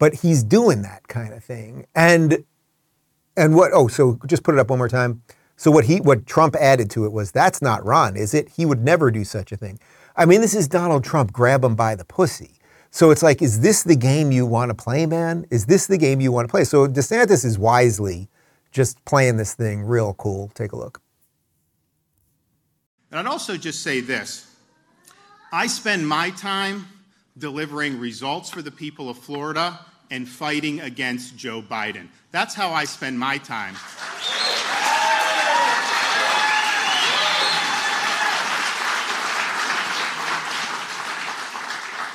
But 0.00 0.14
he's 0.14 0.42
doing 0.42 0.82
that 0.82 1.06
kind 1.06 1.32
of 1.32 1.44
thing. 1.44 1.86
And 1.94 2.44
and 3.36 3.54
what 3.54 3.70
oh, 3.72 3.86
so 3.86 4.18
just 4.26 4.42
put 4.42 4.54
it 4.54 4.58
up 4.58 4.70
one 4.70 4.78
more 4.78 4.88
time. 4.88 5.22
So 5.56 5.70
what 5.70 5.84
he 5.84 6.00
what 6.00 6.26
Trump 6.26 6.56
added 6.56 6.90
to 6.90 7.04
it 7.04 7.12
was 7.12 7.30
that's 7.30 7.62
not 7.62 7.84
Ron, 7.84 8.16
is 8.16 8.34
it? 8.34 8.48
He 8.48 8.66
would 8.66 8.82
never 8.82 9.12
do 9.12 9.24
such 9.24 9.52
a 9.52 9.56
thing. 9.56 9.78
I 10.16 10.26
mean, 10.26 10.40
this 10.40 10.54
is 10.54 10.66
Donald 10.66 11.04
Trump, 11.04 11.32
grab 11.32 11.62
him 11.62 11.76
by 11.76 11.94
the 11.94 12.04
pussy. 12.04 12.56
So 12.90 13.10
it's 13.10 13.22
like, 13.22 13.40
is 13.40 13.60
this 13.60 13.84
the 13.84 13.94
game 13.94 14.32
you 14.32 14.44
want 14.44 14.70
to 14.70 14.74
play, 14.74 15.06
man? 15.06 15.46
Is 15.50 15.66
this 15.66 15.86
the 15.86 15.96
game 15.96 16.20
you 16.20 16.32
want 16.32 16.48
to 16.48 16.50
play? 16.50 16.64
So 16.64 16.88
DeSantis 16.88 17.44
is 17.44 17.56
wisely 17.56 18.28
just 18.72 19.04
playing 19.04 19.36
this 19.36 19.54
thing 19.54 19.82
real 19.82 20.14
cool. 20.14 20.50
Take 20.54 20.72
a 20.72 20.76
look. 20.76 21.00
And 23.10 23.20
I'd 23.20 23.26
also 23.26 23.56
just 23.56 23.82
say 23.82 24.00
this 24.00 24.46
I 25.52 25.66
spend 25.66 26.06
my 26.08 26.30
time 26.30 26.86
delivering 27.38 27.98
results 27.98 28.50
for 28.50 28.62
the 28.62 28.70
people 28.70 29.08
of 29.08 29.18
Florida 29.18 29.78
and 30.10 30.28
fighting 30.28 30.80
against 30.80 31.36
Joe 31.36 31.62
Biden. 31.62 32.08
That's 32.32 32.54
how 32.54 32.70
I 32.70 32.84
spend 32.84 33.18
my 33.18 33.38
time. 33.38 33.76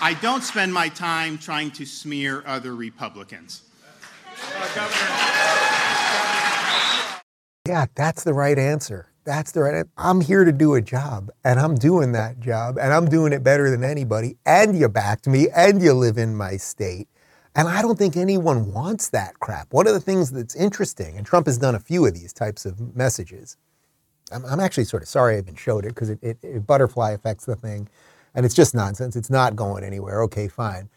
I 0.02 0.14
don't 0.22 0.44
spend 0.44 0.74
my 0.74 0.90
time 0.90 1.38
trying 1.40 1.72
to 1.72 1.86
smear 1.86 2.44
other 2.46 2.76
Republicans. 2.76 3.64
Yeah, 7.68 7.86
that's 7.96 8.24
the 8.24 8.34
right 8.34 8.60
answer. 8.60 9.08
That's 9.24 9.54
the 9.54 9.62
right. 9.62 9.86
I'm 9.98 10.22
here 10.22 10.46
to 10.46 10.52
do 10.52 10.76
a 10.76 10.82
job, 10.82 11.32
and 11.44 11.60
I'm 11.60 11.74
doing 11.74 12.12
that 12.12 12.40
job, 12.40 12.78
and 12.78 12.94
I'm 12.94 13.06
doing 13.06 13.34
it 13.34 13.42
better 13.42 13.72
than 13.72 13.84
anybody. 13.84 14.38
And 14.46 14.78
you 14.78 14.88
backed 14.88 15.26
me, 15.28 15.48
and 15.50 15.82
you 15.82 15.94
live 15.94 16.20
in 16.20 16.36
my 16.36 16.58
state. 16.58 17.08
And 17.56 17.70
I 17.70 17.82
don't 17.82 17.98
think 17.98 18.18
anyone 18.18 18.74
wants 18.74 19.10
that 19.10 19.40
crap. 19.40 19.72
One 19.72 19.88
of 19.88 19.94
the 19.94 20.02
things 20.02 20.32
that's 20.32 20.56
interesting, 20.56 21.18
and 21.18 21.26
Trump 21.26 21.48
has 21.48 21.58
done 21.58 21.74
a 21.74 21.80
few 21.80 22.06
of 22.06 22.14
these 22.14 22.34
types 22.34 22.66
of 22.66 22.96
messages. 22.96 23.56
I'm, 24.32 24.44
I'm 24.46 24.60
actually 24.60 24.84
sort 24.86 25.04
of 25.04 25.10
sorry 25.10 25.36
I 25.36 25.40
even 25.40 25.56
showed 25.56 25.86
it 25.86 25.90
because 25.90 26.10
it, 26.10 26.20
it, 26.22 26.38
it, 26.44 26.68
butterfly 26.68 27.12
affects 27.12 27.46
the 27.46 27.56
thing, 27.56 27.88
and 28.34 28.46
it's 28.46 28.56
just 28.56 28.76
nonsense. 28.76 29.16
It's 29.16 29.30
not 29.30 29.56
going 29.56 29.84
anywhere. 29.86 30.22
Okay, 30.24 30.50
fine. 30.50 30.90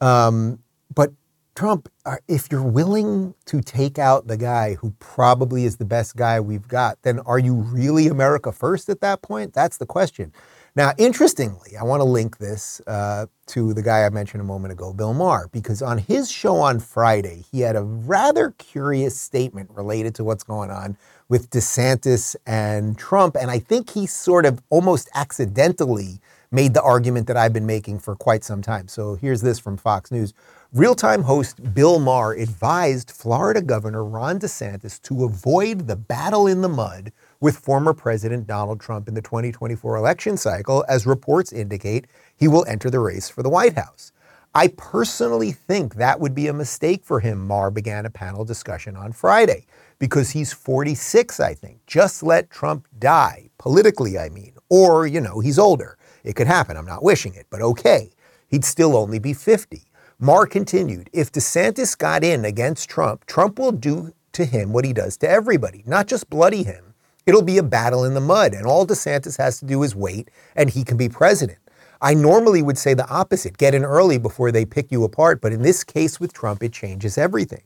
Um, 0.00 0.60
but 0.94 1.12
Trump, 1.56 1.88
if 2.28 2.48
you're 2.50 2.62
willing 2.62 3.34
to 3.46 3.60
take 3.60 3.98
out 3.98 4.26
the 4.26 4.36
guy 4.36 4.74
who 4.74 4.92
probably 4.98 5.64
is 5.64 5.76
the 5.76 5.84
best 5.84 6.16
guy 6.16 6.40
we've 6.40 6.68
got, 6.68 7.00
then 7.02 7.20
are 7.20 7.38
you 7.38 7.54
really 7.54 8.08
America 8.08 8.52
first 8.52 8.88
at 8.88 9.00
that 9.00 9.22
point? 9.22 9.52
That's 9.52 9.78
the 9.78 9.86
question. 9.86 10.32
Now, 10.76 10.92
interestingly, 10.98 11.76
I 11.76 11.84
want 11.84 12.00
to 12.00 12.04
link 12.04 12.38
this 12.38 12.80
uh, 12.88 13.26
to 13.46 13.72
the 13.74 13.82
guy 13.82 14.04
I 14.04 14.08
mentioned 14.08 14.40
a 14.40 14.44
moment 14.44 14.72
ago, 14.72 14.92
Bill 14.92 15.14
Maher, 15.14 15.48
because 15.52 15.80
on 15.80 15.98
his 15.98 16.28
show 16.28 16.56
on 16.56 16.80
Friday, 16.80 17.44
he 17.52 17.60
had 17.60 17.76
a 17.76 17.82
rather 17.82 18.50
curious 18.58 19.20
statement 19.20 19.70
related 19.70 20.16
to 20.16 20.24
what's 20.24 20.42
going 20.42 20.72
on 20.72 20.96
with 21.28 21.48
DeSantis 21.50 22.34
and 22.44 22.98
Trump. 22.98 23.36
And 23.36 23.52
I 23.52 23.60
think 23.60 23.90
he 23.90 24.06
sort 24.06 24.46
of 24.46 24.60
almost 24.68 25.08
accidentally 25.14 26.18
made 26.50 26.74
the 26.74 26.82
argument 26.82 27.28
that 27.28 27.36
I've 27.36 27.52
been 27.52 27.66
making 27.66 28.00
for 28.00 28.16
quite 28.16 28.42
some 28.42 28.60
time. 28.60 28.88
So 28.88 29.14
here's 29.14 29.42
this 29.42 29.60
from 29.60 29.76
Fox 29.76 30.10
News. 30.10 30.34
Real 30.72 30.96
time 30.96 31.22
host 31.22 31.72
Bill 31.72 32.00
Maher 32.00 32.32
advised 32.34 33.12
Florida 33.12 33.62
Governor 33.62 34.04
Ron 34.04 34.40
DeSantis 34.40 35.00
to 35.02 35.24
avoid 35.24 35.86
the 35.86 35.94
battle 35.94 36.48
in 36.48 36.62
the 36.62 36.68
mud 36.68 37.12
with 37.44 37.58
former 37.58 37.92
President 37.92 38.46
Donald 38.46 38.80
Trump 38.80 39.06
in 39.06 39.12
the 39.12 39.20
2024 39.20 39.96
election 39.96 40.34
cycle, 40.34 40.82
as 40.88 41.06
reports 41.06 41.52
indicate 41.52 42.06
he 42.34 42.48
will 42.48 42.64
enter 42.66 42.88
the 42.88 42.98
race 42.98 43.28
for 43.28 43.42
the 43.42 43.50
White 43.50 43.74
House. 43.74 44.12
I 44.54 44.68
personally 44.68 45.52
think 45.52 45.96
that 45.96 46.20
would 46.20 46.34
be 46.34 46.46
a 46.46 46.54
mistake 46.54 47.04
for 47.04 47.20
him, 47.20 47.46
Maher 47.46 47.70
began 47.70 48.06
a 48.06 48.10
panel 48.10 48.46
discussion 48.46 48.96
on 48.96 49.12
Friday, 49.12 49.66
because 49.98 50.30
he's 50.30 50.54
46, 50.54 51.38
I 51.38 51.52
think. 51.52 51.84
Just 51.86 52.22
let 52.22 52.48
Trump 52.48 52.88
die, 52.98 53.50
politically, 53.58 54.18
I 54.18 54.30
mean. 54.30 54.54
Or, 54.70 55.06
you 55.06 55.20
know, 55.20 55.40
he's 55.40 55.58
older. 55.58 55.98
It 56.22 56.36
could 56.36 56.46
happen. 56.46 56.78
I'm 56.78 56.86
not 56.86 57.02
wishing 57.02 57.34
it, 57.34 57.44
but 57.50 57.60
okay. 57.60 58.10
He'd 58.48 58.64
still 58.64 58.96
only 58.96 59.18
be 59.18 59.34
50. 59.34 59.82
Maher 60.18 60.46
continued 60.46 61.10
if 61.12 61.30
DeSantis 61.30 61.98
got 61.98 62.24
in 62.24 62.46
against 62.46 62.88
Trump, 62.88 63.26
Trump 63.26 63.58
will 63.58 63.72
do 63.72 64.14
to 64.32 64.46
him 64.46 64.72
what 64.72 64.86
he 64.86 64.94
does 64.94 65.18
to 65.18 65.28
everybody, 65.28 65.82
not 65.86 66.06
just 66.06 66.30
bloody 66.30 66.62
him. 66.62 66.93
It'll 67.26 67.42
be 67.42 67.56
a 67.56 67.62
battle 67.62 68.04
in 68.04 68.12
the 68.12 68.20
mud, 68.20 68.52
and 68.52 68.66
all 68.66 68.86
DeSantis 68.86 69.38
has 69.38 69.58
to 69.60 69.64
do 69.64 69.82
is 69.82 69.96
wait, 69.96 70.30
and 70.54 70.68
he 70.68 70.84
can 70.84 70.98
be 70.98 71.08
president. 71.08 71.58
I 72.02 72.12
normally 72.12 72.60
would 72.60 72.76
say 72.76 72.92
the 72.92 73.08
opposite 73.08 73.56
get 73.56 73.74
in 73.74 73.82
early 73.82 74.18
before 74.18 74.52
they 74.52 74.66
pick 74.66 74.92
you 74.92 75.04
apart, 75.04 75.40
but 75.40 75.52
in 75.52 75.62
this 75.62 75.84
case 75.84 76.20
with 76.20 76.34
Trump, 76.34 76.62
it 76.62 76.72
changes 76.72 77.16
everything. 77.16 77.62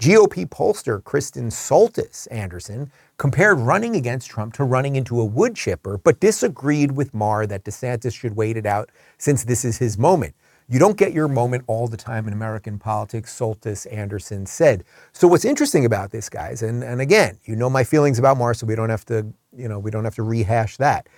GOP 0.00 0.46
pollster 0.46 1.04
Kristen 1.04 1.50
Soltis 1.50 2.26
Anderson 2.30 2.90
compared 3.18 3.58
running 3.58 3.94
against 3.94 4.30
Trump 4.30 4.54
to 4.54 4.64
running 4.64 4.96
into 4.96 5.20
a 5.20 5.24
wood 5.26 5.54
chipper, 5.54 5.98
but 5.98 6.18
disagreed 6.18 6.92
with 6.92 7.12
Maher 7.12 7.46
that 7.46 7.64
DeSantis 7.64 8.14
should 8.14 8.34
wait 8.34 8.56
it 8.56 8.64
out 8.64 8.88
since 9.18 9.44
this 9.44 9.62
is 9.62 9.76
his 9.76 9.98
moment. 9.98 10.34
You 10.72 10.78
don't 10.78 10.96
get 10.96 11.12
your 11.12 11.28
moment 11.28 11.64
all 11.66 11.86
the 11.86 11.98
time 11.98 12.26
in 12.26 12.32
American 12.32 12.78
politics, 12.78 13.38
Soltis 13.38 13.86
Anderson 13.92 14.46
said. 14.46 14.84
So 15.12 15.28
what's 15.28 15.44
interesting 15.44 15.84
about 15.84 16.12
this, 16.12 16.30
guys, 16.30 16.62
and, 16.62 16.82
and 16.82 16.98
again, 17.02 17.38
you 17.44 17.56
know 17.56 17.68
my 17.68 17.84
feelings 17.84 18.18
about 18.18 18.38
Maher, 18.38 18.54
so 18.54 18.66
we 18.66 18.74
don't 18.74 18.88
have 18.88 19.04
to, 19.04 19.26
you 19.54 19.68
know, 19.68 19.78
we 19.78 19.90
don't 19.90 20.04
have 20.04 20.14
to 20.14 20.22
rehash 20.22 20.78
that. 20.78 21.10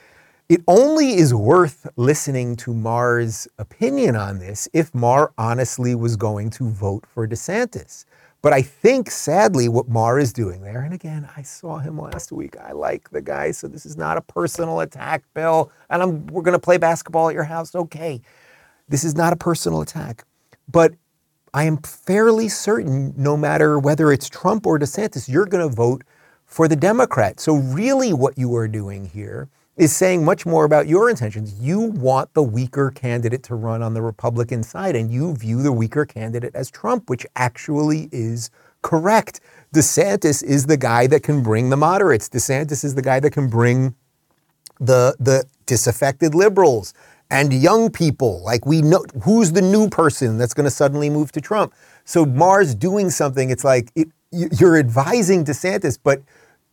It 0.48 0.60
only 0.66 1.14
is 1.14 1.32
worth 1.32 1.86
listening 1.94 2.56
to 2.56 2.74
Maher's 2.74 3.46
opinion 3.60 4.16
on 4.16 4.40
this 4.40 4.68
if 4.72 4.92
Maher 4.92 5.32
honestly 5.38 5.94
was 5.94 6.16
going 6.16 6.50
to 6.50 6.68
vote 6.68 7.04
for 7.06 7.28
DeSantis. 7.28 8.06
But 8.42 8.52
I 8.52 8.60
think, 8.60 9.08
sadly, 9.08 9.68
what 9.68 9.88
Maher 9.88 10.18
is 10.18 10.32
doing 10.32 10.62
there, 10.62 10.80
and 10.80 10.92
again, 10.92 11.30
I 11.36 11.42
saw 11.42 11.78
him 11.78 11.96
last 11.96 12.32
week. 12.32 12.56
I 12.58 12.72
like 12.72 13.08
the 13.10 13.22
guy, 13.22 13.52
so 13.52 13.68
this 13.68 13.86
is 13.86 13.96
not 13.96 14.16
a 14.16 14.20
personal 14.20 14.80
attack, 14.80 15.22
Bill. 15.32 15.70
And 15.90 16.02
I'm, 16.02 16.26
we're 16.26 16.42
going 16.42 16.52
to 16.52 16.58
play 16.58 16.76
basketball 16.76 17.28
at 17.28 17.34
your 17.34 17.44
house. 17.44 17.72
Okay. 17.72 18.20
This 18.88 19.04
is 19.04 19.14
not 19.14 19.32
a 19.32 19.36
personal 19.36 19.80
attack. 19.80 20.24
But 20.70 20.94
I 21.52 21.64
am 21.64 21.78
fairly 21.78 22.48
certain, 22.48 23.14
no 23.16 23.36
matter 23.36 23.78
whether 23.78 24.12
it's 24.12 24.28
Trump 24.28 24.66
or 24.66 24.78
DeSantis, 24.78 25.28
you're 25.28 25.46
going 25.46 25.68
to 25.68 25.74
vote 25.74 26.02
for 26.46 26.68
the 26.68 26.76
Democrat. 26.76 27.40
So, 27.40 27.54
really, 27.54 28.12
what 28.12 28.36
you 28.36 28.54
are 28.56 28.68
doing 28.68 29.06
here 29.06 29.48
is 29.76 29.94
saying 29.94 30.24
much 30.24 30.46
more 30.46 30.64
about 30.64 30.86
your 30.86 31.10
intentions. 31.10 31.60
You 31.60 31.80
want 31.80 32.32
the 32.34 32.42
weaker 32.42 32.90
candidate 32.90 33.42
to 33.44 33.54
run 33.54 33.82
on 33.82 33.94
the 33.94 34.02
Republican 34.02 34.62
side, 34.62 34.94
and 34.94 35.10
you 35.10 35.34
view 35.34 35.62
the 35.62 35.72
weaker 35.72 36.04
candidate 36.04 36.54
as 36.54 36.70
Trump, 36.70 37.08
which 37.08 37.26
actually 37.36 38.08
is 38.12 38.50
correct. 38.82 39.40
DeSantis 39.74 40.42
is 40.44 40.66
the 40.66 40.76
guy 40.76 41.06
that 41.06 41.22
can 41.22 41.42
bring 41.42 41.70
the 41.70 41.76
moderates. 41.76 42.28
DeSantis 42.28 42.84
is 42.84 42.94
the 42.94 43.02
guy 43.02 43.20
that 43.20 43.30
can 43.30 43.48
bring 43.48 43.94
the 44.80 45.16
the 45.18 45.44
disaffected 45.66 46.34
liberals 46.34 46.92
and 47.30 47.52
young 47.52 47.90
people. 47.90 48.42
Like 48.44 48.66
we 48.66 48.82
know 48.82 49.04
who's 49.22 49.52
the 49.52 49.62
new 49.62 49.88
person 49.88 50.38
that's 50.38 50.54
going 50.54 50.64
to 50.64 50.70
suddenly 50.70 51.10
move 51.10 51.32
to 51.32 51.40
Trump. 51.40 51.74
So 52.04 52.24
Maher's 52.24 52.74
doing 52.74 53.10
something. 53.10 53.50
It's 53.50 53.64
like 53.64 53.90
it, 53.94 54.08
you're 54.30 54.76
advising 54.76 55.44
DeSantis, 55.44 55.98
but 56.02 56.22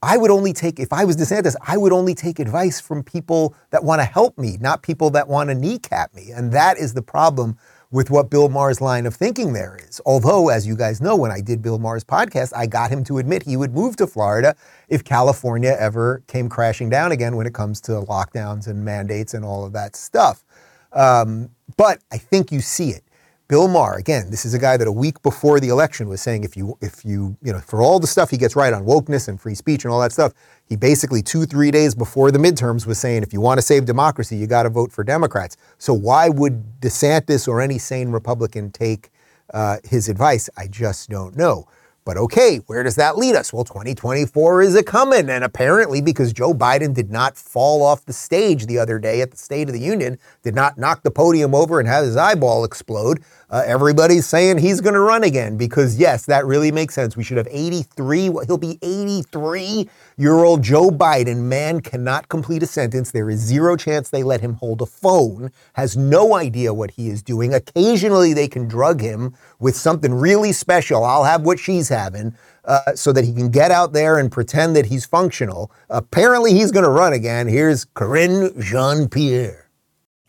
I 0.04 0.18
would 0.18 0.32
only 0.32 0.52
take, 0.52 0.80
if 0.80 0.92
I 0.92 1.06
was 1.06 1.16
DeSantis, 1.16 1.56
I 1.66 1.78
would 1.78 1.94
only 1.94 2.16
take 2.16 2.40
advice 2.40 2.82
from 2.82 3.04
people 3.04 3.56
that 3.70 3.84
want 3.84 4.02
to 4.02 4.06
help 4.06 4.38
me, 4.38 4.58
not 4.60 4.82
people 4.82 5.12
that 5.12 5.28
want 5.28 5.50
to 5.50 5.56
kneecap 5.56 6.14
me. 6.16 6.32
And 6.32 6.52
that 6.54 6.78
is 6.80 6.96
the 6.96 7.04
problem 7.04 7.58
with 7.92 8.10
what 8.10 8.30
Bill 8.30 8.48
Maher's 8.48 8.80
line 8.80 9.06
of 9.06 9.14
thinking 9.14 9.54
there 9.54 9.78
is. 9.88 10.00
Although, 10.06 10.50
as 10.50 10.66
you 10.66 10.76
guys 10.78 11.02
know, 11.02 11.16
when 11.16 11.30
I 11.32 11.42
did 11.42 11.62
Bill 11.62 11.78
Maher's 11.78 12.06
podcast, 12.06 12.54
I 12.56 12.66
got 12.66 12.90
him 12.90 13.04
to 13.06 13.18
admit 13.18 13.44
he 13.44 13.58
would 13.58 13.74
move 13.74 13.98
to 13.98 14.08
Florida 14.08 14.56
if 14.88 15.04
California 15.04 15.76
ever 15.78 16.24
came 16.28 16.48
crashing 16.48 16.90
down 16.90 17.12
again 17.12 17.36
when 17.36 17.46
it 17.46 17.54
comes 17.54 17.82
to 17.82 17.92
lockdowns 17.92 18.68
and 18.68 18.84
mandates 18.84 19.34
and 19.34 19.44
all 19.44 19.66
of 19.66 19.74
that 19.74 19.96
stuff. 19.96 20.46
Um, 20.94 21.50
but 21.78 22.00
I 22.12 22.18
think 22.18 22.52
you 22.52 22.62
see 22.62 22.90
it. 22.92 23.04
Bill 23.52 23.68
Maher, 23.68 23.96
again, 23.96 24.32
this 24.32 24.46
is 24.46 24.54
a 24.54 24.58
guy 24.58 24.78
that 24.78 24.88
a 24.88 24.92
week 24.94 25.22
before 25.24 25.60
the 25.60 25.68
election 25.68 26.08
was 26.08 26.22
saying 26.22 26.46
if 26.46 26.56
you, 26.56 26.78
if 26.80 27.04
you, 27.04 27.36
you 27.44 27.52
know, 27.52 27.60
for 27.60 27.82
all 27.82 28.00
the 28.00 28.08
stuff 28.08 28.30
he 28.30 28.38
gets 28.38 28.56
right 28.56 28.72
on 28.72 28.86
wokeness 28.86 29.28
and 29.28 29.42
free 29.42 29.56
speech 29.56 29.84
and 29.84 29.92
all 29.92 30.00
that 30.00 30.14
stuff, 30.14 30.32
he 30.64 30.78
basically 30.78 31.22
two, 31.22 31.46
three 31.46 31.70
days 31.70 31.94
before 31.94 32.32
the 32.32 32.40
midterms 32.40 32.88
was 32.88 32.98
saying 32.98 33.24
if 33.24 33.34
you 33.34 33.42
want 33.42 33.58
to 33.58 33.62
save 33.62 33.84
democracy, 33.84 34.38
you 34.38 34.48
got 34.48 34.64
to 34.64 34.70
vote 34.70 34.90
for 34.90 35.04
Democrats. 35.04 35.58
So 35.80 35.94
why 35.94 36.30
would 36.30 36.80
DeSantis 36.80 37.46
or 37.46 37.60
any 37.60 37.78
sane 37.78 38.12
Republican 38.12 38.72
take 38.72 39.10
uh, 39.54 39.80
his 39.84 40.08
advice? 40.08 40.50
I 40.56 40.68
just 40.68 41.10
don't 41.10 41.36
know. 41.36 41.68
But 42.04 42.18
okay, 42.18 42.58
where 42.66 42.82
does 42.82 42.96
that 42.96 43.18
lead 43.18 43.36
us? 43.36 43.54
Well, 43.54 43.64
2024 43.64 44.64
is 44.64 44.76
a 44.76 44.82
coming. 44.82 45.30
And 45.30 45.44
apparently, 45.44 46.02
because 46.02 46.34
Joe 46.34 46.52
Biden 46.52 46.96
did 46.96 47.12
not 47.12 47.38
fall 47.38 47.84
off 47.84 48.06
the 48.06 48.14
stage 48.14 48.66
the 48.66 48.80
other 48.80 48.98
day 48.98 49.22
at 49.22 49.30
the 49.30 49.38
State 49.38 49.68
of 49.68 49.74
the 49.74 49.80
Union, 49.80 50.18
did 50.42 50.56
not 50.56 50.80
knock 50.80 51.04
the 51.04 51.12
podium 51.12 51.54
over 51.54 51.80
and 51.80 51.88
have 51.88 52.04
his 52.04 52.18
eyeball 52.18 52.64
explode, 52.64 53.24
uh, 53.52 53.64
everybody's 53.66 54.26
saying 54.26 54.58
he's 54.58 54.80
going 54.80 54.94
to 54.94 55.02
run 55.02 55.24
again. 55.24 55.58
Because, 55.58 56.00
yes, 56.00 56.26
that 56.26 56.46
really 56.46 56.72
makes 56.72 56.96
sense. 56.96 57.18
We 57.18 57.24
should 57.24 57.38
have 57.38 57.50
83, 57.52 58.22
he'll 58.48 58.58
be 58.58 58.80
83 58.82 59.90
year 60.18 60.36
old 60.36 60.62
Joe 60.62 60.90
Biden. 60.90 61.44
Man 61.44 61.82
cannot 61.82 62.30
complete 62.30 62.64
a 62.64 62.68
sentence. 62.68 63.12
There 63.12 63.30
is 63.30 63.40
zero 63.40 63.76
chance 63.76 64.10
they 64.10 64.24
let 64.24 64.42
him 64.42 64.54
hold 64.54 64.82
a 64.82 64.86
phone, 64.86 65.52
has 65.74 65.98
no 65.98 66.36
idea 66.36 66.74
what 66.74 66.92
he 66.92 67.10
is 67.10 67.22
doing. 67.22 67.54
Occasionally, 67.54 68.34
they 68.34 68.48
can 68.48 68.68
drug 68.68 69.02
him 69.02 69.36
with 69.60 69.76
something 69.76 70.14
really 70.14 70.54
special. 70.54 71.04
I'll 71.04 71.26
have 71.26 71.42
what 71.42 71.60
she's 71.60 71.90
having. 71.90 72.36
Uh, 72.64 72.94
so 72.94 73.12
that 73.12 73.26
he 73.26 73.34
can 73.34 73.50
get 73.50 73.72
out 73.72 73.92
there 73.92 74.20
and 74.20 74.32
pretend 74.32 74.76
that 74.76 74.86
he's 74.86 75.04
functional. 75.04 75.72
Apparently, 75.90 76.54
he's 76.54 76.72
going 76.72 76.84
to 76.86 76.92
run 76.92 77.12
again. 77.12 77.48
Here's 77.48 77.86
Karine 77.86 78.52
Jean-Pierre. 78.62 79.71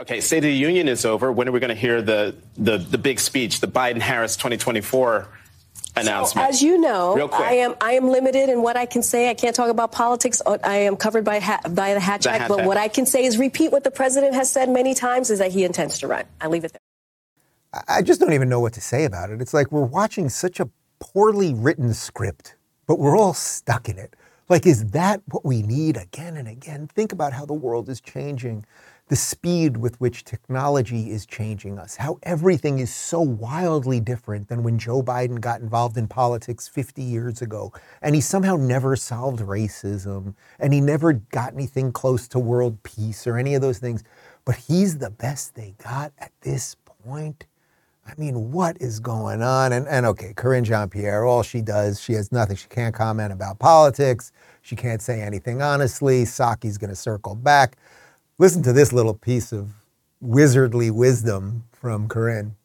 Okay, 0.03 0.21
State 0.21 0.39
of 0.39 0.43
the 0.43 0.53
Union 0.53 0.89
is 0.89 1.05
over. 1.05 1.31
When 1.31 1.49
are 1.49 1.53
we 1.53 1.61
going 1.61 1.69
to 1.69 1.77
hear 1.77 2.03
the, 2.03 2.35
the, 2.57 2.77
the 2.79 2.99
big 2.99 3.21
speech, 3.21 3.61
the 3.61 3.69
Biden 3.69 4.01
Harris 4.01 4.35
2024 4.35 5.29
announcement? 5.95 6.45
So, 6.45 6.49
as 6.49 6.61
you 6.61 6.81
know, 6.81 7.31
I 7.33 7.53
am 7.53 7.77
I 7.81 7.93
am 7.93 8.09
limited 8.09 8.49
in 8.49 8.63
what 8.63 8.77
I 8.77 8.85
can 8.85 9.05
say. 9.05 9.31
I 9.31 9.35
can't 9.35 9.55
talk 9.55 9.71
about 9.71 9.93
politics. 9.93 10.43
Uh, 10.45 10.59
I 10.65 10.79
am 10.79 10.97
covered 10.97 11.25
by 11.25 11.39
ha- 11.39 11.61
by 11.71 11.95
the 11.95 12.01
Hatch 12.01 12.27
Act. 12.27 12.49
But 12.49 12.65
what 12.65 12.77
I 12.77 12.89
can 12.89 13.07
say 13.07 13.25
is 13.25 13.39
repeat 13.39 13.71
what 13.71 13.85
the 13.85 13.93
president 13.93 14.35
has 14.35 14.51
said 14.51 14.69
many 14.69 14.93
times: 14.93 15.31
is 15.31 15.39
that 15.39 15.53
he 15.53 15.63
intends 15.63 16.01
to 16.01 16.09
run. 16.09 16.25
I 16.41 16.49
leave 16.49 16.65
it 16.65 16.73
there. 16.73 17.85
I 17.87 18.03
just 18.03 18.19
don't 18.19 18.33
even 18.33 18.49
know 18.49 18.59
what 18.59 18.73
to 18.73 18.81
say 18.81 19.05
about 19.05 19.31
it. 19.31 19.41
It's 19.41 19.55
like 19.55 19.71
we're 19.71 19.85
watching 19.85 20.29
such 20.29 20.59
a 20.59 20.69
poorly 20.99 21.55
written 21.55 21.95
script, 21.95 22.57
but 22.89 22.99
we're 22.99 23.17
all 23.17 23.35
stuck 23.35 23.89
in 23.89 23.99
it. 23.99 24.17
Like, 24.49 24.67
is 24.67 24.87
that 24.91 25.23
what 25.31 25.45
we 25.45 25.63
need 25.63 25.97
again 25.97 26.37
and 26.37 26.49
again? 26.49 26.89
Think 26.89 27.13
about 27.13 27.33
how 27.33 27.47
the 27.47 27.55
world 27.55 27.89
is 27.89 28.01
changing, 28.01 28.67
the 29.13 29.17
speed 29.17 29.77
with 29.77 30.01
which 30.01 30.25
technology 30.25 31.11
is 31.11 31.27
changing 31.27 31.79
us, 31.79 31.97
how 31.97 32.19
everything 32.23 32.79
is 32.79 32.91
so 32.91 33.21
wildly 33.21 34.01
different 34.01 34.49
than 34.49 34.63
when 34.63 34.79
Joe 34.79 35.03
Biden 35.03 35.39
got 35.39 35.61
involved 35.61 35.99
in 35.99 36.09
politics 36.09 36.67
50 36.67 37.03
years 37.03 37.43
ago. 37.43 37.75
And 38.01 38.15
he 38.15 38.23
somehow 38.23 38.57
never 38.57 38.97
solved 38.97 39.41
racism, 39.41 40.35
and 40.59 40.73
he 40.73 40.81
never 40.81 41.13
got 41.13 41.53
anything 41.53 41.93
close 41.93 42.27
to 42.29 42.39
world 42.39 42.83
peace 42.85 43.27
or 43.27 43.37
any 43.37 43.55
of 43.55 43.61
those 43.61 43.77
things. 43.77 44.03
But 44.47 44.57
he's 44.57 44.97
the 44.97 45.11
best 45.11 45.57
they 45.57 45.75
got 45.85 46.15
at 46.17 46.33
this 46.41 46.75
point. 47.05 47.45
I 48.07 48.15
mean, 48.17 48.51
what 48.51 48.81
is 48.81 48.99
going 48.99 49.43
on? 49.43 49.75
And, 49.75 49.87
and 49.89 50.07
okay, 50.07 50.33
Karine 50.35 50.65
Jean-Pierre, 50.65 51.27
all 51.27 51.43
she 51.43 51.61
does, 51.61 52.01
she 52.01 52.15
has 52.15 52.33
nothing. 52.33 52.57
She 52.57 52.69
can't 52.69 52.95
comment 52.95 53.35
about 53.35 53.59
politics. 53.59 54.33
She 54.63 54.75
can't 54.75 55.03
say 55.03 55.21
anything 55.21 55.61
honestly. 55.61 56.25
Psaki's 56.25 56.79
going 56.79 56.89
to 56.89 56.97
circle 56.97 57.35
back. 57.35 57.77
Listen 58.39 58.63
to 58.63 58.73
this 58.73 58.93
little 58.93 59.15
piece 59.15 59.53
of 59.53 59.71
wizardly 60.23 60.91
wisdom 60.91 61.65
from 61.73 62.09
Karine. 62.09 62.57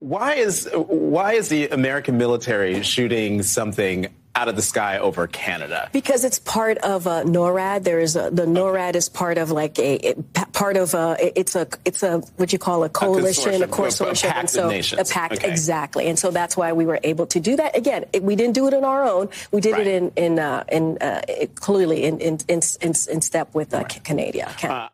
Why 0.00 0.34
is 0.34 0.68
why 0.74 1.32
is 1.32 1.48
the 1.48 1.68
American 1.68 2.18
military 2.18 2.82
shooting 2.82 3.42
something 3.42 4.06
out 4.36 4.46
of 4.46 4.54
the 4.54 4.62
sky 4.62 4.98
over 4.98 5.26
Canada? 5.26 5.88
Because 5.92 6.22
it's 6.22 6.38
part 6.38 6.78
of 6.78 7.08
uh, 7.08 7.24
NORAD. 7.24 7.82
There 7.82 7.98
is 7.98 8.14
a, 8.14 8.30
the 8.30 8.46
NORAD 8.46 8.94
is 8.94 9.08
part 9.08 9.38
of 9.38 9.50
like 9.50 9.76
a 9.80 9.96
it, 9.96 10.32
part 10.52 10.76
of 10.76 10.94
a 10.94 11.16
it's 11.18 11.56
a 11.56 11.66
it's 11.84 12.04
a 12.04 12.18
what 12.36 12.52
you 12.52 12.60
call 12.60 12.84
a 12.84 12.88
coalition, 12.88 13.60
a 13.60 13.66
consortium, 13.66 14.24
a, 14.24 14.28
a, 14.28 14.30
a 14.30 14.38
and 14.38 14.50
so 14.50 14.68
nations. 14.68 15.10
a 15.10 15.12
pact 15.12 15.34
okay. 15.38 15.50
exactly. 15.50 16.06
And 16.06 16.16
so 16.16 16.30
that's 16.30 16.56
why 16.56 16.72
we 16.72 16.86
were 16.86 17.00
able 17.02 17.26
to 17.26 17.40
do 17.40 17.56
that. 17.56 17.76
Again, 17.76 18.04
it, 18.12 18.22
we 18.22 18.36
didn't 18.36 18.54
do 18.54 18.68
it 18.68 18.74
on 18.74 18.84
our 18.84 19.02
own. 19.02 19.30
We 19.50 19.60
did 19.60 19.72
right. 19.72 19.86
it 19.86 19.88
in 19.88 20.12
in 20.14 20.38
uh, 20.38 20.62
in 20.70 20.98
uh, 20.98 21.22
clearly 21.56 22.04
in 22.04 22.20
in, 22.20 22.38
in 22.46 22.60
in 22.80 22.94
in 23.10 23.20
step 23.20 23.52
with 23.52 23.74
uh, 23.74 23.78
right. 23.78 24.04
Canada. 24.04 24.54
Uh, 24.62 24.88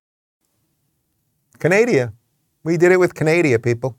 Canada. 1.64 2.12
We 2.62 2.76
did 2.76 2.92
it 2.92 2.98
with 3.00 3.14
Canada, 3.14 3.58
people. 3.58 3.96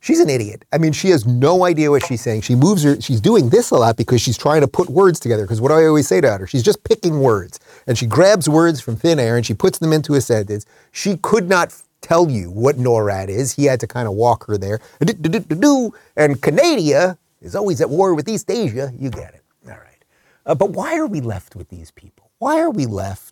She's 0.00 0.20
an 0.20 0.30
idiot. 0.30 0.64
I 0.72 0.78
mean, 0.78 0.92
she 0.92 1.10
has 1.10 1.26
no 1.26 1.66
idea 1.66 1.90
what 1.90 2.06
she's 2.06 2.22
saying. 2.22 2.40
She 2.40 2.54
moves 2.54 2.82
her, 2.82 2.98
she's 2.98 3.20
doing 3.20 3.50
this 3.50 3.70
a 3.72 3.74
lot 3.74 3.98
because 3.98 4.22
she's 4.22 4.38
trying 4.38 4.62
to 4.62 4.68
put 4.68 4.88
words 4.88 5.20
together. 5.20 5.42
Because 5.42 5.60
what 5.60 5.68
do 5.68 5.74
I 5.74 5.84
always 5.84 6.08
say 6.08 6.22
to 6.22 6.38
her? 6.38 6.46
She's 6.46 6.62
just 6.62 6.82
picking 6.84 7.20
words. 7.20 7.60
And 7.86 7.98
she 7.98 8.06
grabs 8.06 8.48
words 8.48 8.80
from 8.80 8.96
thin 8.96 9.18
air 9.18 9.36
and 9.36 9.44
she 9.44 9.52
puts 9.52 9.76
them 9.80 9.92
into 9.92 10.14
a 10.14 10.22
sentence. 10.22 10.64
She 10.90 11.18
could 11.18 11.46
not 11.46 11.76
tell 12.00 12.30
you 12.30 12.50
what 12.50 12.76
NORAD 12.76 13.28
is. 13.28 13.52
He 13.52 13.66
had 13.66 13.80
to 13.80 13.86
kind 13.86 14.08
of 14.08 14.14
walk 14.14 14.46
her 14.46 14.56
there. 14.56 14.80
And 14.98 16.40
Canada 16.40 17.18
is 17.42 17.54
always 17.54 17.82
at 17.82 17.90
war 17.90 18.14
with 18.14 18.26
East 18.30 18.50
Asia. 18.50 18.94
You 18.98 19.10
get 19.10 19.34
it. 19.34 19.42
All 19.66 19.72
right. 19.72 20.04
Uh, 20.46 20.54
but 20.54 20.70
why 20.70 20.96
are 20.96 21.06
we 21.06 21.20
left 21.20 21.54
with 21.54 21.68
these 21.68 21.90
people? 21.90 22.30
Why 22.38 22.60
are 22.60 22.70
we 22.70 22.86
left 22.86 23.27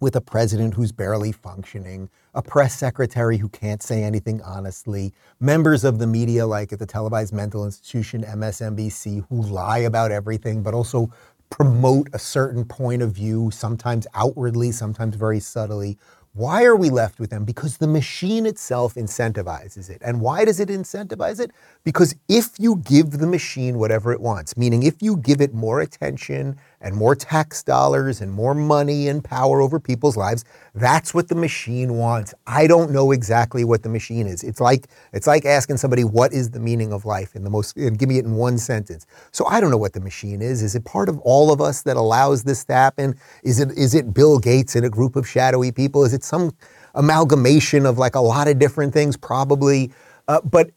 with 0.00 0.14
a 0.16 0.20
president 0.20 0.74
who's 0.74 0.92
barely 0.92 1.32
functioning, 1.32 2.08
a 2.34 2.42
press 2.42 2.76
secretary 2.76 3.38
who 3.38 3.48
can't 3.48 3.82
say 3.82 4.02
anything 4.02 4.42
honestly, 4.42 5.12
members 5.40 5.84
of 5.84 5.98
the 5.98 6.06
media 6.06 6.46
like 6.46 6.72
at 6.72 6.78
the 6.78 6.86
televised 6.86 7.32
mental 7.32 7.64
institution 7.64 8.22
MSNBC 8.22 9.26
who 9.28 9.42
lie 9.42 9.78
about 9.78 10.12
everything, 10.12 10.62
but 10.62 10.74
also 10.74 11.10
promote 11.48 12.08
a 12.12 12.18
certain 12.18 12.64
point 12.64 13.00
of 13.00 13.12
view, 13.12 13.50
sometimes 13.50 14.06
outwardly, 14.14 14.70
sometimes 14.70 15.16
very 15.16 15.40
subtly. 15.40 15.96
Why 16.34 16.64
are 16.64 16.76
we 16.76 16.90
left 16.90 17.18
with 17.18 17.30
them? 17.30 17.46
Because 17.46 17.78
the 17.78 17.86
machine 17.86 18.44
itself 18.44 18.94
incentivizes 18.94 19.88
it. 19.88 20.02
And 20.04 20.20
why 20.20 20.44
does 20.44 20.60
it 20.60 20.68
incentivize 20.68 21.40
it? 21.40 21.50
Because 21.82 22.14
if 22.28 22.50
you 22.58 22.76
give 22.84 23.12
the 23.12 23.26
machine 23.26 23.78
whatever 23.78 24.12
it 24.12 24.20
wants, 24.20 24.54
meaning 24.54 24.82
if 24.82 25.00
you 25.00 25.16
give 25.16 25.40
it 25.40 25.54
more 25.54 25.80
attention 25.80 26.58
and 26.80 26.94
more 26.94 27.14
tax 27.14 27.62
dollars 27.62 28.20
and 28.20 28.32
more 28.32 28.54
money 28.54 29.08
and 29.08 29.24
power 29.24 29.60
over 29.60 29.80
people's 29.80 30.16
lives. 30.16 30.44
That's 30.74 31.14
what 31.14 31.28
the 31.28 31.34
machine 31.34 31.94
wants. 31.94 32.34
I 32.46 32.66
don't 32.66 32.90
know 32.90 33.12
exactly 33.12 33.64
what 33.64 33.82
the 33.82 33.88
machine 33.88 34.26
is. 34.26 34.42
It's 34.42 34.60
like 34.60 34.88
it's 35.12 35.26
like 35.26 35.44
asking 35.44 35.78
somebody 35.78 36.04
what 36.04 36.32
is 36.32 36.50
the 36.50 36.60
meaning 36.60 36.92
of 36.92 37.04
life 37.04 37.34
in 37.34 37.44
the 37.44 37.50
most 37.50 37.76
and 37.76 37.98
give 37.98 38.08
me 38.08 38.18
it 38.18 38.24
in 38.24 38.34
one 38.34 38.58
sentence. 38.58 39.06
So 39.32 39.46
I 39.46 39.60
don't 39.60 39.70
know 39.70 39.76
what 39.76 39.94
the 39.94 40.00
machine 40.00 40.42
is. 40.42 40.62
Is 40.62 40.74
it 40.74 40.84
part 40.84 41.08
of 41.08 41.18
all 41.20 41.52
of 41.52 41.60
us 41.60 41.82
that 41.82 41.96
allows 41.96 42.44
this 42.44 42.64
to 42.66 42.74
happen? 42.74 43.16
Is 43.42 43.60
it 43.60 43.70
is 43.72 43.94
it 43.94 44.12
Bill 44.12 44.38
Gates 44.38 44.76
and 44.76 44.84
a 44.84 44.90
group 44.90 45.16
of 45.16 45.26
shadowy 45.26 45.72
people? 45.72 46.04
Is 46.04 46.12
it 46.12 46.24
some 46.24 46.52
amalgamation 46.94 47.86
of 47.86 47.98
like 47.98 48.14
a 48.14 48.20
lot 48.20 48.48
of 48.48 48.58
different 48.58 48.92
things? 48.92 49.16
Probably. 49.16 49.90
Uh, 50.28 50.40
but 50.42 50.70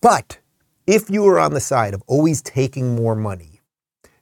but 0.00 0.38
if 0.86 1.10
you 1.10 1.26
are 1.26 1.38
on 1.38 1.54
the 1.54 1.60
side 1.60 1.94
of 1.94 2.02
always 2.06 2.42
taking 2.42 2.94
more 2.94 3.14
money, 3.14 3.49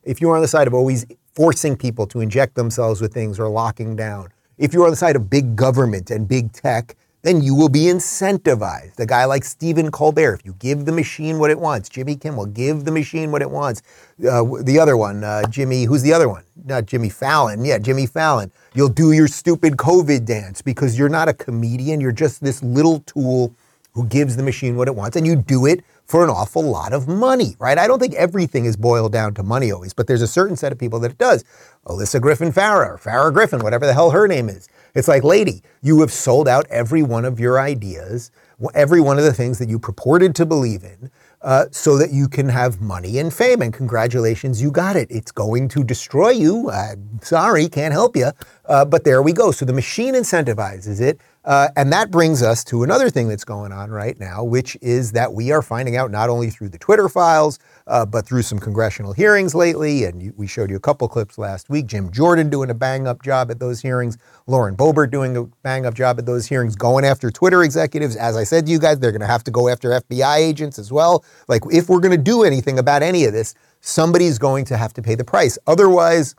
if 0.09 0.23
you're 0.23 0.35
on 0.35 0.41
the 0.41 0.49
side 0.49 0.67
of 0.67 0.73
always 0.73 1.05
forcing 1.35 1.77
people 1.77 2.07
to 2.07 2.21
inject 2.21 2.55
themselves 2.55 3.03
with 3.03 3.13
things 3.13 3.39
or 3.39 3.47
locking 3.47 3.95
down. 3.95 4.29
If 4.57 4.73
you're 4.73 4.85
on 4.85 4.91
the 4.91 4.97
side 4.97 5.17
of 5.17 5.29
big 5.29 5.55
government 5.55 6.11
and 6.11 6.27
big 6.27 6.51
tech, 6.51 6.97
then 7.23 7.43
you 7.43 7.55
will 7.55 7.69
be 7.69 7.83
incentivized. 7.83 8.99
A 8.99 9.05
guy 9.05 9.27
like 9.27 9.45
Stephen 9.45 9.91
Colbert, 9.91 10.35
if 10.35 10.47
you 10.47 10.55
give 10.59 10.87
the 10.87 10.93
machine 10.93 11.39
what 11.39 11.51
it 11.51 11.61
wants, 11.61 11.91
Jimmy 11.91 12.17
Kimmel, 12.17 12.47
give 12.47 12.87
the 12.87 12.91
machine 12.91 13.31
what 13.31 13.43
it 13.43 13.51
wants. 13.51 13.83
Uh, 14.19 14.45
the 14.63 14.79
other 14.79 14.97
one, 14.97 15.23
uh, 15.23 15.43
Jimmy, 15.51 15.85
who's 15.85 16.03
the 16.03 16.15
other 16.15 16.29
one? 16.29 16.45
Not 16.65 16.87
Jimmy 16.87 17.11
Fallon. 17.11 17.63
Yeah, 17.63 17.77
Jimmy 17.77 18.07
Fallon. 18.07 18.51
You'll 18.75 18.89
do 18.89 19.13
your 19.13 19.29
stupid 19.29 19.77
COVID 19.77 20.25
dance 20.25 20.63
because 20.63 20.99
you're 20.99 21.11
not 21.11 21.29
a 21.29 21.35
comedian. 21.35 22.01
You're 22.01 22.13
just 22.13 22.43
this 22.43 22.63
little 22.63 23.01
tool 23.01 23.55
who 23.93 24.07
gives 24.07 24.37
the 24.37 24.43
machine 24.43 24.77
what 24.77 24.89
it 24.89 24.95
wants, 24.95 25.17
and 25.17 25.27
you 25.27 25.37
do 25.37 25.67
it 25.67 25.85
for 26.09 26.25
an 26.25 26.31
awful 26.31 26.63
lot 26.63 26.95
of 26.95 27.07
money, 27.07 27.55
right? 27.59 27.77
I 27.77 27.87
don't 27.87 27.99
think 27.99 28.15
everything 28.15 28.65
is 28.65 28.77
boiled 28.77 29.13
down 29.13 29.35
to 29.35 29.43
money 29.43 29.71
always, 29.71 29.93
but 29.93 30.07
there's 30.07 30.23
a 30.23 30.27
certain 30.27 30.57
set 30.57 30.73
of 30.73 30.79
people 30.79 30.99
that 31.01 31.13
it 31.13 31.19
does. 31.19 31.45
Alyssa 31.87 32.21
Griffin 32.21 32.51
Farah, 32.51 33.01
Farah 33.01 33.33
Griffin, 33.33 33.61
whatever 33.61 33.85
the 33.85 33.93
hell 33.93 34.11
her 34.11 34.27
name 34.27 34.49
is. 34.49 34.69
It's 34.95 35.07
like, 35.07 35.23
lady, 35.23 35.63
you 35.83 36.01
have 36.01 36.11
sold 36.11 36.49
out 36.49 36.67
every 36.71 37.03
one 37.03 37.27
of 37.27 37.39
your 37.39 37.61
ideas, 37.61 38.31
every 38.75 39.03
one 39.03 39.19
of 39.19 39.25
the 39.25 39.35
things 39.35 39.59
that 39.59 39.69
you 39.69 39.79
purported 39.79 40.35
to 40.37 40.47
believe 40.47 40.83
in, 40.83 41.11
uh, 41.43 41.67
so 41.71 41.99
that 41.99 42.11
you 42.11 42.27
can 42.27 42.49
have 42.49 42.81
money 42.81 43.19
and 43.19 43.33
fame. 43.33 43.61
And 43.61 43.73
congratulations, 43.73 44.63
you 44.63 44.71
got 44.71 44.97
it. 44.97 45.09
It's 45.11 45.31
going 45.31 45.69
to 45.69 45.85
destroy 45.85 46.31
you. 46.31 46.71
Uh, 46.71 46.97
sorry, 47.21 47.69
can't 47.69 47.93
help 47.93 48.17
you. 48.17 48.33
Uh, 48.65 48.85
but 48.87 49.05
there 49.05 49.23
we 49.23 49.35
go. 49.35 49.51
So 49.51 49.67
the 49.67 49.75
machine 49.75 50.15
incentivizes 50.15 51.01
it. 51.03 51.21
Uh, 51.49 51.71
and 51.77 51.91
that 51.91 52.11
brings 52.11 52.43
us 52.43 52.63
to 52.63 52.83
another 52.83 53.09
thing 53.09 53.27
that's 53.27 53.43
going 53.43 53.73
on 53.73 53.91
right 53.91 54.21
now, 54.21 54.45
which 54.45 54.77
is 54.83 55.13
that 55.13 55.33
we 55.33 55.51
are 55.51 55.63
finding 55.63 55.97
out 55.97 56.11
not 56.11 56.29
only 56.29 56.51
through 56.51 56.69
the 56.69 56.77
Twitter 56.77 57.09
files, 57.09 57.59
uh, 57.87 58.05
but 58.05 58.27
through 58.27 58.43
some 58.43 58.59
congressional 58.59 59.15
hearings 59.15 59.55
lately. 59.55 60.05
And 60.05 60.23
you, 60.23 60.35
we 60.37 60.47
showed 60.47 60.69
you 60.69 60.77
a 60.77 60.81
couple 60.81 61.09
clips 61.09 61.39
last 61.39 61.71
week. 61.71 61.87
Jim 61.87 62.13
Jordan 62.13 62.51
doing 62.51 62.69
a 62.69 62.75
bang 62.75 63.09
up 63.09 63.23
job 63.23 63.51
at 63.51 63.61
those 63.61 63.81
hearings, 63.81 64.19
Lauren 64.47 64.77
Boebert 64.77 65.11
doing 65.11 65.39
a 65.39 65.45
bang 65.63 65.87
up 65.87 65.95
job 65.95 66.19
at 66.19 66.27
those 66.27 66.47
hearings, 66.47 66.77
going 66.77 67.07
after 67.07 67.31
Twitter 67.31 67.63
executives. 67.63 68.15
As 68.15 68.37
I 68.37 68.45
said 68.45 68.67
to 68.67 68.73
you 68.73 68.79
guys, 68.79 68.99
they're 68.99 69.11
going 69.11 69.23
to 69.23 69.27
have 69.27 69.45
to 69.45 69.51
go 69.51 69.71
after 69.71 69.89
FBI 69.89 70.37
agents 70.37 70.79
as 70.79 70.93
well. 70.93 71.25
Like, 71.49 71.63
if 71.73 71.89
we're 71.89 72.01
going 72.01 72.15
to 72.15 72.23
do 72.23 72.43
anything 72.43 72.79
about 72.79 73.03
any 73.03 73.25
of 73.25 73.33
this, 73.33 73.55
somebody's 73.81 74.39
going 74.39 74.67
to 74.67 74.77
have 74.77 74.93
to 74.93 75.01
pay 75.01 75.15
the 75.15 75.25
price. 75.25 75.57
Otherwise, 75.67 76.35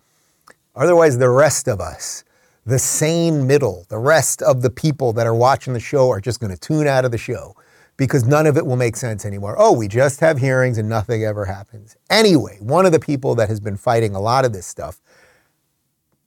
otherwise, 0.75 1.17
the 1.17 1.31
rest 1.31 1.67
of 1.67 1.81
us, 1.81 2.23
the 2.65 2.79
sane 2.79 3.47
middle, 3.47 3.85
the 3.89 3.97
rest 3.97 4.41
of 4.41 4.61
the 4.61 4.69
people 4.69 5.13
that 5.13 5.25
are 5.25 5.35
watching 5.35 5.73
the 5.73 5.79
show 5.79 6.09
are 6.09 6.21
just 6.21 6.39
going 6.39 6.51
to 6.51 6.59
tune 6.59 6.87
out 6.87 7.05
of 7.05 7.11
the 7.11 7.17
show 7.17 7.55
because 7.97 8.25
none 8.25 8.45
of 8.45 8.57
it 8.57 8.65
will 8.65 8.75
make 8.75 8.95
sense 8.95 9.25
anymore. 9.25 9.55
Oh, 9.59 9.73
we 9.73 9.87
just 9.87 10.19
have 10.21 10.37
hearings 10.37 10.77
and 10.77 10.87
nothing 10.87 11.23
ever 11.23 11.45
happens. 11.45 11.97
Anyway, 12.09 12.57
one 12.61 12.85
of 12.85 12.91
the 12.91 12.99
people 12.99 13.35
that 13.35 13.49
has 13.49 13.59
been 13.59 13.75
fighting 13.75 14.15
a 14.15 14.21
lot 14.21 14.45
of 14.45 14.53
this 14.53 14.65
stuff, 14.65 15.01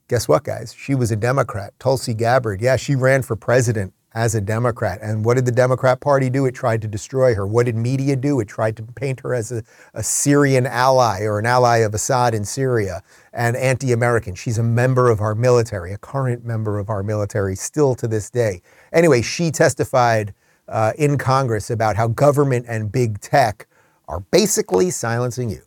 guess 0.08 0.28
what, 0.28 0.44
guys? 0.44 0.74
She 0.76 0.94
was 0.94 1.10
a 1.10 1.16
Democrat, 1.16 1.72
Tulsi 1.78 2.12
Gabbard. 2.12 2.60
Yeah, 2.60 2.76
she 2.76 2.94
ran 2.94 3.22
for 3.22 3.36
president 3.36 3.94
as 4.14 4.34
a 4.34 4.40
Democrat. 4.40 4.98
And 5.02 5.24
what 5.24 5.34
did 5.34 5.46
the 5.46 5.52
Democrat 5.52 6.00
Party 6.00 6.30
do? 6.30 6.46
It 6.46 6.54
tried 6.54 6.82
to 6.82 6.88
destroy 6.88 7.34
her. 7.34 7.46
What 7.46 7.66
did 7.66 7.76
media 7.76 8.16
do? 8.16 8.40
It 8.40 8.48
tried 8.48 8.76
to 8.76 8.82
paint 8.82 9.20
her 9.20 9.34
as 9.34 9.52
a, 9.52 9.62
a 9.94 10.02
Syrian 10.02 10.66
ally 10.66 11.22
or 11.22 11.38
an 11.38 11.46
ally 11.46 11.78
of 11.78 11.94
Assad 11.94 12.34
in 12.34 12.44
Syria 12.44 13.02
and 13.32 13.56
anti 13.56 13.92
American. 13.92 14.34
She's 14.34 14.58
a 14.58 14.62
member 14.62 15.10
of 15.10 15.20
our 15.20 15.34
military, 15.34 15.92
a 15.92 15.98
current 15.98 16.44
member 16.44 16.78
of 16.78 16.90
our 16.90 17.02
military 17.02 17.56
still 17.56 17.94
to 17.96 18.08
this 18.08 18.30
day. 18.30 18.62
Anyway, 18.92 19.22
she 19.22 19.50
testified 19.50 20.34
uh, 20.68 20.92
in 20.98 21.18
Congress 21.18 21.70
about 21.70 21.96
how 21.96 22.08
government 22.08 22.66
and 22.68 22.92
big 22.92 23.20
tech 23.20 23.66
are 24.08 24.20
basically 24.20 24.90
silencing 24.90 25.50
you. 25.50 25.62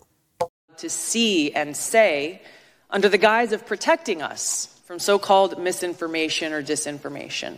To 0.77 0.89
see 0.89 1.51
and 1.53 1.75
say, 1.75 2.41
under 2.89 3.09
the 3.09 3.17
guise 3.17 3.51
of 3.51 3.65
protecting 3.65 4.21
us 4.21 4.79
from 4.85 4.99
so 4.99 5.17
called 5.17 5.59
misinformation 5.59 6.53
or 6.53 6.61
disinformation. 6.61 7.57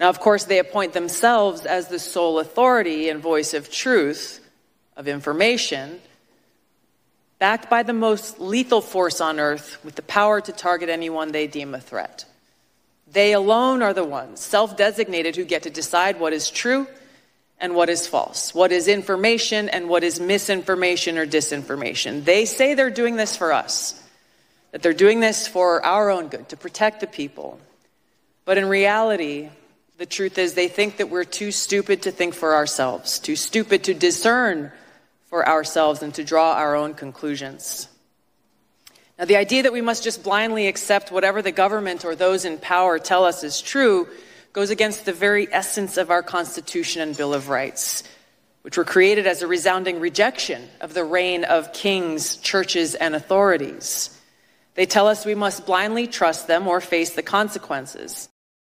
Now, 0.00 0.08
of 0.08 0.20
course, 0.20 0.44
they 0.44 0.58
appoint 0.58 0.92
themselves 0.92 1.66
as 1.66 1.88
the 1.88 1.98
sole 1.98 2.40
authority 2.40 3.08
and 3.08 3.20
voice 3.20 3.54
of 3.54 3.70
truth, 3.70 4.40
of 4.96 5.06
information, 5.06 6.00
backed 7.38 7.70
by 7.70 7.82
the 7.82 7.92
most 7.92 8.40
lethal 8.40 8.80
force 8.80 9.20
on 9.20 9.38
earth 9.38 9.78
with 9.84 9.94
the 9.94 10.02
power 10.02 10.40
to 10.40 10.52
target 10.52 10.88
anyone 10.88 11.32
they 11.32 11.46
deem 11.46 11.74
a 11.74 11.80
threat. 11.80 12.24
They 13.12 13.32
alone 13.32 13.82
are 13.82 13.94
the 13.94 14.04
ones, 14.04 14.40
self 14.40 14.76
designated, 14.76 15.36
who 15.36 15.44
get 15.44 15.64
to 15.64 15.70
decide 15.70 16.18
what 16.18 16.32
is 16.32 16.50
true 16.50 16.88
and 17.60 17.74
what 17.74 17.88
is 17.88 18.06
false, 18.08 18.54
what 18.54 18.72
is 18.72 18.88
information 18.88 19.68
and 19.68 19.88
what 19.88 20.02
is 20.02 20.18
misinformation 20.18 21.18
or 21.18 21.26
disinformation. 21.26 22.24
They 22.24 22.44
say 22.44 22.74
they're 22.74 22.90
doing 22.90 23.16
this 23.16 23.36
for 23.36 23.52
us, 23.52 24.02
that 24.72 24.82
they're 24.82 24.92
doing 24.92 25.20
this 25.20 25.46
for 25.46 25.84
our 25.84 26.10
own 26.10 26.28
good, 26.28 26.48
to 26.48 26.56
protect 26.56 27.00
the 27.00 27.06
people. 27.06 27.60
But 28.44 28.58
in 28.58 28.66
reality, 28.66 29.50
the 29.96 30.06
truth 30.06 30.38
is, 30.38 30.54
they 30.54 30.68
think 30.68 30.96
that 30.96 31.10
we're 31.10 31.24
too 31.24 31.52
stupid 31.52 32.02
to 32.02 32.10
think 32.10 32.34
for 32.34 32.54
ourselves, 32.54 33.18
too 33.18 33.36
stupid 33.36 33.84
to 33.84 33.94
discern 33.94 34.72
for 35.26 35.48
ourselves 35.48 36.02
and 36.02 36.12
to 36.14 36.24
draw 36.24 36.54
our 36.54 36.74
own 36.74 36.94
conclusions. 36.94 37.88
Now, 39.18 39.24
the 39.26 39.36
idea 39.36 39.62
that 39.62 39.72
we 39.72 39.80
must 39.80 40.02
just 40.02 40.24
blindly 40.24 40.66
accept 40.66 41.12
whatever 41.12 41.40
the 41.40 41.52
government 41.52 42.04
or 42.04 42.16
those 42.16 42.44
in 42.44 42.58
power 42.58 42.98
tell 42.98 43.24
us 43.24 43.44
is 43.44 43.60
true 43.60 44.08
goes 44.52 44.70
against 44.70 45.04
the 45.04 45.12
very 45.12 45.52
essence 45.52 45.96
of 45.96 46.10
our 46.10 46.22
Constitution 46.22 47.02
and 47.02 47.16
Bill 47.16 47.32
of 47.32 47.48
Rights, 47.48 48.02
which 48.62 48.76
were 48.76 48.84
created 48.84 49.26
as 49.26 49.42
a 49.42 49.46
resounding 49.46 50.00
rejection 50.00 50.68
of 50.80 50.94
the 50.94 51.04
reign 51.04 51.44
of 51.44 51.72
kings, 51.72 52.36
churches, 52.36 52.94
and 52.96 53.14
authorities. 53.14 54.10
They 54.74 54.86
tell 54.86 55.06
us 55.06 55.24
we 55.24 55.36
must 55.36 55.66
blindly 55.66 56.08
trust 56.08 56.48
them 56.48 56.66
or 56.66 56.80
face 56.80 57.14
the 57.14 57.22
consequences. 57.22 58.28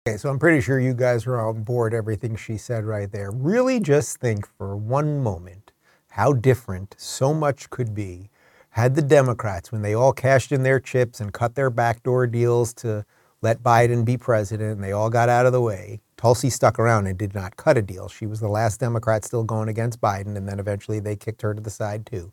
Okay, 0.07 0.17
so 0.17 0.29
I'm 0.29 0.39
pretty 0.39 0.61
sure 0.61 0.79
you 0.79 0.93
guys 0.93 1.27
are 1.27 1.39
on 1.39 1.63
board 1.63 1.93
everything 1.93 2.35
she 2.35 2.57
said 2.57 2.85
right 2.85 3.11
there. 3.11 3.31
Really 3.31 3.79
just 3.81 4.17
think 4.17 4.47
for 4.57 4.77
one 4.77 5.21
moment 5.21 5.71
how 6.11 6.31
different 6.33 6.95
so 6.97 7.33
much 7.33 7.69
could 7.69 7.93
be 7.93 8.29
had 8.71 8.95
the 8.95 9.01
Democrats, 9.01 9.71
when 9.71 9.81
they 9.81 9.93
all 9.93 10.13
cashed 10.13 10.51
in 10.51 10.63
their 10.63 10.79
chips 10.79 11.19
and 11.19 11.33
cut 11.33 11.55
their 11.55 11.69
backdoor 11.69 12.27
deals 12.27 12.73
to 12.75 13.03
let 13.41 13.61
Biden 13.61 14.05
be 14.05 14.15
president, 14.15 14.73
and 14.73 14.83
they 14.83 14.91
all 14.91 15.09
got 15.09 15.27
out 15.27 15.45
of 15.45 15.51
the 15.51 15.61
way. 15.61 15.99
Tulsi 16.17 16.49
stuck 16.49 16.79
around 16.79 17.07
and 17.07 17.17
did 17.17 17.33
not 17.33 17.57
cut 17.57 17.77
a 17.77 17.81
deal. 17.81 18.07
She 18.07 18.25
was 18.25 18.39
the 18.39 18.47
last 18.47 18.79
Democrat 18.79 19.25
still 19.25 19.43
going 19.43 19.69
against 19.69 19.99
Biden, 19.99 20.37
and 20.37 20.47
then 20.47 20.59
eventually 20.59 20.99
they 20.99 21.15
kicked 21.15 21.41
her 21.41 21.53
to 21.53 21.61
the 21.61 21.69
side 21.69 22.05
too. 22.05 22.31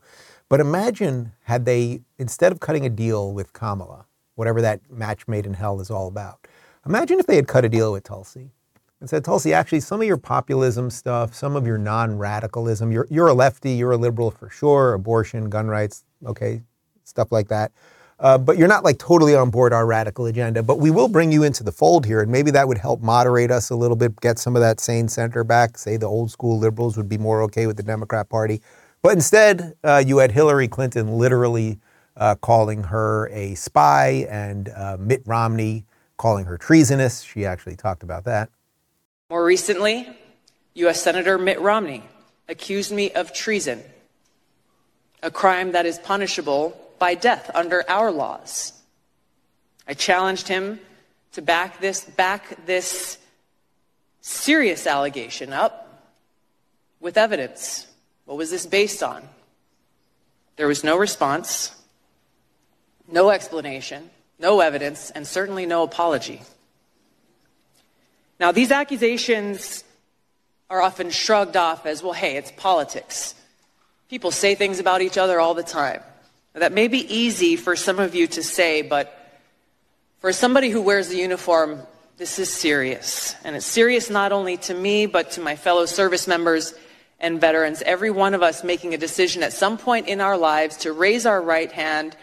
But 0.49 0.61
imagine 0.61 1.33
had 1.45 1.65
they, 1.65 2.03
instead 2.19 2.53
of 2.53 2.61
cutting 2.61 2.87
a 2.87 2.91
deal 2.91 3.33
with 3.33 3.53
Kamala, 3.53 4.07
whatever 4.35 4.61
that 4.61 4.81
match 4.91 5.27
made 5.27 5.47
in 5.47 5.55
hell 5.55 5.81
is 5.81 5.91
all 5.91 6.07
about, 6.07 6.47
Imagine 6.87 7.19
if 7.19 7.27
they 7.27 7.37
had 7.37 7.49
cut 7.49 7.65
a 7.65 7.69
deal 7.69 7.93
with 7.93 8.05
Tulsi 8.05 8.51
and 9.01 9.11
said, 9.11 9.25
Tulsi, 9.25 9.53
actually, 9.53 9.81
some 9.81 10.01
of 10.01 10.07
your 10.07 10.17
populism 10.17 10.89
stuff, 10.89 11.35
some 11.35 11.57
of 11.57 11.67
your 11.67 11.79
non 11.79 12.17
radicalism, 12.17 12.93
you're, 12.93 13.09
you're 13.11 13.27
a 13.27 13.35
lefty, 13.35 13.73
you're 13.73 13.93
a 13.93 13.97
liberal 13.97 14.31
for 14.31 14.49
sure, 14.49 14.95
abortion, 14.95 15.51
gun 15.51 15.67
rights, 15.67 16.05
okay, 16.25 16.63
stuff 17.05 17.33
like 17.33 17.49
that. 17.49 17.73
Uh, 18.19 18.39
but 18.39 18.57
you're 18.57 18.69
not 18.69 18.85
like 18.85 18.99
totally 18.99 19.35
on 19.35 19.51
board 19.51 19.73
our 19.73 19.85
radical 19.85 20.27
agenda. 20.27 20.63
But 20.63 20.79
we 20.79 20.91
will 20.91 21.09
bring 21.09 21.33
you 21.33 21.43
into 21.43 21.63
the 21.63 21.73
fold 21.73 22.07
here, 22.07 22.23
and 22.23 22.31
maybe 22.31 22.51
that 22.53 22.67
would 22.67 22.79
help 22.79 23.03
moderate 23.03 23.51
us 23.51 23.71
a 23.71 23.77
little 23.77 23.97
bit, 23.97 24.19
get 24.21 24.39
some 24.39 24.57
of 24.57 24.63
that 24.63 24.81
sane 24.81 25.09
center 25.09 25.45
back. 25.45 25.77
Say 25.77 25.97
the 25.97 26.07
old 26.07 26.31
school 26.31 26.59
liberals 26.59 26.97
would 26.97 27.09
be 27.09 27.19
more 27.19 27.43
okay 27.43 27.67
with 27.67 27.77
the 27.77 27.83
Democrat 27.83 28.29
Party. 28.29 28.63
But 29.03 29.13
instead, 29.13 29.75
uh, 29.85 30.03
you 30.07 30.19
had 30.19 30.33
Hillary 30.33 30.69
Clinton 30.69 31.19
literally 31.19 31.79
uh, 32.17 32.37
calling 32.37 32.85
her 32.85 33.29
a 33.31 33.55
spy 33.57 34.27
and 34.31 34.71
uh, 34.71 34.97
Mitt 34.99 35.23
Romney 35.27 35.85
calling 36.17 36.47
her 36.47 36.59
treasonous. 36.59 37.23
She 37.23 37.45
actually 37.45 37.77
talked 37.77 38.03
about 38.03 38.25
that. 38.25 38.51
More 39.31 39.45
recently, 39.45 40.09
U.S. 40.75 41.03
Senator 41.03 41.39
Mitt 41.39 41.61
Romney 41.61 42.03
accused 42.49 42.93
me 42.93 43.11
of 43.13 43.33
treason, 43.33 43.83
a 45.23 45.31
crime 45.31 45.73
that 45.73 45.87
is 45.87 45.99
punishable 45.99 46.81
by 46.99 47.15
death 47.15 47.51
under 47.55 47.89
our 47.89 48.11
laws. 48.11 48.73
I 49.89 49.95
challenged 49.95 50.49
him 50.49 50.81
to 51.33 51.43
back 51.43 51.81
this, 51.81 52.05
back 52.05 52.65
this 52.67 53.19
serious 54.21 54.87
allegation 54.87 55.53
up 55.53 56.03
with 57.01 57.17
evidence. 57.17 57.87
What 58.25 58.37
was 58.37 58.51
this 58.51 58.67
based 58.67 59.03
on? 59.03 59.29
There 60.57 60.67
was 60.67 60.83
no 60.83 60.97
response, 60.97 61.75
no 63.11 63.31
explanation, 63.31 64.11
no 64.39 64.61
evidence, 64.61 65.11
and 65.11 65.27
certainly 65.27 65.67
no 65.67 65.83
apology. 65.83 66.43
Now, 68.39 68.53
these 68.53 68.71
accusations 68.71 69.83
are 70.69 70.83
often 70.83 71.11
shrugged 71.11 71.57
off 71.57 71.87
as, 71.87 72.03
well, 72.03 72.13
hey, 72.13 72.37
it's 72.37 72.53
politics. 72.53 73.35
People 74.11 74.31
say 74.31 74.55
things 74.55 74.79
about 74.79 75.01
each 75.01 75.17
other 75.17 75.41
all 75.41 75.55
the 75.55 75.63
time. 75.63 76.03
That 76.53 76.73
may 76.73 76.89
be 76.89 77.01
easy 77.15 77.57
for 77.57 77.77
some 77.77 77.99
of 77.99 78.15
you 78.15 78.27
to 78.29 78.43
say, 78.43 78.83
but 78.83 79.13
for 80.21 80.33
somebody 80.33 80.71
who 80.71 80.83
wears 80.83 81.09
the 81.09 81.17
uniform, 81.17 81.81
this 82.17 82.39
is 82.39 82.53
serious. 82.53 83.35
And 83.45 83.57
it's 83.57 83.67
serious 83.67 84.11
not 84.11 84.33
only 84.33 84.57
to 84.59 84.75
me, 84.75 85.07
but 85.07 85.33
to 85.33 85.41
my 85.41 85.57
fellow 85.57 85.87
service 85.87 86.27
members 86.27 86.75
and 87.21 87.41
veterans. 87.41 87.83
Every 87.83 88.11
one 88.11 88.35
of 88.35 88.43
us 88.43 88.65
making 88.65 88.95
a 88.95 88.99
decision 88.99 89.43
at 89.43 89.53
some 89.53 89.79
point 89.79 90.09
in 90.09 90.21
our 90.21 90.37
lives 90.37 90.79
to 90.79 90.93
raise 90.93 91.27
our 91.27 91.41
right 91.41 91.71
hand, 91.71 92.17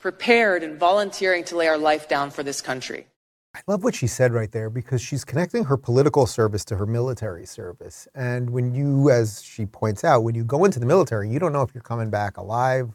prepared 0.00 0.64
and 0.64 0.78
volunteering 0.78 1.44
to 1.44 1.56
lay 1.56 1.68
our 1.68 1.78
life 1.78 2.08
down 2.08 2.30
for 2.30 2.42
this 2.42 2.60
country. 2.60 3.06
I 3.54 3.60
love 3.66 3.84
what 3.84 3.94
she 3.94 4.06
said 4.06 4.32
right 4.32 4.50
there 4.50 4.70
because 4.70 5.00
she's 5.00 5.24
connecting 5.24 5.64
her 5.64 5.76
political 5.76 6.26
service 6.26 6.64
to 6.66 6.76
her 6.76 6.86
military 6.86 7.46
service. 7.46 8.08
And 8.14 8.50
when 8.50 8.74
you, 8.74 9.10
as 9.10 9.42
she 9.42 9.66
points 9.66 10.02
out, 10.02 10.24
when 10.24 10.34
you 10.34 10.44
go 10.44 10.64
into 10.64 10.80
the 10.80 10.86
military, 10.86 11.30
you 11.30 11.38
don't 11.38 11.52
know 11.52 11.62
if 11.62 11.74
you're 11.74 11.82
coming 11.82 12.10
back 12.10 12.36
alive 12.36 12.90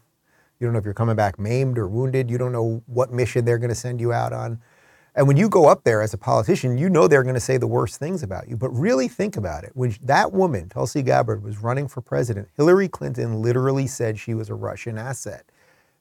you 0.60 0.68
don't 0.68 0.74
know 0.74 0.80
if 0.80 0.86
you're 0.86 0.93
coming 0.93 1.16
back 1.16 1.38
maimed 1.38 1.78
or 1.78 1.88
wounded. 1.88 2.30
You 2.32 2.38
don't 2.38 2.51
know 2.51 2.82
what 2.88 3.12
mission 3.12 3.45
they're 3.45 3.58
going 3.58 3.70
to 3.70 3.76
send 3.76 3.99
you 3.99 4.14
out 4.14 4.32
on. 4.32 4.62
And 5.18 5.28
when 5.28 5.38
you 5.38 5.47
go 5.47 5.68
up 5.68 5.84
there 5.84 6.01
as 6.01 6.14
a 6.14 6.18
politician, 6.18 6.78
you 6.78 6.89
know 6.89 7.08
they're 7.08 7.24
going 7.24 7.36
to 7.36 7.41
say 7.41 7.58
the 7.58 7.68
worst 7.68 7.97
things 7.97 8.22
about 8.22 8.49
you. 8.49 8.58
But 8.58 8.70
really 8.70 9.08
think 9.08 9.38
about 9.38 9.64
it. 9.64 9.72
When 9.74 9.95
that 10.01 10.34
woman, 10.34 10.68
Tulsi 10.68 11.01
Gabbard, 11.01 11.41
was 11.41 11.60
running 11.60 11.88
for 11.88 12.01
president, 12.01 12.49
Hillary 12.56 12.89
Clinton 12.89 13.41
literally 13.41 13.88
said 13.88 14.20
she 14.20 14.34
was 14.34 14.49
a 14.49 14.56
Russian 14.56 14.97
asset. 14.97 15.45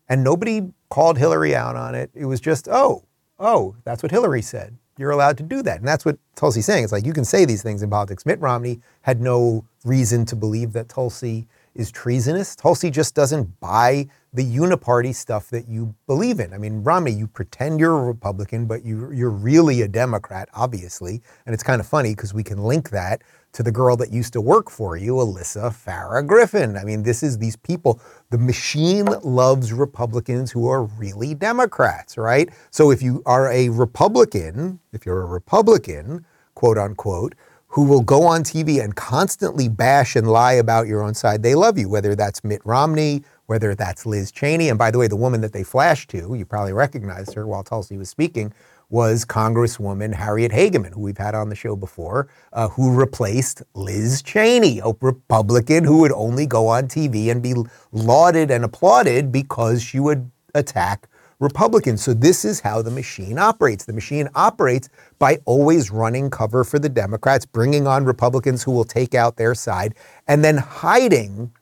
And 0.09 0.23
nobody 0.23 0.73
called 0.91 1.19
Hillary 1.19 1.57
out 1.57 1.77
on 1.77 1.95
it. 1.95 2.11
It 2.15 2.27
was 2.27 2.41
just, 2.41 2.69
oh, 2.71 3.05
oh, 3.39 3.77
that's 3.85 4.03
what 4.03 4.13
Hillary 4.13 4.43
said. 4.43 4.77
You're 4.97 5.11
allowed 5.11 5.37
to 5.39 5.43
do 5.43 5.63
that. 5.63 5.79
And 5.79 5.89
that's 5.89 6.05
what 6.05 6.19
Tulsi's 6.37 6.67
saying. 6.67 6.85
It's 6.85 6.93
like 6.93 7.07
you 7.07 7.13
can 7.13 7.25
say 7.25 7.45
these 7.45 7.63
things 7.63 7.83
in 7.83 7.91
politics. 7.91 8.25
Mitt 8.25 8.41
Romney 8.41 8.81
had 9.03 9.21
no 9.21 9.65
reason 9.85 10.25
to 10.27 10.37
believe 10.37 10.73
that 10.75 10.89
Tulsi 10.89 11.49
is 11.75 11.91
treasonous. 11.91 12.55
Tulsi 12.55 12.91
just 12.91 13.15
doesn't 13.15 13.59
buy 13.59 14.07
the 14.33 14.45
uniparty 14.45 15.15
stuff 15.15 15.51
that 15.51 15.69
you 15.69 15.95
believe 16.07 16.39
in. 16.39 16.53
I 16.53 16.59
mean, 16.59 16.85
Romney, 16.85 17.11
you 17.11 17.27
pretend 17.27 17.81
you're 17.81 17.99
a 17.99 18.05
Republican, 18.05 18.67
but 18.67 18.85
you, 18.85 19.11
you're 19.13 19.31
really 19.31 19.83
a 19.83 19.89
Democrat, 19.89 20.49
obviously. 20.55 21.21
And 21.47 21.55
it's 21.55 21.65
kind 21.65 21.81
of 21.81 21.87
funny 21.87 22.11
because 22.11 22.33
we 22.33 22.45
can 22.45 22.59
link 22.59 22.91
that 22.91 23.23
to 23.55 23.63
the 23.63 23.73
girl 23.73 23.97
that 23.97 24.13
used 24.13 24.33
to 24.35 24.41
work 24.41 24.69
for 24.69 24.97
you, 24.97 25.15
Alyssa 25.15 25.73
Farah 25.73 26.27
Griffin. 26.27 26.77
I 26.77 26.85
mean, 26.85 27.05
this 27.05 27.23
is 27.23 27.39
these 27.39 27.57
people. 27.57 28.01
The 28.31 28.39
machine 28.39 29.07
loves 29.23 29.73
Republicans 29.73 30.51
who 30.51 30.69
are 30.69 30.83
really 30.85 31.35
Democrats, 31.35 32.19
right? 32.19 32.51
So 32.71 32.91
if 32.91 33.01
you 33.01 33.23
are 33.27 33.51
a 33.51 33.69
Republican, 33.69 34.81
if 34.93 35.07
you're 35.07 35.23
a 35.23 35.27
Republican, 35.27 36.27
quote 36.55 36.79
unquote, 36.79 37.37
who 37.69 37.85
will 37.85 38.03
go 38.03 38.23
on 38.23 38.43
TV 38.43 38.83
and 38.83 38.95
constantly 38.95 39.69
bash 39.69 40.15
and 40.15 40.29
lie 40.29 40.53
about 40.53 40.87
your 40.87 41.03
own 41.03 41.13
side. 41.13 41.43
They 41.43 41.57
love 41.57 41.77
you, 41.77 41.89
whether 41.89 42.15
that's 42.15 42.45
Mitt 42.45 42.61
Romney, 42.65 43.25
whether 43.47 43.75
that's 43.75 44.07
Liz 44.07 44.31
Cheney. 44.31 44.69
And 44.69 44.79
by 44.79 44.93
the 44.93 44.99
way, 44.99 45.09
the 45.09 45.17
woman 45.17 45.41
that 45.41 45.53
they 45.53 45.65
flashed 45.65 46.11
to, 46.11 46.35
you 46.35 46.45
probably 46.45 46.73
recognized 46.73 47.35
her 47.35 47.49
while 47.49 47.65
Tulsi 47.65 47.97
was 47.97 48.09
speaking, 48.09 48.53
was 48.91 49.25
Congresswoman 49.25 50.15
Harriet 50.15 50.53
Hageman, 50.53 50.93
who 50.93 51.01
we've 51.01 51.19
had 51.19 51.35
on 51.35 51.49
the 51.49 51.55
show 51.55 51.77
before, 51.77 52.29
uh, 52.53 52.69
who 52.69 52.95
replaced 52.95 53.63
Liz 53.75 54.23
Cheney, 54.23 54.81
a 54.81 54.93
Republican 55.01 55.85
who 55.85 55.99
would 55.99 56.13
only 56.13 56.47
go 56.47 56.69
on 56.69 56.89
TV 56.89 57.31
and 57.31 57.43
be 57.43 57.55
lauded 57.93 58.51
and 58.51 58.65
applauded 58.65 59.33
because 59.33 59.83
she 59.83 60.01
would 60.01 60.31
attack 60.55 61.09
Republicans. 61.41 62.03
So 62.03 62.15
this 62.15 62.45
is 62.45 62.61
how 62.61 62.83
the 62.83 62.91
machine 62.91 63.39
operates. 63.39 63.85
The 63.85 63.93
machine 63.93 64.29
operates 64.35 64.89
by 65.19 65.39
always 65.45 65.91
running 65.91 66.31
cover 66.31 66.65
for 66.65 66.79
the 66.79 66.89
Democrats, 66.89 67.45
bringing 67.45 67.87
on 67.87 68.05
Republicans 68.05 68.63
who 68.63 68.73
will 68.73 68.85
take 68.85 69.15
out 69.15 69.37
their 69.37 69.55
side, 69.55 69.95
and 70.27 70.45
then 70.45 70.57
hiding 70.57 71.53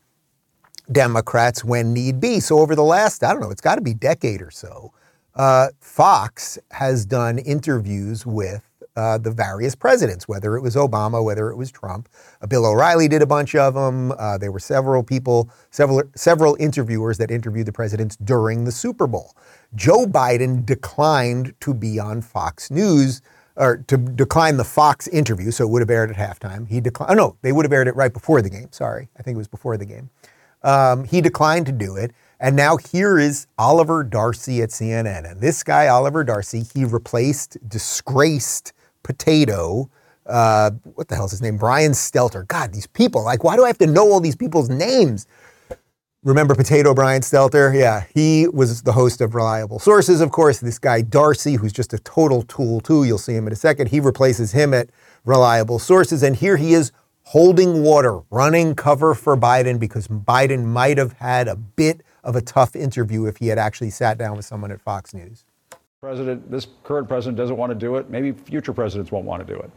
Democrats 0.90 1.64
when 1.64 1.92
need 1.92 2.20
be. 2.20 2.40
So 2.40 2.58
over 2.58 2.74
the 2.74 2.84
last, 2.84 3.24
I 3.24 3.32
don't 3.32 3.40
know, 3.40 3.50
it's 3.50 3.60
got 3.60 3.76
to 3.76 3.80
be 3.80 3.92
a 3.92 3.94
decade 3.94 4.42
or 4.42 4.50
so, 4.50 4.92
uh, 5.34 5.68
Fox 5.80 6.58
has 6.70 7.06
done 7.06 7.38
interviews 7.38 8.26
with 8.26 8.68
uh, 8.96 9.16
the 9.18 9.30
various 9.30 9.74
presidents, 9.74 10.28
whether 10.28 10.56
it 10.56 10.60
was 10.60 10.76
Obama, 10.76 11.24
whether 11.24 11.50
it 11.50 11.56
was 11.56 11.70
Trump. 11.70 12.08
Uh, 12.40 12.46
Bill 12.46 12.66
O'Reilly 12.66 13.08
did 13.08 13.22
a 13.22 13.26
bunch 13.26 13.54
of 13.54 13.74
them. 13.74 14.12
Uh, 14.12 14.36
there 14.36 14.52
were 14.52 14.58
several 14.58 15.02
people, 15.02 15.50
several 15.70 16.02
several 16.14 16.56
interviewers 16.60 17.18
that 17.18 17.30
interviewed 17.30 17.66
the 17.66 17.72
presidents 17.72 18.16
during 18.16 18.64
the 18.64 18.72
Super 18.72 19.06
Bowl. 19.06 19.34
Joe 19.74 20.04
Biden 20.04 20.66
declined 20.66 21.54
to 21.60 21.72
be 21.72 21.98
on 21.98 22.20
Fox 22.20 22.70
News 22.70 23.22
or 23.56 23.78
to 23.86 23.96
decline 23.96 24.56
the 24.56 24.64
Fox 24.64 25.08
interview, 25.08 25.50
so 25.50 25.64
it 25.64 25.70
would 25.70 25.82
have 25.82 25.90
aired 25.90 26.10
at 26.10 26.16
halftime. 26.16 26.68
He 26.68 26.80
declined. 26.80 27.12
Oh 27.12 27.14
no, 27.14 27.36
they 27.42 27.52
would 27.52 27.64
have 27.64 27.72
aired 27.72 27.88
it 27.88 27.96
right 27.96 28.12
before 28.12 28.42
the 28.42 28.50
game. 28.50 28.68
Sorry, 28.72 29.08
I 29.18 29.22
think 29.22 29.36
it 29.36 29.38
was 29.38 29.48
before 29.48 29.76
the 29.76 29.86
game. 29.86 30.10
Um, 30.62 31.04
he 31.04 31.20
declined 31.20 31.66
to 31.66 31.72
do 31.72 31.96
it. 31.96 32.12
And 32.42 32.56
now 32.56 32.76
here 32.76 33.20
is 33.20 33.46
Oliver 33.56 34.02
Darcy 34.02 34.62
at 34.62 34.70
CNN. 34.70 35.30
And 35.30 35.40
this 35.40 35.62
guy, 35.62 35.86
Oliver 35.86 36.24
Darcy, 36.24 36.64
he 36.74 36.84
replaced 36.84 37.56
disgraced 37.68 38.72
potato. 39.04 39.88
Uh, 40.26 40.72
what 40.82 41.06
the 41.06 41.14
hell 41.14 41.26
is 41.26 41.30
his 41.30 41.40
name? 41.40 41.56
Brian 41.56 41.92
Stelter. 41.92 42.44
God, 42.48 42.72
these 42.72 42.88
people. 42.88 43.22
Like, 43.22 43.44
why 43.44 43.54
do 43.54 43.62
I 43.62 43.68
have 43.68 43.78
to 43.78 43.86
know 43.86 44.10
all 44.10 44.18
these 44.18 44.34
people's 44.34 44.68
names? 44.68 45.28
Remember 46.24 46.56
Potato 46.56 46.94
Brian 46.94 47.22
Stelter? 47.22 47.72
Yeah, 47.78 48.06
he 48.12 48.48
was 48.48 48.82
the 48.82 48.92
host 48.92 49.20
of 49.20 49.36
Reliable 49.36 49.78
Sources, 49.78 50.20
of 50.20 50.32
course. 50.32 50.58
This 50.58 50.80
guy, 50.80 51.00
Darcy, 51.00 51.54
who's 51.54 51.72
just 51.72 51.92
a 51.92 51.98
total 52.00 52.42
tool, 52.42 52.80
too. 52.80 53.04
You'll 53.04 53.18
see 53.18 53.34
him 53.34 53.46
in 53.46 53.52
a 53.52 53.56
second. 53.56 53.90
He 53.90 54.00
replaces 54.00 54.50
him 54.50 54.74
at 54.74 54.90
Reliable 55.24 55.78
Sources. 55.78 56.24
And 56.24 56.34
here 56.34 56.56
he 56.56 56.74
is 56.74 56.90
holding 57.22 57.84
water, 57.84 58.20
running 58.30 58.74
cover 58.74 59.14
for 59.14 59.36
Biden 59.36 59.78
because 59.78 60.08
Biden 60.08 60.64
might 60.64 60.98
have 60.98 61.12
had 61.12 61.46
a 61.46 61.54
bit 61.54 62.02
of 62.24 62.36
a 62.36 62.40
tough 62.40 62.76
interview 62.76 63.26
if 63.26 63.38
he 63.38 63.48
had 63.48 63.58
actually 63.58 63.90
sat 63.90 64.18
down 64.18 64.36
with 64.36 64.44
someone 64.44 64.70
at 64.70 64.80
Fox 64.80 65.12
News. 65.12 65.44
President, 66.00 66.50
this 66.50 66.66
current 66.84 67.08
president 67.08 67.36
doesn't 67.36 67.56
want 67.56 67.70
to 67.70 67.74
do 67.74 67.96
it. 67.96 68.10
Maybe 68.10 68.32
future 68.32 68.72
presidents 68.72 69.12
won't 69.12 69.24
want 69.24 69.46
to 69.46 69.54
do 69.54 69.58
it. 69.60 69.70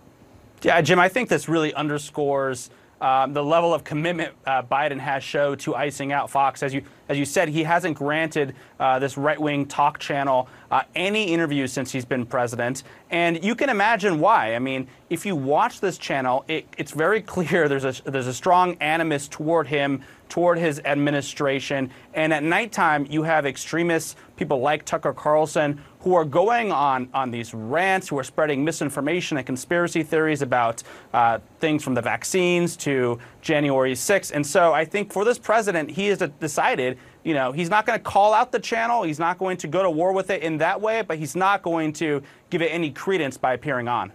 Yeah, 0.64 0.82
Jim, 0.82 1.00
I 1.00 1.10
think 1.10 1.30
this 1.30 1.48
really 1.48 1.74
underscores 1.74 2.70
um, 3.02 3.34
the 3.34 3.44
level 3.44 3.74
of 3.74 3.84
commitment 3.84 4.34
uh, 4.46 4.64
Biden 4.64 5.00
has 5.00 5.24
showed 5.24 5.60
to 5.62 5.76
icing 5.76 6.12
out 6.12 6.30
Fox. 6.30 6.64
As 6.64 6.74
you 6.74 6.84
as 7.08 7.20
you 7.20 7.26
said, 7.26 7.50
he 7.50 7.64
hasn't 7.64 7.98
granted 7.98 8.56
uh, 8.80 8.98
this 8.98 9.16
right-wing 9.16 9.68
talk 9.68 10.00
channel 10.00 10.48
uh, 10.72 10.82
any 10.96 11.26
interviews 11.26 11.72
since 11.72 11.92
he's 11.92 12.06
been 12.06 12.26
president, 12.26 12.84
and 13.12 13.44
you 13.44 13.54
can 13.54 13.70
imagine 13.70 14.20
why. 14.20 14.56
I 14.56 14.60
mean, 14.60 14.88
if 15.10 15.26
you 15.26 15.36
watch 15.36 15.82
this 15.82 15.98
channel, 15.98 16.44
it, 16.48 16.66
it's 16.78 16.92
very 16.92 17.22
clear 17.36 17.68
there's 17.68 17.86
a 17.86 17.94
there's 18.10 18.28
a 18.28 18.34
strong 18.34 18.76
animus 18.80 19.28
toward 19.28 19.68
him, 19.68 20.02
toward 20.30 20.58
his 20.58 20.80
administration, 20.86 21.92
and 22.14 22.34
at 22.34 22.44
nighttime 22.44 23.06
you 23.10 23.24
have 23.24 23.46
extremists, 23.46 24.16
people 24.36 24.60
like 24.62 24.86
Tucker 24.86 25.14
Carlson, 25.14 25.82
who 26.06 26.14
are 26.14 26.24
going 26.24 26.72
on 26.72 27.10
on 27.16 27.32
these 27.32 27.52
rants, 27.52 28.08
who 28.08 28.18
are 28.20 28.24
spreading 28.24 28.64
misinformation 28.64 29.38
and 29.38 29.46
conspiracy 29.46 30.04
theories 30.04 30.44
about 30.44 30.84
uh, 31.16 31.40
things 31.60 31.84
from 31.84 31.96
the 31.96 32.02
vaccines 32.02 32.78
to 32.78 33.18
January 33.42 33.94
6th. 33.94 34.32
And 34.32 34.46
so 34.46 34.72
I 34.72 34.86
think 34.86 35.12
for 35.12 35.26
this 35.26 35.40
president, 35.40 35.90
he 35.90 36.06
has 36.10 36.20
decided, 36.40 37.00
you 37.24 37.34
know, 37.34 37.52
he's 37.52 37.72
not 37.72 37.88
going 37.88 37.98
to 37.98 38.04
call 38.04 38.36
out 38.36 38.52
the 38.52 38.60
channel, 38.60 39.02
he's 39.02 39.18
not 39.18 39.40
going 39.40 39.58
to 39.58 39.68
go 39.68 39.82
to 39.82 39.90
war 39.90 40.14
with 40.14 40.30
it 40.30 40.44
in 40.44 40.60
that 40.60 40.80
way, 40.80 41.02
but 41.02 41.18
he's 41.18 41.36
not 41.36 41.64
going 41.64 41.92
to 41.94 42.22
give 42.52 42.62
it 42.62 42.68
any 42.68 42.92
credence 42.92 43.36
by 43.36 43.54
appearing 43.54 43.88
on. 43.88 44.14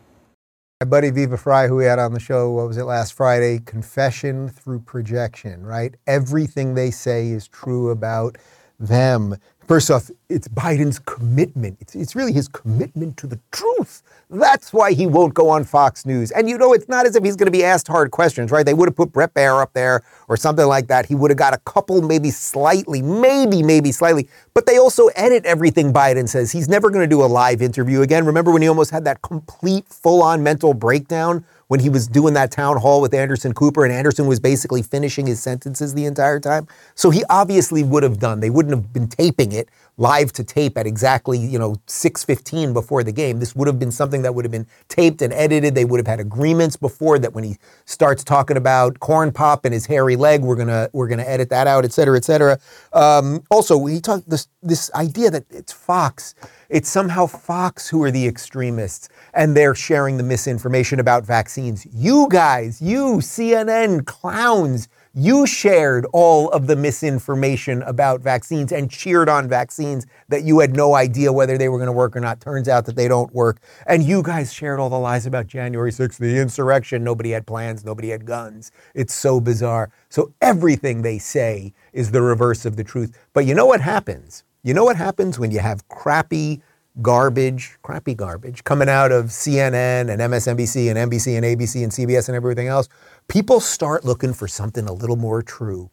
My 0.80 0.86
buddy 0.86 1.10
Viva 1.10 1.36
Frei, 1.36 1.66
who 1.66 1.74
we 1.74 1.86
had 1.86 1.98
on 1.98 2.14
the 2.14 2.20
show, 2.20 2.52
what 2.52 2.68
was 2.68 2.78
it 2.78 2.84
last 2.84 3.14
Friday? 3.14 3.58
Confession 3.66 4.48
through 4.48 4.78
projection, 4.78 5.66
right? 5.66 5.96
Everything 6.06 6.74
they 6.74 6.92
say 6.92 7.30
is 7.30 7.48
true 7.48 7.90
about 7.90 8.38
them 8.78 9.36
First 9.70 9.88
off, 9.88 10.10
it's 10.28 10.48
Biden's 10.48 10.98
commitment. 10.98 11.76
It's, 11.80 11.94
it's 11.94 12.16
really 12.16 12.32
his 12.32 12.48
commitment 12.48 13.16
to 13.18 13.28
the 13.28 13.38
truth. 13.52 14.02
That's 14.28 14.72
why 14.72 14.94
he 14.94 15.06
won't 15.06 15.32
go 15.32 15.48
on 15.48 15.62
Fox 15.62 16.04
News. 16.04 16.32
And 16.32 16.48
you 16.48 16.58
know, 16.58 16.72
it's 16.72 16.88
not 16.88 17.06
as 17.06 17.14
if 17.14 17.22
he's 17.22 17.36
going 17.36 17.46
to 17.46 17.52
be 17.52 17.62
asked 17.62 17.86
hard 17.86 18.10
questions, 18.10 18.50
right? 18.50 18.66
They 18.66 18.74
would 18.74 18.88
have 18.88 18.96
put 18.96 19.12
Bret 19.12 19.32
Baier 19.32 19.62
up 19.62 19.72
there 19.72 20.02
or 20.26 20.36
something 20.36 20.66
like 20.66 20.88
that. 20.88 21.06
He 21.06 21.14
would 21.14 21.30
have 21.30 21.38
got 21.38 21.54
a 21.54 21.58
couple, 21.58 22.02
maybe 22.02 22.32
slightly, 22.32 23.00
maybe, 23.00 23.62
maybe 23.62 23.92
slightly. 23.92 24.28
But 24.54 24.66
they 24.66 24.76
also 24.76 25.06
edit 25.14 25.46
everything 25.46 25.92
Biden 25.92 26.28
says. 26.28 26.50
He's 26.50 26.68
never 26.68 26.90
going 26.90 27.08
to 27.08 27.14
do 27.14 27.22
a 27.22 27.26
live 27.26 27.62
interview 27.62 28.02
again. 28.02 28.26
Remember 28.26 28.50
when 28.50 28.62
he 28.62 28.68
almost 28.68 28.90
had 28.90 29.04
that 29.04 29.22
complete, 29.22 29.86
full 29.86 30.20
on 30.20 30.42
mental 30.42 30.74
breakdown 30.74 31.44
when 31.70 31.78
he 31.78 31.88
was 31.88 32.08
doing 32.08 32.34
that 32.34 32.50
town 32.50 32.76
hall 32.76 33.00
with 33.00 33.14
Anderson 33.14 33.54
Cooper 33.54 33.84
and 33.84 33.94
Anderson 33.94 34.26
was 34.26 34.40
basically 34.40 34.82
finishing 34.82 35.28
his 35.28 35.40
sentences 35.40 35.94
the 35.94 36.04
entire 36.04 36.40
time. 36.40 36.66
So 36.96 37.10
he 37.10 37.22
obviously 37.30 37.84
would 37.84 38.02
have 38.02 38.18
done. 38.18 38.40
They 38.40 38.50
wouldn't 38.50 38.74
have 38.74 38.92
been 38.92 39.06
taping 39.06 39.52
it 39.52 39.68
live 39.96 40.32
to 40.32 40.44
tape 40.44 40.78
at 40.78 40.86
exactly, 40.86 41.38
you 41.38 41.58
know, 41.58 41.76
6:15 41.86 42.72
before 42.72 43.02
the 43.02 43.12
game. 43.12 43.38
This 43.38 43.54
would 43.54 43.68
have 43.68 43.78
been 43.78 43.90
something 43.90 44.22
that 44.22 44.34
would 44.34 44.44
have 44.44 44.52
been 44.52 44.66
taped 44.88 45.22
and 45.22 45.32
edited. 45.32 45.74
They 45.74 45.84
would 45.84 45.98
have 45.98 46.06
had 46.06 46.20
agreements 46.20 46.76
before 46.76 47.18
that 47.18 47.34
when 47.34 47.44
he 47.44 47.58
starts 47.84 48.24
talking 48.24 48.56
about 48.56 49.00
corn 49.00 49.32
pop 49.32 49.64
and 49.64 49.74
his 49.74 49.86
hairy 49.86 50.16
leg, 50.16 50.42
we're 50.42 50.56
going 50.56 50.68
to 50.68 50.90
we're 50.92 51.08
to 51.08 51.28
edit 51.28 51.50
that 51.50 51.66
out, 51.66 51.84
et 51.84 51.92
cetera, 51.92 52.16
et 52.16 52.24
cetera. 52.24 52.58
Um, 52.92 53.42
also, 53.50 53.84
he 53.86 54.00
talked 54.00 54.28
this 54.28 54.48
this 54.62 54.90
idea 54.94 55.30
that 55.30 55.44
it's 55.50 55.72
Fox 55.72 56.34
it's 56.70 56.88
somehow 56.88 57.26
Fox 57.26 57.88
who 57.88 58.00
are 58.04 58.12
the 58.12 58.28
extremists 58.28 59.08
and 59.34 59.56
they're 59.56 59.74
sharing 59.74 60.16
the 60.16 60.22
misinformation 60.22 61.00
about 61.00 61.26
vaccines. 61.26 61.84
You 61.92 62.28
guys, 62.30 62.80
you 62.80 63.16
CNN 63.16 64.06
clowns, 64.06 64.88
you 65.14 65.46
shared 65.46 66.06
all 66.12 66.48
of 66.50 66.68
the 66.68 66.76
misinformation 66.76 67.82
about 67.82 68.20
vaccines 68.20 68.70
and 68.70 68.90
cheered 68.90 69.28
on 69.28 69.48
vaccines 69.48 70.06
that 70.28 70.44
you 70.44 70.60
had 70.60 70.76
no 70.76 70.94
idea 70.94 71.32
whether 71.32 71.58
they 71.58 71.68
were 71.68 71.78
going 71.78 71.88
to 71.88 71.92
work 71.92 72.16
or 72.16 72.20
not. 72.20 72.40
Turns 72.40 72.68
out 72.68 72.86
that 72.86 72.94
they 72.94 73.08
don't 73.08 73.34
work. 73.34 73.60
And 73.86 74.04
you 74.04 74.22
guys 74.22 74.52
shared 74.52 74.78
all 74.78 74.88
the 74.88 74.98
lies 74.98 75.26
about 75.26 75.48
January 75.48 75.90
6th, 75.90 76.18
the 76.18 76.38
insurrection. 76.38 77.02
Nobody 77.02 77.30
had 77.30 77.46
plans, 77.46 77.84
nobody 77.84 78.10
had 78.10 78.24
guns. 78.24 78.70
It's 78.94 79.14
so 79.14 79.40
bizarre. 79.40 79.90
So 80.08 80.32
everything 80.40 81.02
they 81.02 81.18
say 81.18 81.72
is 81.92 82.12
the 82.12 82.22
reverse 82.22 82.64
of 82.64 82.76
the 82.76 82.84
truth. 82.84 83.18
But 83.32 83.46
you 83.46 83.54
know 83.54 83.66
what 83.66 83.80
happens? 83.80 84.44
You 84.62 84.74
know 84.74 84.84
what 84.84 84.96
happens 84.96 85.38
when 85.38 85.50
you 85.50 85.58
have 85.58 85.88
crappy 85.88 86.60
garbage, 87.02 87.78
crappy 87.82 88.14
garbage 88.14 88.64
coming 88.64 88.88
out 88.88 89.12
of 89.12 89.26
CNN 89.26 90.10
and 90.10 90.20
MSNBC 90.20 90.90
and 90.94 91.10
NBC 91.10 91.36
and 91.36 91.46
ABC 91.46 91.82
and 91.82 91.92
CBS 91.92 92.28
and 92.28 92.36
everything 92.36 92.68
else? 92.68 92.88
People 93.30 93.60
start 93.60 94.04
looking 94.04 94.32
for 94.32 94.48
something 94.48 94.88
a 94.88 94.92
little 94.92 95.14
more 95.14 95.40
true. 95.40 95.88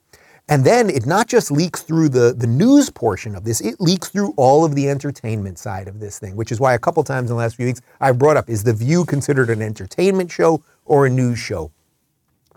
And 0.50 0.66
then 0.66 0.90
it 0.90 1.06
not 1.06 1.28
just 1.28 1.52
leaks 1.52 1.84
through 1.84 2.10
the, 2.10 2.34
the 2.36 2.48
news 2.48 2.90
portion 2.90 3.36
of 3.36 3.44
this, 3.44 3.62
it 3.62 3.80
leaks 3.80 4.10
through 4.10 4.34
all 4.38 4.66
of 4.66 4.74
the 4.74 4.90
entertainment 4.90 5.60
side 5.60 5.88
of 5.88 6.00
this 6.00 6.18
thing, 6.18 6.36
which 6.36 6.52
is 6.52 6.60
why 6.60 6.74
a 6.74 6.80
couple 6.80 7.04
times 7.04 7.30
in 7.30 7.36
the 7.36 7.40
last 7.40 7.56
few 7.56 7.68
weeks 7.68 7.82
I've 8.02 8.18
brought 8.18 8.38
up 8.38 8.50
is 8.50 8.64
The 8.64 8.74
View 8.74 9.06
considered 9.06 9.52
an 9.52 9.62
entertainment 9.62 10.32
show 10.32 10.64
or 10.84 11.06
a 11.06 11.12
news 11.12 11.38
show? 11.38 11.72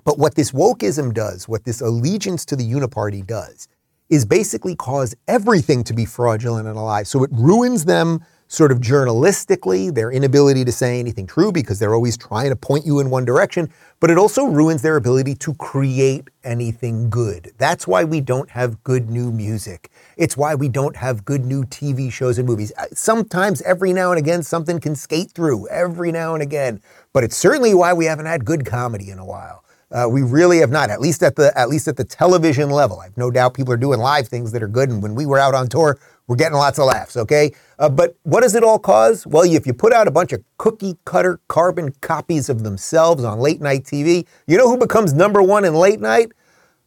But 0.04 0.18
what 0.18 0.34
this 0.34 0.52
wokeism 0.52 1.12
does, 1.12 1.46
what 1.46 1.64
this 1.64 1.82
allegiance 1.82 2.46
to 2.46 2.56
the 2.56 2.64
uniparty 2.64 3.26
does, 3.26 3.68
is 4.08 4.24
basically 4.24 4.76
cause 4.76 5.14
everything 5.28 5.84
to 5.84 5.92
be 5.92 6.06
fraudulent 6.06 6.66
and 6.66 6.78
a 6.78 6.80
lie. 6.80 7.02
So 7.02 7.22
it 7.22 7.30
ruins 7.34 7.84
them 7.84 8.24
sort 8.50 8.72
of 8.72 8.78
journalistically, 8.78 9.94
their 9.94 10.10
inability 10.10 10.64
to 10.64 10.72
say 10.72 10.98
anything 10.98 11.24
true 11.24 11.52
because 11.52 11.78
they're 11.78 11.94
always 11.94 12.16
trying 12.16 12.48
to 12.48 12.56
point 12.56 12.84
you 12.84 12.98
in 12.98 13.08
one 13.08 13.24
direction, 13.24 13.72
but 14.00 14.10
it 14.10 14.18
also 14.18 14.44
ruins 14.44 14.82
their 14.82 14.96
ability 14.96 15.36
to 15.36 15.54
create 15.54 16.28
anything 16.42 17.08
good. 17.08 17.52
That's 17.58 17.86
why 17.86 18.02
we 18.02 18.20
don't 18.20 18.50
have 18.50 18.82
good 18.82 19.08
new 19.08 19.30
music. 19.30 19.88
It's 20.16 20.36
why 20.36 20.56
we 20.56 20.68
don't 20.68 20.96
have 20.96 21.24
good 21.24 21.44
new 21.44 21.62
TV 21.62 22.10
shows 22.10 22.38
and 22.38 22.48
movies. 22.48 22.72
Uh, 22.76 22.86
sometimes, 22.92 23.62
every 23.62 23.92
now 23.92 24.10
and 24.10 24.18
again, 24.18 24.42
something 24.42 24.80
can 24.80 24.96
skate 24.96 25.30
through, 25.30 25.68
every 25.68 26.10
now 26.10 26.34
and 26.34 26.42
again, 26.42 26.82
but 27.12 27.22
it's 27.22 27.36
certainly 27.36 27.72
why 27.72 27.92
we 27.92 28.06
haven't 28.06 28.26
had 28.26 28.44
good 28.44 28.66
comedy 28.66 29.10
in 29.10 29.20
a 29.20 29.24
while. 29.24 29.62
Uh, 29.92 30.06
we 30.08 30.22
really 30.22 30.58
have 30.58 30.70
not, 30.70 30.88
at 30.88 31.00
least 31.00 31.22
at 31.22 31.34
the 31.34 31.56
at 31.58 31.68
least 31.68 31.88
at 31.88 31.96
the 31.96 32.04
television 32.04 32.70
level. 32.70 33.00
I've 33.00 33.16
no 33.16 33.30
doubt 33.30 33.54
people 33.54 33.72
are 33.72 33.76
doing 33.76 33.98
live 33.98 34.28
things 34.28 34.52
that 34.52 34.62
are 34.62 34.68
good. 34.68 34.88
And 34.88 35.02
when 35.02 35.16
we 35.16 35.26
were 35.26 35.38
out 35.38 35.52
on 35.52 35.68
tour, 35.68 35.98
we're 36.30 36.36
getting 36.36 36.56
lots 36.56 36.78
of 36.78 36.86
laughs. 36.86 37.16
Okay, 37.16 37.52
uh, 37.80 37.88
but 37.88 38.14
what 38.22 38.42
does 38.42 38.54
it 38.54 38.62
all 38.62 38.78
cause? 38.78 39.26
Well, 39.26 39.42
if 39.42 39.66
you 39.66 39.74
put 39.74 39.92
out 39.92 40.06
a 40.06 40.12
bunch 40.12 40.32
of 40.32 40.44
cookie 40.58 40.96
cutter 41.04 41.40
carbon 41.48 41.92
copies 42.02 42.48
of 42.48 42.62
themselves 42.62 43.24
on 43.24 43.40
late 43.40 43.60
night 43.60 43.82
TV, 43.82 44.24
you 44.46 44.56
know 44.56 44.68
who 44.68 44.78
becomes 44.78 45.12
number 45.12 45.42
one 45.42 45.64
in 45.64 45.74
late 45.74 45.98
night? 45.98 46.30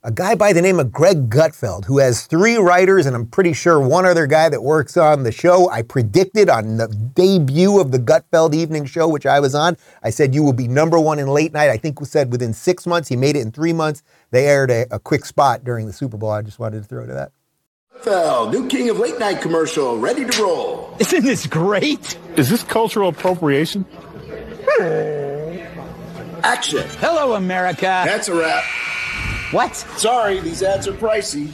a 0.06 0.12
guy 0.12 0.36
by 0.36 0.52
the 0.52 0.62
name 0.62 0.80
of 0.80 0.92
Greg 0.92 1.30
Gutfeld, 1.30 1.86
who 1.86 2.00
has 2.00 2.26
three 2.26 2.58
writers 2.58 3.06
and 3.06 3.16
I'm 3.16 3.26
pretty 3.26 3.54
sure 3.54 3.80
one 3.80 4.06
other 4.06 4.28
guy 4.28 4.50
that 4.50 4.62
works 4.62 4.98
on 4.98 5.24
the 5.24 5.32
show. 5.32 5.70
I 5.70 5.82
predicted 5.82 6.50
on 6.50 6.76
the 6.76 6.88
debut 6.88 7.80
of 7.80 7.92
the 7.92 8.00
Gutfeld 8.00 8.54
evening 8.54 8.86
show, 8.86 9.08
which 9.08 9.26
I 9.26 9.40
was 9.40 9.56
on, 9.56 9.78
I 10.04 10.10
said 10.10 10.36
you 10.36 10.44
will 10.44 10.54
be 10.54 10.68
number 10.68 11.00
one 11.00 11.20
in 11.20 11.28
late 11.28 11.54
night. 11.54 11.70
I 11.70 11.78
think 11.78 12.02
we 12.02 12.06
said 12.06 12.34
within 12.34 12.54
six 12.54 12.86
months. 12.86 13.08
He 13.08 13.16
made 13.16 13.38
it 13.38 13.42
in 13.42 13.52
three 13.52 13.74
months. 13.74 14.04
They 14.32 14.48
aired 14.48 14.72
a, 14.72 14.86
a 14.92 15.00
quick 15.00 15.26
spot 15.26 15.64
during 15.64 15.88
the 15.88 15.94
Super 15.94 16.18
Bowl. 16.18 16.32
I 16.32 16.42
just 16.42 16.60
wanted 16.60 16.82
to 16.82 16.88
throw 16.88 17.06
to 17.06 17.14
that. 17.14 17.32
Gutfeld, 18.02 18.52
new 18.52 18.68
king 18.68 18.90
of 18.90 19.00
late 19.00 19.20
night 19.20 19.42
commercial, 19.42 19.98
ready 19.98 20.26
to 20.26 20.42
roll. 20.42 20.96
Isn't 21.00 21.24
this 21.24 21.46
great? 21.48 22.18
Is 22.36 22.50
this 22.50 22.64
cultural 22.64 23.10
appropriation? 23.10 23.86
Action. 26.44 26.84
Hello, 27.00 27.34
America. 27.36 27.82
That's 27.82 28.28
a 28.28 28.36
wrap. 28.36 28.64
What? 29.52 29.76
Sorry, 29.76 30.40
these 30.40 30.64
ads 30.64 30.88
are 30.88 30.94
pricey. 30.94 31.52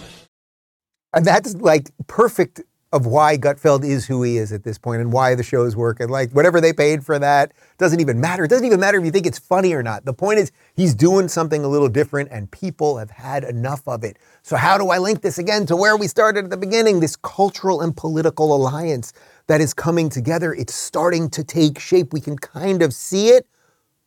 And 1.13 1.25
that's 1.25 1.55
like 1.55 1.91
perfect 2.07 2.61
of 2.91 3.05
why 3.05 3.37
Gutfeld 3.37 3.83
is 3.85 4.07
who 4.07 4.23
he 4.23 4.37
is 4.37 4.51
at 4.51 4.63
this 4.63 4.79
point 4.79 5.01
and 5.01 5.13
why 5.13 5.35
the 5.35 5.43
shows 5.43 5.75
work. 5.75 5.99
And 5.99 6.09
like 6.09 6.31
whatever 6.31 6.59
they 6.59 6.73
paid 6.73 7.05
for 7.05 7.19
that 7.19 7.51
doesn't 7.77 7.99
even 7.99 8.19
matter. 8.19 8.45
It 8.45 8.47
doesn't 8.47 8.65
even 8.65 8.79
matter 8.79 8.97
if 8.97 9.05
you 9.05 9.11
think 9.11 9.27
it's 9.27 9.37
funny 9.37 9.73
or 9.73 9.83
not. 9.83 10.05
The 10.05 10.13
point 10.13 10.39
is 10.39 10.51
he's 10.75 10.95
doing 10.95 11.27
something 11.27 11.63
a 11.63 11.67
little 11.67 11.89
different 11.89 12.29
and 12.31 12.49
people 12.49 12.97
have 12.97 13.11
had 13.11 13.43
enough 13.43 13.87
of 13.87 14.03
it. 14.03 14.17
So 14.49 14.55
how 14.55 14.79
do 14.79 14.89
I 14.89 14.97
link 14.97 15.21
this 15.21 15.37
again 15.37 15.67
to 15.67 15.75
where 15.75 15.95
we 15.95 16.07
started 16.07 16.45
at 16.45 16.49
the 16.49 16.57
beginning? 16.57 17.01
This 17.01 17.15
cultural 17.15 17.81
and 17.81 17.95
political 17.95 18.55
alliance 18.55 19.13
that 19.45 19.61
is 19.61 19.75
coming 19.75 20.09
together. 20.09 20.55
It's 20.55 20.73
starting 20.73 21.29
to 21.29 21.43
take 21.43 21.77
shape. 21.77 22.13
We 22.13 22.19
can 22.19 22.35
kind 22.35 22.81
of 22.81 22.91
see 22.91 23.27
it 23.27 23.45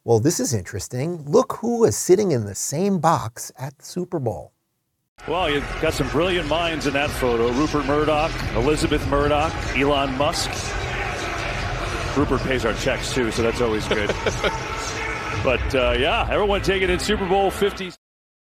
well, 0.04 0.18
this 0.18 0.40
is 0.40 0.52
interesting. 0.52 1.22
Look 1.30 1.58
who 1.60 1.84
is 1.84 1.96
sitting 1.96 2.32
in 2.32 2.44
the 2.44 2.56
same 2.56 2.98
box 2.98 3.52
at 3.56 3.78
the 3.78 3.84
Super 3.84 4.18
Bowl. 4.18 4.52
Well, 5.28 5.48
you've 5.48 5.64
got 5.80 5.94
some 5.94 6.08
brilliant 6.08 6.48
minds 6.48 6.88
in 6.88 6.94
that 6.94 7.08
photo 7.08 7.52
Rupert 7.52 7.86
Murdoch, 7.86 8.32
Elizabeth 8.56 9.06
Murdoch, 9.08 9.52
Elon 9.76 10.12
Musk. 10.18 10.50
Rupert 12.16 12.40
pays 12.40 12.64
our 12.64 12.74
checks 12.74 13.14
too, 13.14 13.30
so 13.30 13.42
that's 13.42 13.60
always 13.60 13.86
good. 13.86 14.08
but 15.44 15.72
uh, 15.72 15.94
yeah, 15.96 16.26
everyone 16.28 16.62
taking 16.62 16.90
in 16.90 16.98
Super 16.98 17.28
Bowl 17.28 17.52
50. 17.52 17.92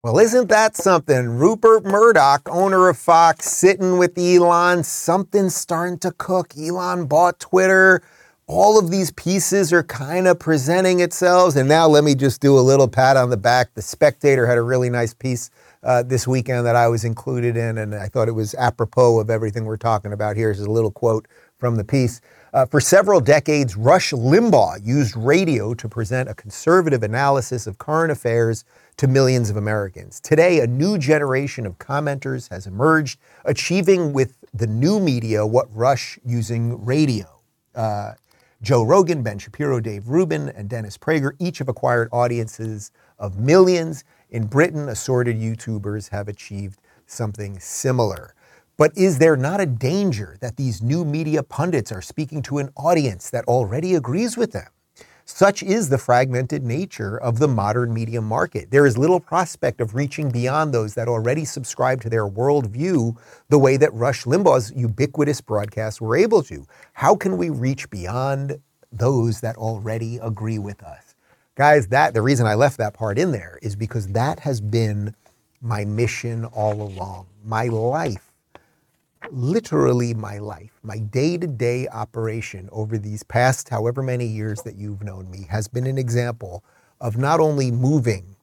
Well, 0.02 0.18
isn't 0.20 0.48
that 0.48 0.78
something? 0.78 1.28
Rupert 1.28 1.84
Murdoch, 1.84 2.48
owner 2.50 2.88
of 2.88 2.98
Fox, 2.98 3.48
sitting 3.48 3.98
with 3.98 4.18
Elon. 4.18 4.86
Something's 4.86 5.56
starting 5.56 6.00
to 6.00 6.12
cook. 6.14 6.54
Elon 6.58 7.06
bought 7.06 7.38
Twitter 7.42 8.02
all 8.50 8.80
of 8.80 8.90
these 8.90 9.12
pieces 9.12 9.72
are 9.72 9.84
kind 9.84 10.28
of 10.28 10.40
presenting 10.40 11.02
itself. 11.02 11.56
And 11.56 11.70
now 11.70 11.88
let 11.88 12.04
me 12.04 12.16
just 12.16 12.42
do 12.42 12.58
a 12.58 12.60
little 12.60 12.88
pat 12.88 13.16
on 13.16 13.30
the 13.30 13.38
back. 13.38 13.76
The 13.76 13.82
Spectator 13.84 14.48
had 14.48 14.58
a 14.58 14.64
really 14.64 14.90
nice 14.90 15.14
piece 15.14 15.52
uh, 15.84 16.02
this 16.02 16.28
weekend 16.28 16.66
that 16.66 16.76
I 16.76 16.88
was 16.88 17.06
included 17.06 17.56
in, 17.56 17.78
and 17.78 17.94
I 17.94 18.08
thought 18.08 18.28
it 18.28 18.32
was 18.34 18.56
apropos 18.56 19.20
of 19.20 19.30
everything 19.30 19.66
we're 19.66 19.78
talking 19.78 20.14
about. 20.14 20.36
Here's 20.36 20.60
a 20.60 20.70
little 20.70 20.90
quote 20.90 21.28
from 21.60 21.76
the 21.76 21.84
piece. 21.84 22.22
Uh, 22.52 22.66
for 22.66 22.82
several 22.82 23.22
decades, 23.22 23.78
Rush 23.78 24.14
Limbaugh 24.14 24.84
used 24.84 25.16
radio 25.16 25.76
to 25.76 25.88
present 25.88 26.28
a 26.28 26.34
conservative 26.34 27.04
analysis 27.04 27.68
of 27.68 27.78
current 27.78 28.12
affairs 28.12 28.66
to 29.00 29.08
millions 29.08 29.50
of 29.50 29.56
Americans. 29.56 30.20
Today, 30.20 30.60
a 30.60 30.68
new 30.68 30.98
generation 30.98 31.66
of 31.66 31.78
commenters 31.78 32.50
has 32.50 32.68
emerged, 32.68 33.18
achieving 33.46 34.12
with 34.12 34.36
the 34.54 34.68
new 34.68 35.00
media 35.00 35.48
what 35.48 35.74
Rush 35.74 36.20
using 36.26 36.84
radio. 36.84 37.26
Uh, 37.74 38.16
Joe 38.62 38.84
Rogan, 38.84 39.24
Ben 39.24 39.40
Shapiro, 39.40 39.80
Dave 39.80 40.10
Rubin, 40.10 40.50
and 40.50 40.70
Dennis 40.70 40.98
Prager 40.98 41.32
each 41.40 41.60
have 41.60 41.70
acquired 41.70 42.10
audiences 42.12 42.92
of 43.18 43.40
millions. 43.40 44.04
In 44.32 44.48
Britain, 44.48 44.90
assorted 44.90 45.38
YouTubers 45.38 46.10
have 46.10 46.28
achieved 46.28 46.82
something 47.06 47.58
similar. 47.58 48.36
But 48.76 48.92
is 48.98 49.18
there 49.18 49.38
not 49.38 49.62
a 49.62 49.66
danger 49.66 50.36
that 50.42 50.58
these 50.58 50.82
new 50.82 51.06
media 51.06 51.42
pundits 51.42 51.94
are 51.94 52.02
speaking 52.02 52.42
to 52.42 52.58
an 52.58 52.70
audience 52.76 53.30
that 53.30 53.46
already 53.46 53.96
agrees 53.96 54.36
with 54.36 54.52
them? 54.52 54.68
Such 55.32 55.62
is 55.62 55.90
the 55.90 56.00
fragmented 56.00 56.64
nature 56.64 57.16
of 57.16 57.38
the 57.38 57.48
modern 57.48 57.94
media 57.94 58.20
market. 58.20 58.72
There 58.72 58.88
is 58.88 58.98
little 58.98 59.20
prospect 59.20 59.80
of 59.80 59.94
reaching 59.94 60.32
beyond 60.32 60.74
those 60.74 60.96
that 60.96 61.08
already 61.08 61.46
subscribe 61.46 62.02
to 62.02 62.10
their 62.10 62.28
worldview 62.28 63.16
the 63.48 63.60
way 63.60 63.78
that 63.78 63.94
Rush 63.94 64.24
Limbaugh's 64.24 64.74
ubiquitous 64.76 65.40
broadcasts 65.40 66.02
were 66.02 66.18
able 66.18 66.42
to. 66.44 66.66
How 66.94 67.16
can 67.16 67.38
we 67.38 67.52
reach 67.52 67.90
beyond 67.92 68.60
those 68.92 69.40
that 69.42 69.56
already 69.56 70.18
agree 70.18 70.58
with 70.58 70.82
us? 70.84 71.16
Guys, 71.54 71.88
that 71.88 72.16
the 72.16 72.24
reason 72.24 72.48
I 72.48 72.56
left 72.56 72.80
that 72.80 72.96
part 72.96 73.20
in 73.20 73.32
there 73.32 73.60
is 73.62 73.76
because 73.76 74.08
that 74.08 74.40
has 74.40 74.60
been 74.60 75.16
my 75.62 75.86
mission 75.86 76.44
all 76.46 76.82
along. 76.82 77.28
My 77.46 77.66
life 77.66 78.29
literally 79.32 80.14
my 80.14 80.38
life, 80.40 80.80
my 80.84 80.98
day 80.98 81.38
to 81.38 81.48
day 81.48 81.88
operation 81.90 82.70
over 82.72 82.98
these 82.98 83.24
past 83.24 83.70
however 83.70 84.02
many 84.02 84.26
years 84.26 84.62
that 84.64 84.76
you've 84.76 85.04
known 85.04 85.30
me 85.30 85.46
has 85.50 85.68
been 85.68 85.88
an 85.88 85.98
example 85.98 86.64
of 87.02 87.18
not 87.18 87.40
only 87.40 87.72
moving. 87.72 88.36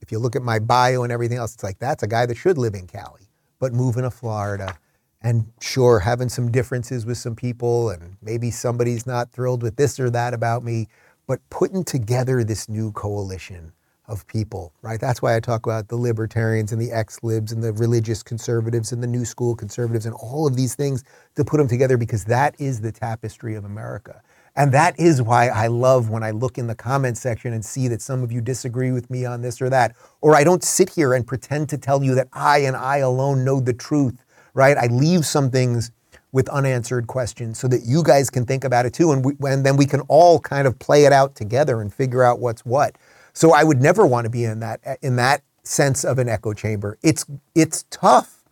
If 0.00 0.10
you 0.10 0.18
look 0.18 0.36
at 0.36 0.42
my 0.42 0.58
bio 0.58 1.02
and 1.02 1.12
everything 1.12 1.38
else, 1.38 1.54
it's 1.54 1.62
like 1.62 1.78
that's 1.78 2.02
a 2.02 2.08
guy 2.08 2.26
that 2.26 2.36
should 2.36 2.58
live 2.58 2.74
in 2.74 2.86
Cali, 2.86 3.28
but 3.58 3.72
moving 3.72 4.02
to 4.02 4.10
Florida. 4.10 4.78
And 5.22 5.52
sure, 5.60 6.00
having 6.00 6.30
some 6.30 6.50
differences 6.50 7.04
with 7.04 7.18
some 7.18 7.36
people, 7.36 7.90
and 7.90 8.16
maybe 8.22 8.50
somebody's 8.50 9.06
not 9.06 9.30
thrilled 9.32 9.62
with 9.62 9.76
this 9.76 10.00
or 10.00 10.08
that 10.10 10.32
about 10.32 10.64
me, 10.64 10.88
but 11.26 11.40
putting 11.50 11.84
together 11.84 12.42
this 12.42 12.68
new 12.68 12.90
coalition 12.92 13.72
of 14.10 14.26
people, 14.26 14.72
right? 14.82 15.00
That's 15.00 15.22
why 15.22 15.36
I 15.36 15.40
talk 15.40 15.64
about 15.64 15.88
the 15.88 15.96
libertarians 15.96 16.72
and 16.72 16.82
the 16.82 16.90
ex 16.92 17.22
libs 17.22 17.52
and 17.52 17.62
the 17.62 17.72
religious 17.72 18.22
conservatives 18.22 18.92
and 18.92 19.02
the 19.02 19.06
new 19.06 19.24
school 19.24 19.54
conservatives 19.54 20.04
and 20.04 20.14
all 20.14 20.46
of 20.46 20.56
these 20.56 20.74
things 20.74 21.04
to 21.36 21.44
put 21.44 21.58
them 21.58 21.68
together 21.68 21.96
because 21.96 22.24
that 22.24 22.54
is 22.58 22.80
the 22.80 22.92
tapestry 22.92 23.54
of 23.54 23.64
America. 23.64 24.20
And 24.56 24.72
that 24.72 24.98
is 24.98 25.22
why 25.22 25.48
I 25.48 25.68
love 25.68 26.10
when 26.10 26.24
I 26.24 26.32
look 26.32 26.58
in 26.58 26.66
the 26.66 26.74
comment 26.74 27.16
section 27.16 27.52
and 27.52 27.64
see 27.64 27.86
that 27.88 28.02
some 28.02 28.22
of 28.22 28.32
you 28.32 28.40
disagree 28.40 28.90
with 28.90 29.08
me 29.08 29.24
on 29.24 29.42
this 29.42 29.62
or 29.62 29.70
that. 29.70 29.94
Or 30.20 30.34
I 30.34 30.42
don't 30.42 30.64
sit 30.64 30.90
here 30.90 31.14
and 31.14 31.26
pretend 31.26 31.68
to 31.68 31.78
tell 31.78 32.02
you 32.02 32.14
that 32.16 32.28
I 32.32 32.58
and 32.58 32.76
I 32.76 32.98
alone 32.98 33.44
know 33.44 33.60
the 33.60 33.72
truth, 33.72 34.24
right? 34.52 34.76
I 34.76 34.86
leave 34.86 35.24
some 35.24 35.50
things 35.50 35.92
with 36.32 36.48
unanswered 36.48 37.06
questions 37.06 37.58
so 37.58 37.68
that 37.68 37.82
you 37.84 38.02
guys 38.02 38.30
can 38.30 38.44
think 38.44 38.64
about 38.64 38.86
it 38.86 38.94
too. 38.94 39.12
And, 39.12 39.24
we, 39.24 39.34
and 39.48 39.64
then 39.64 39.76
we 39.76 39.86
can 39.86 40.00
all 40.02 40.40
kind 40.40 40.66
of 40.66 40.78
play 40.78 41.04
it 41.04 41.12
out 41.12 41.34
together 41.34 41.80
and 41.80 41.92
figure 41.92 42.22
out 42.22 42.38
what's 42.38 42.64
what. 42.64 42.96
So 43.40 43.54
I 43.54 43.64
would 43.64 43.80
never 43.80 44.06
want 44.06 44.26
to 44.26 44.30
be 44.30 44.44
in 44.44 44.60
that 44.60 44.98
in 45.00 45.16
that 45.16 45.40
sense 45.62 46.04
of 46.04 46.18
an 46.18 46.28
echo 46.28 46.52
chamber. 46.52 46.98
It's 47.02 47.24
it's 47.54 47.86
tough. 47.88 48.44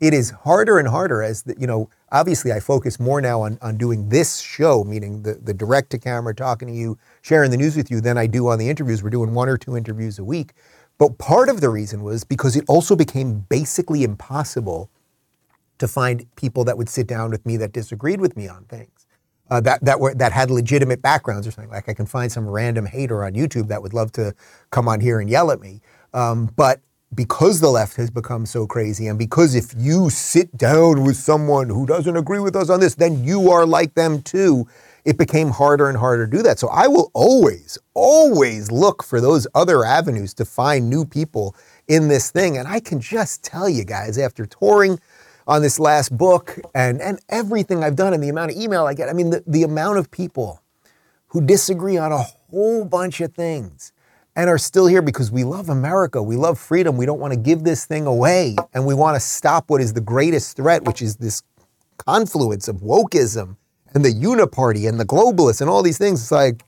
It 0.00 0.14
is 0.14 0.30
harder 0.30 0.78
and 0.78 0.88
harder 0.88 1.22
as 1.22 1.42
the, 1.42 1.54
you 1.58 1.66
know. 1.66 1.90
Obviously, 2.10 2.50
I 2.50 2.58
focus 2.58 2.98
more 2.98 3.20
now 3.20 3.42
on, 3.42 3.58
on 3.60 3.76
doing 3.76 4.08
this 4.08 4.40
show, 4.40 4.82
meaning 4.82 5.24
the, 5.24 5.34
the 5.34 5.52
direct 5.52 5.90
to 5.90 5.98
camera, 5.98 6.34
talking 6.34 6.68
to 6.68 6.74
you, 6.74 6.96
sharing 7.20 7.50
the 7.50 7.58
news 7.58 7.76
with 7.76 7.90
you, 7.90 8.00
than 8.00 8.16
I 8.16 8.26
do 8.26 8.48
on 8.48 8.58
the 8.58 8.70
interviews. 8.70 9.02
We're 9.02 9.10
doing 9.10 9.34
one 9.34 9.50
or 9.50 9.58
two 9.58 9.76
interviews 9.76 10.18
a 10.18 10.24
week. 10.24 10.54
But 10.96 11.18
part 11.18 11.50
of 11.50 11.60
the 11.60 11.68
reason 11.68 12.02
was 12.02 12.24
because 12.24 12.56
it 12.56 12.64
also 12.66 12.96
became 12.96 13.40
basically 13.50 14.04
impossible 14.04 14.88
to 15.76 15.86
find 15.86 16.24
people 16.36 16.64
that 16.64 16.78
would 16.78 16.88
sit 16.88 17.06
down 17.06 17.30
with 17.30 17.44
me 17.44 17.58
that 17.58 17.72
disagreed 17.72 18.22
with 18.22 18.38
me 18.38 18.48
on 18.48 18.64
things 18.64 18.99
uh, 19.50 19.60
that 19.60 19.84
that 19.84 20.00
were 20.00 20.14
that 20.14 20.32
had 20.32 20.50
legitimate 20.50 21.02
backgrounds 21.02 21.46
or 21.46 21.50
something. 21.50 21.70
Like 21.70 21.88
I 21.88 21.94
can 21.94 22.06
find 22.06 22.30
some 22.30 22.48
random 22.48 22.86
hater 22.86 23.24
on 23.24 23.32
YouTube 23.32 23.68
that 23.68 23.82
would 23.82 23.94
love 23.94 24.12
to 24.12 24.34
come 24.70 24.88
on 24.88 25.00
here 25.00 25.20
and 25.20 25.28
yell 25.28 25.50
at 25.50 25.60
me. 25.60 25.80
Um, 26.14 26.50
but 26.56 26.80
because 27.14 27.60
the 27.60 27.70
left 27.70 27.96
has 27.96 28.10
become 28.10 28.46
so 28.46 28.66
crazy, 28.66 29.08
and 29.08 29.18
because 29.18 29.54
if 29.54 29.74
you 29.76 30.10
sit 30.10 30.56
down 30.56 31.04
with 31.04 31.16
someone 31.16 31.68
who 31.68 31.84
doesn't 31.84 32.16
agree 32.16 32.38
with 32.38 32.54
us 32.54 32.70
on 32.70 32.80
this, 32.80 32.94
then 32.94 33.24
you 33.24 33.50
are 33.50 33.66
like 33.66 33.94
them 33.94 34.22
too. 34.22 34.66
It 35.04 35.18
became 35.18 35.48
harder 35.50 35.88
and 35.88 35.98
harder 35.98 36.26
to 36.26 36.30
do 36.36 36.42
that. 36.42 36.58
So 36.58 36.68
I 36.68 36.86
will 36.86 37.10
always, 37.14 37.78
always 37.94 38.70
look 38.70 39.02
for 39.02 39.20
those 39.20 39.46
other 39.54 39.84
avenues 39.84 40.34
to 40.34 40.44
find 40.44 40.88
new 40.88 41.04
people 41.04 41.56
in 41.88 42.08
this 42.08 42.30
thing. 42.30 42.58
And 42.58 42.68
I 42.68 42.78
can 42.78 43.00
just 43.00 43.42
tell 43.42 43.68
you 43.68 43.82
guys, 43.84 44.18
after 44.18 44.46
touring 44.46 45.00
on 45.50 45.62
this 45.62 45.80
last 45.80 46.16
book 46.16 46.60
and, 46.76 47.02
and 47.02 47.18
everything 47.28 47.82
I've 47.82 47.96
done 47.96 48.14
and 48.14 48.22
the 48.22 48.28
amount 48.28 48.52
of 48.52 48.56
email 48.56 48.86
I 48.86 48.94
get. 48.94 49.08
I 49.08 49.12
mean, 49.12 49.30
the, 49.30 49.42
the 49.48 49.64
amount 49.64 49.98
of 49.98 50.08
people 50.08 50.62
who 51.26 51.44
disagree 51.44 51.98
on 51.98 52.12
a 52.12 52.22
whole 52.22 52.84
bunch 52.84 53.20
of 53.20 53.34
things 53.34 53.92
and 54.36 54.48
are 54.48 54.58
still 54.58 54.86
here 54.86 55.02
because 55.02 55.32
we 55.32 55.42
love 55.42 55.68
America. 55.68 56.22
We 56.22 56.36
love 56.36 56.56
freedom. 56.56 56.96
We 56.96 57.04
don't 57.04 57.18
want 57.18 57.32
to 57.34 57.36
give 57.38 57.64
this 57.64 57.84
thing 57.84 58.06
away. 58.06 58.54
And 58.72 58.86
we 58.86 58.94
want 58.94 59.16
to 59.16 59.20
stop 59.20 59.70
what 59.70 59.80
is 59.80 59.92
the 59.92 60.00
greatest 60.00 60.56
threat, 60.56 60.84
which 60.84 61.02
is 61.02 61.16
this 61.16 61.42
confluence 61.98 62.68
of 62.68 62.76
wokeism 62.76 63.56
and 63.92 64.04
the 64.04 64.10
uniparty 64.10 64.88
and 64.88 65.00
the 65.00 65.04
globalists 65.04 65.60
and 65.60 65.68
all 65.68 65.82
these 65.82 65.98
things. 65.98 66.22
It's 66.22 66.30
like, 66.30 66.62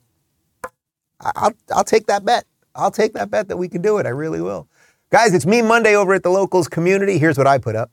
I'll, 1.20 1.54
I'll 1.72 1.84
take 1.84 2.06
that 2.08 2.24
bet. 2.24 2.46
I'll 2.74 2.90
take 2.90 3.12
that 3.12 3.30
bet 3.30 3.46
that 3.46 3.58
we 3.58 3.68
can 3.68 3.80
do 3.80 3.98
it. 3.98 4.06
I 4.06 4.08
really 4.10 4.40
will. 4.40 4.66
Guys, 5.10 5.34
it's 5.34 5.46
me 5.46 5.62
Monday 5.62 5.94
over 5.94 6.14
at 6.14 6.24
the 6.24 6.30
locals 6.30 6.66
community. 6.66 7.16
Here's 7.18 7.38
what 7.38 7.46
I 7.46 7.58
put 7.58 7.76
up. 7.76 7.92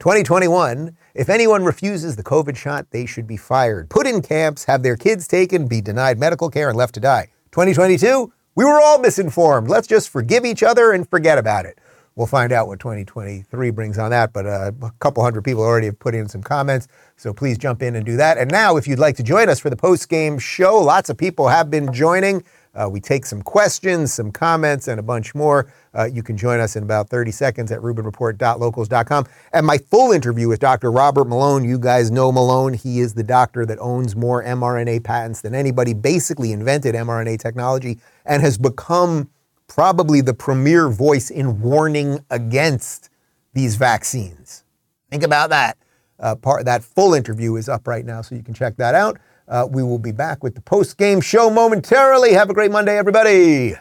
2021, 0.00 0.96
if 1.14 1.28
anyone 1.28 1.62
refuses 1.62 2.16
the 2.16 2.24
COVID 2.24 2.56
shot, 2.56 2.86
they 2.90 3.04
should 3.04 3.26
be 3.26 3.36
fired, 3.36 3.90
put 3.90 4.06
in 4.06 4.22
camps, 4.22 4.64
have 4.64 4.82
their 4.82 4.96
kids 4.96 5.28
taken, 5.28 5.68
be 5.68 5.82
denied 5.82 6.18
medical 6.18 6.48
care, 6.48 6.70
and 6.70 6.78
left 6.78 6.94
to 6.94 7.00
die. 7.00 7.28
2022, 7.52 8.32
we 8.54 8.64
were 8.64 8.80
all 8.80 8.98
misinformed. 8.98 9.68
Let's 9.68 9.86
just 9.86 10.08
forgive 10.08 10.46
each 10.46 10.62
other 10.62 10.92
and 10.92 11.06
forget 11.06 11.36
about 11.36 11.66
it. 11.66 11.78
We'll 12.16 12.26
find 12.26 12.50
out 12.50 12.66
what 12.66 12.80
2023 12.80 13.70
brings 13.72 13.98
on 13.98 14.10
that, 14.10 14.32
but 14.32 14.46
uh, 14.46 14.72
a 14.80 14.90
couple 15.00 15.22
hundred 15.22 15.44
people 15.44 15.62
already 15.62 15.88
have 15.88 15.98
put 15.98 16.14
in 16.14 16.30
some 16.30 16.42
comments, 16.42 16.88
so 17.16 17.34
please 17.34 17.58
jump 17.58 17.82
in 17.82 17.94
and 17.94 18.06
do 18.06 18.16
that. 18.16 18.38
And 18.38 18.50
now, 18.50 18.78
if 18.78 18.88
you'd 18.88 18.98
like 18.98 19.16
to 19.16 19.22
join 19.22 19.50
us 19.50 19.60
for 19.60 19.68
the 19.68 19.76
post 19.76 20.08
game 20.08 20.38
show, 20.38 20.78
lots 20.78 21.10
of 21.10 21.18
people 21.18 21.48
have 21.48 21.70
been 21.70 21.92
joining. 21.92 22.42
Uh, 22.74 22.88
we 22.88 23.00
take 23.00 23.26
some 23.26 23.42
questions, 23.42 24.14
some 24.14 24.30
comments, 24.30 24.86
and 24.88 25.00
a 25.00 25.02
bunch 25.02 25.34
more. 25.34 25.72
Uh, 25.92 26.04
you 26.04 26.22
can 26.22 26.36
join 26.36 26.60
us 26.60 26.76
in 26.76 26.82
about 26.82 27.08
30 27.08 27.32
seconds 27.32 27.72
at 27.72 27.80
rubinreport.locals.com. 27.80 29.26
And 29.52 29.66
my 29.66 29.78
full 29.78 30.12
interview 30.12 30.48
with 30.48 30.60
Dr. 30.60 30.92
Robert 30.92 31.26
Malone. 31.26 31.64
You 31.64 31.78
guys 31.78 32.10
know 32.10 32.30
Malone. 32.30 32.74
He 32.74 33.00
is 33.00 33.14
the 33.14 33.24
doctor 33.24 33.66
that 33.66 33.78
owns 33.80 34.14
more 34.14 34.44
mRNA 34.44 35.02
patents 35.02 35.40
than 35.40 35.54
anybody, 35.54 35.94
basically 35.94 36.52
invented 36.52 36.94
mRNA 36.94 37.40
technology, 37.40 37.98
and 38.24 38.40
has 38.42 38.56
become 38.56 39.28
probably 39.66 40.20
the 40.20 40.34
premier 40.34 40.88
voice 40.88 41.30
in 41.30 41.60
warning 41.60 42.24
against 42.30 43.08
these 43.52 43.76
vaccines. 43.76 44.64
Think 45.10 45.22
about 45.22 45.50
that. 45.50 45.76
Uh, 46.18 46.34
part 46.34 46.66
that 46.66 46.84
full 46.84 47.14
interview 47.14 47.56
is 47.56 47.68
up 47.68 47.88
right 47.88 48.04
now, 48.04 48.20
so 48.20 48.34
you 48.34 48.42
can 48.42 48.54
check 48.54 48.76
that 48.76 48.94
out. 48.94 49.18
Uh, 49.50 49.66
we 49.68 49.82
will 49.82 49.98
be 49.98 50.12
back 50.12 50.44
with 50.44 50.54
the 50.54 50.60
post 50.60 50.96
game 50.96 51.20
show 51.20 51.50
momentarily. 51.50 52.32
Have 52.34 52.50
a 52.50 52.54
great 52.54 52.70
Monday, 52.70 52.96
everybody. 52.96 53.74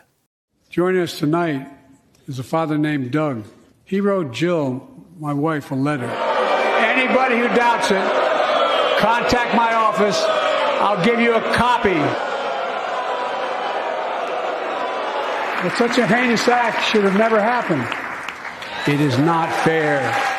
Joining 0.71 1.01
us 1.01 1.19
tonight 1.19 1.67
is 2.27 2.39
a 2.39 2.43
father 2.43 2.75
named 2.75 3.11
Doug. 3.11 3.43
He 3.85 4.01
wrote 4.01 4.33
Jill, 4.33 4.87
my 5.19 5.31
wife, 5.31 5.69
a 5.69 5.75
letter. 5.75 6.09
Anybody 6.09 7.37
who 7.37 7.47
doubts 7.49 7.91
it, 7.91 8.99
contact 8.99 9.55
my 9.55 9.75
office. 9.75 10.19
I'll 10.81 11.05
give 11.05 11.19
you 11.19 11.35
a 11.35 11.53
copy. 11.53 11.93
But 15.61 15.77
such 15.77 15.99
a 15.99 16.07
heinous 16.07 16.47
act 16.47 16.83
should 16.89 17.03
have 17.03 17.15
never 17.15 17.39
happened. 17.39 17.85
It 18.91 18.99
is 18.99 19.19
not 19.19 19.53
fair. 19.63 20.38